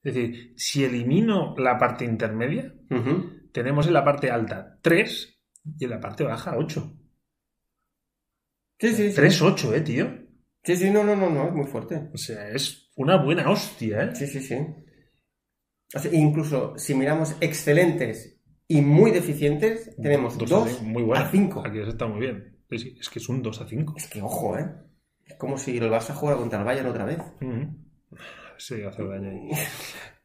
Es 0.04 0.14
decir, 0.14 0.54
si 0.58 0.84
elimino 0.84 1.56
la 1.58 1.78
parte 1.78 2.06
intermedia. 2.06 2.74
Tenemos 3.52 3.88
en 3.88 3.94
la 3.94 4.04
parte 4.04 4.30
alta 4.30 4.80
tres 4.82 5.40
y 5.78 5.84
en 5.86 5.90
la 5.90 6.00
parte 6.00 6.24
baja 6.24 6.58
ocho. 6.58 6.98
Sí, 8.80 8.90
sí, 8.94 9.10
sí. 9.10 9.16
Tres, 9.16 9.42
ocho, 9.42 9.74
eh, 9.76 9.82
tío. 9.82 10.10
Sí, 10.64 10.76
sí, 10.76 10.90
no, 10.90 11.04
no, 11.04 11.16
no, 11.16 11.30
no, 11.30 11.48
es 11.48 11.54
muy 11.54 11.66
fuerte. 11.68 12.10
O 12.14 12.18
sea, 12.18 12.50
es 12.50 12.90
una 12.96 13.24
buena 13.24 13.50
hostia, 13.50 14.06
¿eh? 14.06 14.16
Sí, 14.16 14.26
sí, 14.26 14.40
sí. 14.42 14.56
O 15.94 16.00
sea, 16.00 16.12
incluso 16.14 16.74
si 16.78 16.96
miramos 16.96 17.36
excelentes 17.42 18.40
y 18.68 18.82
muy 18.82 19.12
deficientes, 19.12 19.96
tenemos 20.02 20.38
Dos 20.38 20.50
2 20.50 20.64
a 20.64 20.70
cinco, 20.70 20.84
muy 20.84 21.04
bueno. 21.04 21.26
a 21.26 21.30
5. 21.30 21.64
Aquí 21.66 21.80
está 21.80 22.08
muy 22.08 22.22
bien. 22.22 22.58
Sí, 22.70 22.98
es 23.00 23.10
que 23.10 23.20
es 23.20 23.30
un 23.30 23.42
2 23.44 23.62
a 23.62 23.68
5. 23.68 23.94
Es 23.98 24.08
que 24.08 24.22
ojo, 24.22 24.58
¿eh? 24.58 24.66
Es 25.26 25.36
como 25.36 25.58
si 25.58 25.78
el 25.78 25.90
Barça 25.92 26.14
jugara 26.14 26.40
contra 26.40 26.60
el 26.60 26.66
Bayern 26.66 26.88
otra 26.88 27.06
vez. 27.06 27.20
Sí, 28.58 28.82
hace 28.82 29.04
daño 29.04 29.30
ahí. 29.30 29.50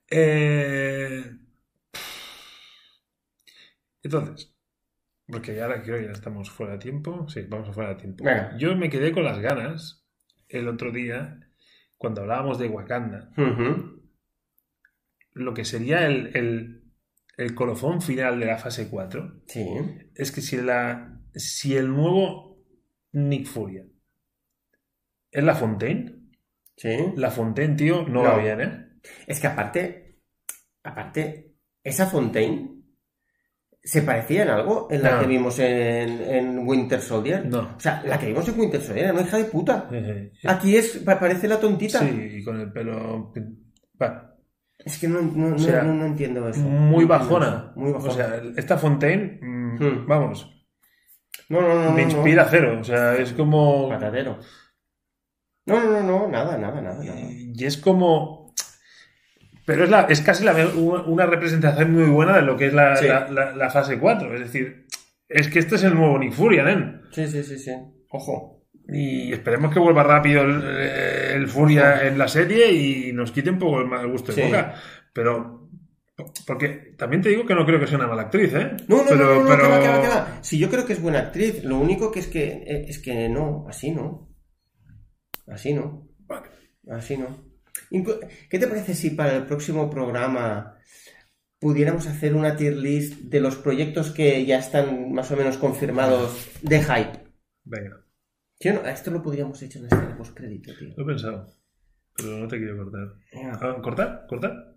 Eh, 0.09 1.25
Entonces, 4.07 4.55
porque 5.27 5.61
ahora 5.61 5.83
creo 5.83 5.99
que 5.99 6.05
ya 6.07 6.13
estamos 6.13 6.51
fuera 6.51 6.75
de 6.75 6.79
tiempo. 6.79 7.29
Sí, 7.29 7.43
vamos 7.49 7.69
a 7.69 7.73
fuera 7.73 7.91
de 7.91 7.97
tiempo. 8.01 8.25
Venga. 8.25 8.57
Yo 8.59 8.77
me 8.77 8.89
quedé 8.91 9.13
con 9.13 9.25
las 9.25 9.39
ganas 9.41 10.07
el 10.49 10.69
otro 10.69 10.93
día, 10.93 11.41
cuando 11.97 12.21
hablábamos 12.23 12.59
de 12.59 12.69
Wakanda, 12.69 13.31
lo 15.33 15.53
que 15.55 15.65
sería 15.65 16.07
el, 16.07 16.35
el, 16.37 16.83
el 17.37 17.55
colofón 17.55 18.01
final 18.01 18.41
de 18.41 18.47
la 18.47 18.59
fase 18.59 18.89
4. 18.89 19.43
Sí. 19.47 19.67
es 20.15 20.33
que 20.33 20.41
si, 20.41 20.57
la, 20.59 21.21
si 21.35 21.77
el 21.77 21.89
nuevo 21.89 22.65
Nick 23.13 23.47
Furia 23.47 23.85
es 25.31 25.45
la 25.45 25.55
Fontaine, 25.55 26.15
Sí. 26.79 26.95
la 27.17 27.31
Fontaine, 27.31 27.75
tío, 27.75 28.03
no, 28.03 28.23
No. 28.23 28.23
va 28.23 28.39
bien, 28.39 28.61
¿eh? 28.61 28.87
Es 29.27 29.41
que 29.41 29.47
aparte, 29.47 30.21
aparte, 30.83 31.55
esa 31.83 32.07
Fontaine 32.07 32.76
se 33.87 34.03
parecía 34.03 34.43
en 34.43 34.49
algo 34.51 34.89
en 34.91 35.03
la 35.03 35.13
No. 35.13 35.21
que 35.21 35.27
vimos 35.29 35.59
en, 35.61 36.21
en 36.23 36.59
Winter 36.67 37.01
Soldier. 37.01 37.47
No. 37.47 37.61
O 37.77 37.81
sea, 37.81 38.03
la 38.05 38.19
que 38.19 38.27
vimos 38.27 38.47
en 38.49 38.59
Winter 38.61 38.81
Soldier, 38.83 39.15
no 39.15 39.21
hija 39.21 39.37
de 39.39 39.45
puta. 39.45 39.89
Aquí 40.47 40.77
es, 40.77 40.99
pa- 40.99 41.19
parece 41.21 41.47
la 41.49 41.59
tontita. 41.61 42.01
Sí, 42.01 42.29
y 42.39 42.45
con 42.45 42.61
el 42.61 42.73
pelo... 42.73 43.33
Va, 44.03 44.35
Es 44.79 44.99
que 44.99 45.09
no, 45.09 45.23
no, 45.23 45.55
O 45.55 45.59
sea, 45.59 45.83
no- 45.83 45.95
no 45.95 46.07
entiendo 46.07 46.49
eso. 46.49 46.61
muy 46.63 47.05
bajona. 47.05 47.73
Muy 47.77 47.93
bajona. 47.93 48.13
O 48.13 48.15
sea, 48.17 48.43
esta 48.57 48.77
Fontaine, 48.77 49.39
mm, 49.41 49.77
Hmm. 49.79 50.07
vamos, 50.07 50.53
no, 51.49 51.61
no, 51.61 51.85
no, 51.85 51.93
me 51.93 52.03
inspira 52.03 52.47
cero. 52.51 52.79
O 52.81 52.85
sea, 52.85 53.15
es 53.17 53.33
como... 53.35 53.89
Patatero. 53.89 54.39
No, 55.67 55.81
no, 55.83 55.91
no, 55.91 56.03
no, 56.03 56.29
nada, 56.29 56.57
nada, 56.59 56.81
nada, 56.81 57.05
nada. 57.05 57.21
Y 57.31 57.65
es 57.65 57.77
como... 57.77 58.46
Pero 59.67 59.85
es, 59.85 59.91
la, 59.91 60.03
es 60.03 60.21
casi 60.23 60.45
la, 60.45 60.55
una 61.07 61.27
representación 61.27 61.93
muy 61.93 62.05
buena 62.05 62.37
de 62.37 62.43
lo 62.43 62.57
que 62.57 62.69
es 62.69 62.73
la, 62.73 62.97
Sí. 62.97 63.07
la- 63.07 63.69
fase 63.71 63.99
4. 63.99 64.33
Es 64.35 64.41
decir, 64.41 64.87
es 65.29 65.49
que 65.49 65.59
este 65.59 65.75
es 65.75 65.83
el 65.85 65.95
nuevo 65.95 66.19
Nick 66.19 66.33
Furia, 66.33 66.63
nen. 66.65 67.03
Sí, 67.11 67.27
sí, 67.27 67.43
sí, 67.43 67.59
sí. 67.59 67.73
Ojo. 68.11 68.63
Y 68.89 69.33
esperemos 69.33 69.73
que 69.75 69.81
vuelva 69.81 70.05
rápido 70.05 70.43
el, 70.43 70.63
el 70.65 71.49
Furia 71.49 72.07
en 72.07 72.17
la 72.17 72.29
serie 72.29 72.73
y 72.73 73.13
nos 73.13 73.33
quite 73.33 73.51
un 73.51 73.59
poco 73.59 73.81
el 73.81 73.87
mal 73.89 74.07
gusto 74.09 74.33
de 74.33 74.41
Sí. 74.43 74.49
boca. 74.49 74.75
Pero, 75.13 75.69
porque 76.47 76.95
también 76.97 77.21
te 77.23 77.31
digo 77.31 77.45
que 77.45 77.55
no 77.57 77.67
creo 77.67 77.81
que 77.81 77.89
sea 77.89 77.99
una 77.99 78.07
mala 78.07 78.23
actriz, 78.23 78.55
¿eh? 78.55 78.71
No, 78.87 78.99
no, 78.99 79.05
pero, 79.09 79.17
no, 79.17 79.35
no, 79.35 79.43
no, 79.43 79.49
pero- 79.49 79.63
que 79.65 79.69
va, 79.69 79.81
que 79.81 79.89
va, 79.89 80.03
que 80.03 80.09
va. 80.09 80.39
Si 80.43 80.59
yo 80.59 80.71
creo 80.71 80.87
que 80.87 80.93
es 80.93 81.03
buena 81.03 81.19
actriz, 81.19 81.65
lo 81.65 81.77
único 81.79 82.13
que 82.13 82.21
es 82.21 82.29
que 82.29 82.47
eh, 82.65 82.85
es 82.89 83.01
que 83.01 83.29
no, 83.29 83.67
así 83.69 83.91
no. 83.91 84.31
Así 85.49 85.75
no. 85.75 86.07
Así 86.89 87.17
no. 87.17 87.46
¿Qué 88.51 88.59
te 88.59 88.67
parece 88.67 88.95
si 88.95 89.11
para 89.11 89.37
el 89.37 89.47
próximo 89.47 89.91
programa 89.91 90.77
pudiéramos 91.59 92.07
hacer 92.07 92.35
una 92.35 92.57
tier 92.57 92.77
list 92.77 93.15
de 93.23 93.41
los 93.41 93.57
proyectos 93.57 94.11
que 94.11 94.45
ya 94.45 94.59
están 94.59 95.13
más 95.13 95.31
o 95.31 95.37
menos 95.37 95.57
confirmados 95.59 96.49
de 96.63 96.83
hype? 96.83 97.19
Venga, 97.65 98.05
¿Sí 98.61 98.69
o 98.69 98.75
no? 98.75 98.87
Esto 98.87 99.11
lo 99.11 99.23
podríamos 99.23 99.61
hecho 99.63 99.79
en 99.81 99.87
este 99.87 100.15
postcrédito, 100.17 100.73
tío. 100.79 100.95
lo 100.97 101.03
he 101.03 101.07
pensado. 101.07 101.53
Pero 102.17 102.39
no 102.39 102.49
te 102.49 102.57
quiero 102.59 102.77
cortar. 102.79 103.15
Ah, 103.35 103.81
¿Cortar? 103.83 104.27
¿Cortar? 104.29 104.76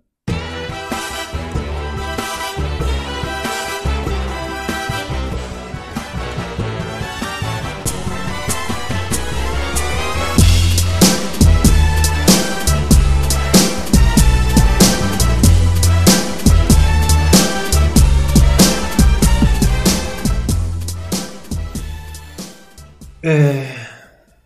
Eh, 23.22 23.76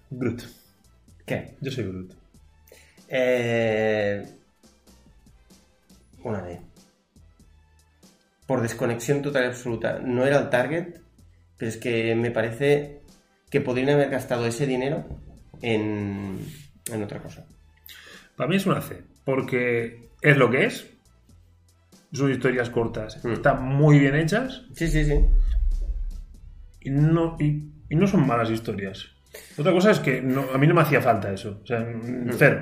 Groot. 0.10 0.42
¿Qué? 1.26 1.56
Yo 1.62 1.72
soy 1.72 1.84
Groot. 1.86 2.14
Eh, 3.08 4.26
una 6.24 6.42
D. 6.42 6.60
Por 8.48 8.62
desconexión 8.62 9.22
total 9.22 9.44
y 9.44 9.48
absoluta. 9.48 10.00
No 10.00 10.26
era 10.26 10.40
el 10.40 10.50
target, 10.50 11.00
pero 11.58 11.70
es 11.70 11.78
que 11.78 12.16
me 12.16 12.32
parece 12.32 13.02
que 13.50 13.62
podrían 13.62 13.90
haber 13.92 14.10
gastado 14.10 14.46
ese 14.46 14.66
dinero 14.66 15.06
en, 15.62 16.40
en 16.92 17.04
otra 17.04 17.20
cosa. 17.22 17.46
Para 18.36 18.50
mí 18.50 18.56
es 18.56 18.66
una 18.66 18.82
C, 18.82 19.04
porque 19.24 20.10
es 20.22 20.38
lo 20.38 20.50
que 20.50 20.66
es. 20.66 20.90
Son 22.12 22.32
historias 22.32 22.70
cortas, 22.70 23.24
Mm. 23.24 23.32
están 23.34 23.64
muy 23.64 23.98
bien 24.00 24.16
hechas 24.16 24.64
Sí, 24.76 24.88
sí, 24.88 25.04
sí. 25.04 25.16
y 26.82 26.90
no, 26.92 27.36
y, 27.40 27.72
y 27.90 27.96
no 27.96 28.08
son 28.08 28.26
malas 28.28 28.50
historias. 28.50 29.08
Otra 29.58 29.72
cosa 29.72 29.92
es 29.92 30.00
que 30.00 30.22
no- 30.22 30.46
a 30.54 30.58
mí 30.58 30.68
no 30.68 30.74
me 30.76 30.82
hacía 30.82 31.02
falta 31.02 31.32
eso. 31.34 31.60
O 31.64 31.66
sea, 31.66 31.80
mm, 31.80 32.30
cero. 32.38 32.62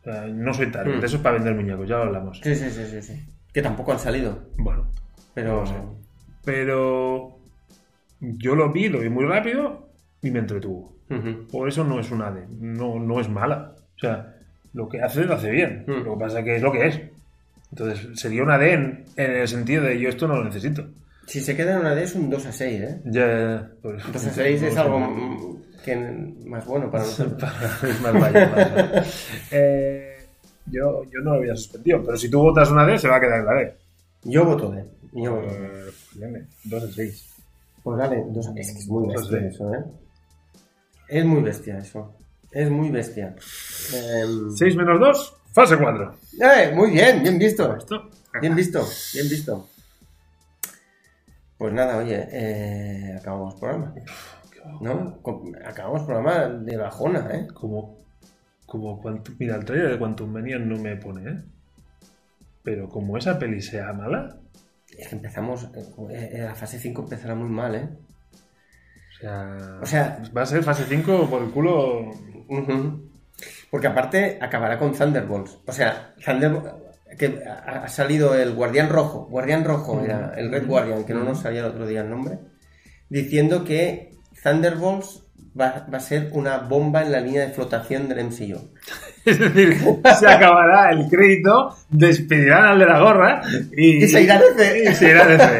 O 0.00 0.04
sea, 0.04 0.26
no 0.26 0.54
soy 0.54 0.70
tal. 0.70 0.86
Mm. 0.98 1.04
Eso 1.04 1.16
es 1.16 1.22
para 1.22 1.34
vender 1.36 1.54
muñecos, 1.54 1.88
ya 1.88 1.96
lo 1.96 2.04
hablamos. 2.04 2.40
Sí, 2.42 2.54
sí, 2.54 2.70
sí, 2.70 2.84
sí, 2.86 3.02
sí. 3.02 3.26
Que 3.52 3.62
tampoco 3.62 3.92
han 3.92 3.98
salido. 3.98 4.48
Bueno, 4.56 4.90
Pero. 5.34 5.60
No 5.60 5.66
sé. 5.66 5.74
pero 6.44 7.38
yo 8.20 8.54
lo 8.54 8.72
vi, 8.72 8.88
lo 8.88 9.00
vi 9.00 9.08
muy 9.08 9.24
rápido 9.24 9.90
y 10.22 10.30
me 10.30 10.38
entretuvo. 10.38 10.96
Ujú. 11.10 11.46
Por 11.50 11.68
eso 11.68 11.84
no 11.84 12.00
es 12.00 12.10
una 12.10 12.30
D, 12.30 12.46
no, 12.60 12.98
no 12.98 13.20
es 13.20 13.28
mala. 13.28 13.74
O 13.96 13.98
sea, 13.98 14.36
lo 14.72 14.88
que 14.88 15.00
hace, 15.02 15.24
lo 15.24 15.34
hace 15.34 15.50
bien. 15.50 15.84
Mm. 15.86 16.04
Lo 16.04 16.14
que 16.14 16.20
pasa 16.20 16.38
es 16.40 16.44
que 16.44 16.56
es 16.56 16.62
lo 16.62 16.72
que 16.72 16.86
es. 16.86 17.00
Entonces, 17.72 18.18
sería 18.20 18.42
una 18.42 18.58
D 18.58 18.72
en, 18.72 19.04
en 19.16 19.30
el 19.32 19.48
sentido 19.48 19.82
de 19.84 19.98
yo 20.00 20.08
esto 20.08 20.28
no 20.28 20.36
lo 20.36 20.44
necesito. 20.44 20.88
Si 21.26 21.40
se 21.40 21.56
queda 21.56 21.72
en 21.72 21.78
una 21.80 21.94
D 21.94 22.04
es 22.04 22.14
un 22.14 22.30
2 22.30 22.46
a 22.46 22.52
6, 22.52 22.80
¿eh? 22.82 23.00
Ya, 23.06 23.70
pues, 23.82 24.02
2 24.12 24.24
a 24.26 24.30
6 24.30 24.62
es 24.62 24.76
algo 24.76 25.58
que 25.84 25.96
más 26.46 26.64
bueno 26.66 26.90
para 26.90 27.04
nosotros. 27.04 27.42
más 28.02 28.12
vaya, 28.12 28.46
más. 28.94 29.06
Eh, 29.50 30.16
yo, 30.66 31.02
yo 31.04 31.20
no 31.22 31.32
lo 31.32 31.36
había 31.38 31.56
suspendido, 31.56 32.02
pero 32.04 32.16
si 32.16 32.28
tú 32.30 32.40
votas 32.40 32.70
una 32.70 32.86
D, 32.86 32.98
se 32.98 33.08
va 33.08 33.16
a 33.16 33.20
quedar 33.20 33.40
en 33.40 33.46
la 33.46 33.54
D. 33.54 33.74
Yo 34.24 34.44
voto 34.44 34.70
D. 34.70 34.84
Yo 35.12 35.34
voto 35.36 35.54
D. 35.54 35.66
Eh, 35.66 35.90
bien, 36.14 36.48
2 36.64 36.82
a 36.84 36.92
6. 36.92 37.26
Pues 37.82 37.98
dale, 37.98 38.24
dos- 38.28 38.50
es 38.56 38.72
que 38.72 38.78
es 38.80 38.88
muy 38.88 39.04
a 39.12 39.16
bestia 39.16 39.38
seis. 39.40 39.54
eso, 39.54 39.74
¿eh? 39.74 39.84
Es 41.08 41.24
muy 41.24 41.40
bestia 41.42 41.78
eso. 41.78 42.14
Es 42.50 42.70
muy 42.70 42.90
bestia. 42.90 43.34
Em, 43.94 44.50
6 44.56 44.74
menos 44.76 44.98
2, 44.98 45.34
fase 45.52 45.76
4. 45.76 46.16
¡Eh! 46.40 46.72
Muy 46.74 46.90
bien, 46.90 47.22
bien 47.22 47.38
visto. 47.38 47.76
Esto. 47.76 48.10
Bien 48.40 48.54
visto, 48.56 48.84
bien 49.14 49.28
visto. 49.28 49.68
Pues 51.58 51.72
nada, 51.72 51.96
oye, 51.98 52.28
eh, 52.30 53.16
acabamos 53.18 53.54
programa. 53.54 53.94
¿No? 54.80 55.20
Acabamos 55.64 56.02
programa 56.02 56.48
de 56.48 56.76
bajona, 56.76 57.30
¿eh? 57.32 57.46
Como, 57.54 57.96
como 58.66 59.00
mira, 59.38 59.56
el 59.56 59.64
trailer 59.64 59.92
de 59.92 59.98
Quantum 59.98 60.30
Mania 60.30 60.58
no 60.58 60.76
me 60.76 60.96
pone, 60.96 61.30
¿eh? 61.30 61.42
Pero 62.62 62.88
como 62.88 63.16
esa 63.16 63.38
peli 63.38 63.62
sea 63.62 63.92
mala, 63.92 64.36
Es 64.98 65.08
que 65.08 65.16
empezamos, 65.16 65.64
eh, 65.74 66.30
eh, 66.32 66.38
la 66.42 66.54
fase 66.54 66.78
5 66.78 67.02
empezará 67.02 67.34
muy 67.34 67.48
mal, 67.50 67.74
¿eh? 67.74 67.88
o 69.12 69.18
sea, 69.20 69.78
O 69.82 69.86
sea- 69.86 70.22
va 70.36 70.42
a 70.42 70.46
ser 70.46 70.62
fase 70.62 70.84
5 70.84 71.28
por 71.30 71.42
el 71.42 71.50
culo. 71.50 72.10
Porque 73.70 73.86
aparte 73.86 74.38
acabará 74.40 74.78
con 74.78 74.92
Thunderbolts. 74.92 75.58
O 75.66 75.72
sea, 75.72 76.14
Thunderbolts, 76.24 76.74
que 77.18 77.42
ha 77.46 77.88
salido 77.88 78.34
el 78.34 78.54
Guardián 78.54 78.88
Rojo. 78.88 79.26
Guardián 79.30 79.64
Rojo 79.64 80.02
era 80.04 80.34
el 80.36 80.50
Red 80.50 80.66
Guardian, 80.66 81.04
que 81.04 81.14
no 81.14 81.24
nos 81.24 81.40
salía 81.40 81.60
el 81.60 81.66
otro 81.66 81.86
día 81.86 82.00
el 82.02 82.10
nombre. 82.10 82.38
Diciendo 83.08 83.64
que 83.64 84.10
Thunderbolts 84.42 85.24
va, 85.58 85.86
va 85.92 85.98
a 85.98 86.00
ser 86.00 86.30
una 86.32 86.58
bomba 86.58 87.02
en 87.02 87.12
la 87.12 87.20
línea 87.20 87.46
de 87.46 87.52
flotación 87.52 88.08
del 88.08 88.24
MCU. 88.26 88.70
Es 89.24 89.40
decir, 89.40 89.76
se 90.20 90.28
acabará 90.28 90.92
el 90.92 91.08
crédito, 91.08 91.74
despedirán 91.90 92.64
al 92.64 92.78
de 92.78 92.86
la 92.86 93.00
gorra 93.00 93.42
y, 93.76 94.04
Y 94.04 94.06
se 94.06 94.22
irá 94.22 94.38
de 94.38 94.54
C. 94.54 94.84
y 94.88 94.94
se 94.94 95.10
irá 95.10 95.26
de 95.26 95.36
C. 95.36 95.58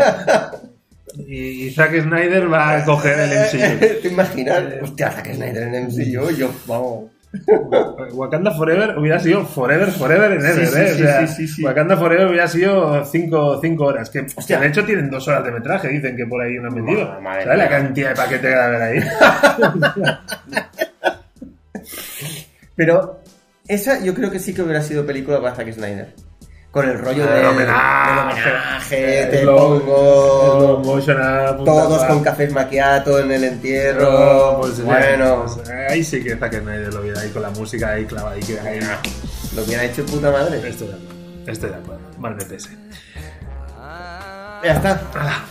Y, 1.26 1.70
Zack 1.70 2.00
Snyder 2.00 2.52
va 2.52 2.76
a 2.76 2.84
coger 2.84 3.18
el 3.18 3.30
MCU. 3.30 3.86
¿Te 4.02 4.08
imaginas? 4.08 4.62
Hostia, 4.82 5.10
Zack 5.10 5.34
Snyder 5.34 5.74
en 5.74 5.86
MCU, 5.86 6.30
yo, 6.36 6.54
vamos. 6.66 7.10
Wakanda 8.12 8.50
Forever 8.52 8.98
hubiera 8.98 9.18
sido 9.18 9.44
Forever, 9.44 9.90
Forever 9.90 10.32
en 10.32 10.44
Ever, 10.44 10.66
Sí, 10.66 10.78
¿eh? 10.78 10.88
sí, 10.88 11.02
o 11.02 11.06
sea, 11.06 11.26
sí, 11.26 11.34
sí, 11.34 11.48
sí. 11.48 11.64
Wakanda 11.64 11.96
Forever 11.96 12.26
hubiera 12.28 12.48
sido 12.48 13.04
5 13.04 13.84
horas. 13.84 14.10
Que, 14.10 14.26
Hostia. 14.36 14.60
de 14.60 14.68
hecho 14.68 14.84
tienen 14.84 15.10
dos 15.10 15.26
horas 15.28 15.44
de 15.44 15.52
metraje, 15.52 15.88
dicen 15.88 16.16
que 16.16 16.26
por 16.26 16.42
ahí 16.42 16.54
no 16.58 16.68
han 16.68 16.74
metido. 16.74 17.06
¿Sabes 17.22 17.58
la 17.58 17.68
cantidad 17.68 18.08
de 18.10 18.14
paquete 18.14 18.40
que 18.42 18.48
debe 18.48 18.62
haber 18.62 18.82
ahí? 18.82 19.00
Pero 22.76 23.20
esa 23.68 24.02
yo 24.04 24.14
creo 24.14 24.30
que 24.30 24.38
sí 24.38 24.54
que 24.54 24.62
hubiera 24.62 24.82
sido 24.82 25.06
película 25.06 25.40
para 25.40 25.54
Zack 25.54 25.72
Snyder. 25.72 26.14
Con 26.76 26.90
el 26.90 26.98
rollo 26.98 27.24
El 27.24 27.34
del 27.36 27.46
homenaje. 27.46 28.10
del 28.10 28.18
homenaje, 28.18 29.22
Es 29.22 29.30
te 29.30 29.46
pongo 29.46 30.82
motion 30.84 31.16
todos 31.64 32.04
con 32.04 32.22
cafés 32.22 32.52
maquiato 32.52 33.18
en 33.18 33.32
el 33.32 33.44
entierro. 33.44 34.10
No, 34.52 34.60
pues, 34.60 34.84
bueno, 34.84 35.46
pues, 35.46 35.70
ahí 35.88 36.04
sí 36.04 36.22
que 36.22 36.36
Zack 36.36 36.60
Snyder 36.60 36.92
lo 36.92 37.00
viera 37.00 37.20
ahí 37.20 37.30
con 37.30 37.40
la 37.40 37.48
música 37.48 37.92
ahí 37.92 38.04
clavada. 38.04 38.36
que 38.40 38.60
ahí. 38.60 38.80
lo 39.54 39.62
hubiera 39.62 39.84
hecho 39.84 40.04
puta 40.04 40.30
madre. 40.30 40.68
Estoy 40.68 40.88
de 40.88 40.92
acuerdo. 40.92 41.50
Estoy 41.50 41.70
de 41.70 41.76
acuerdo. 41.76 42.02
Mal 42.18 42.36
me 42.36 42.44
pese. 42.44 42.68
Ya 44.62 44.72
está. 44.74 45.00
¡Hala! 45.14 45.44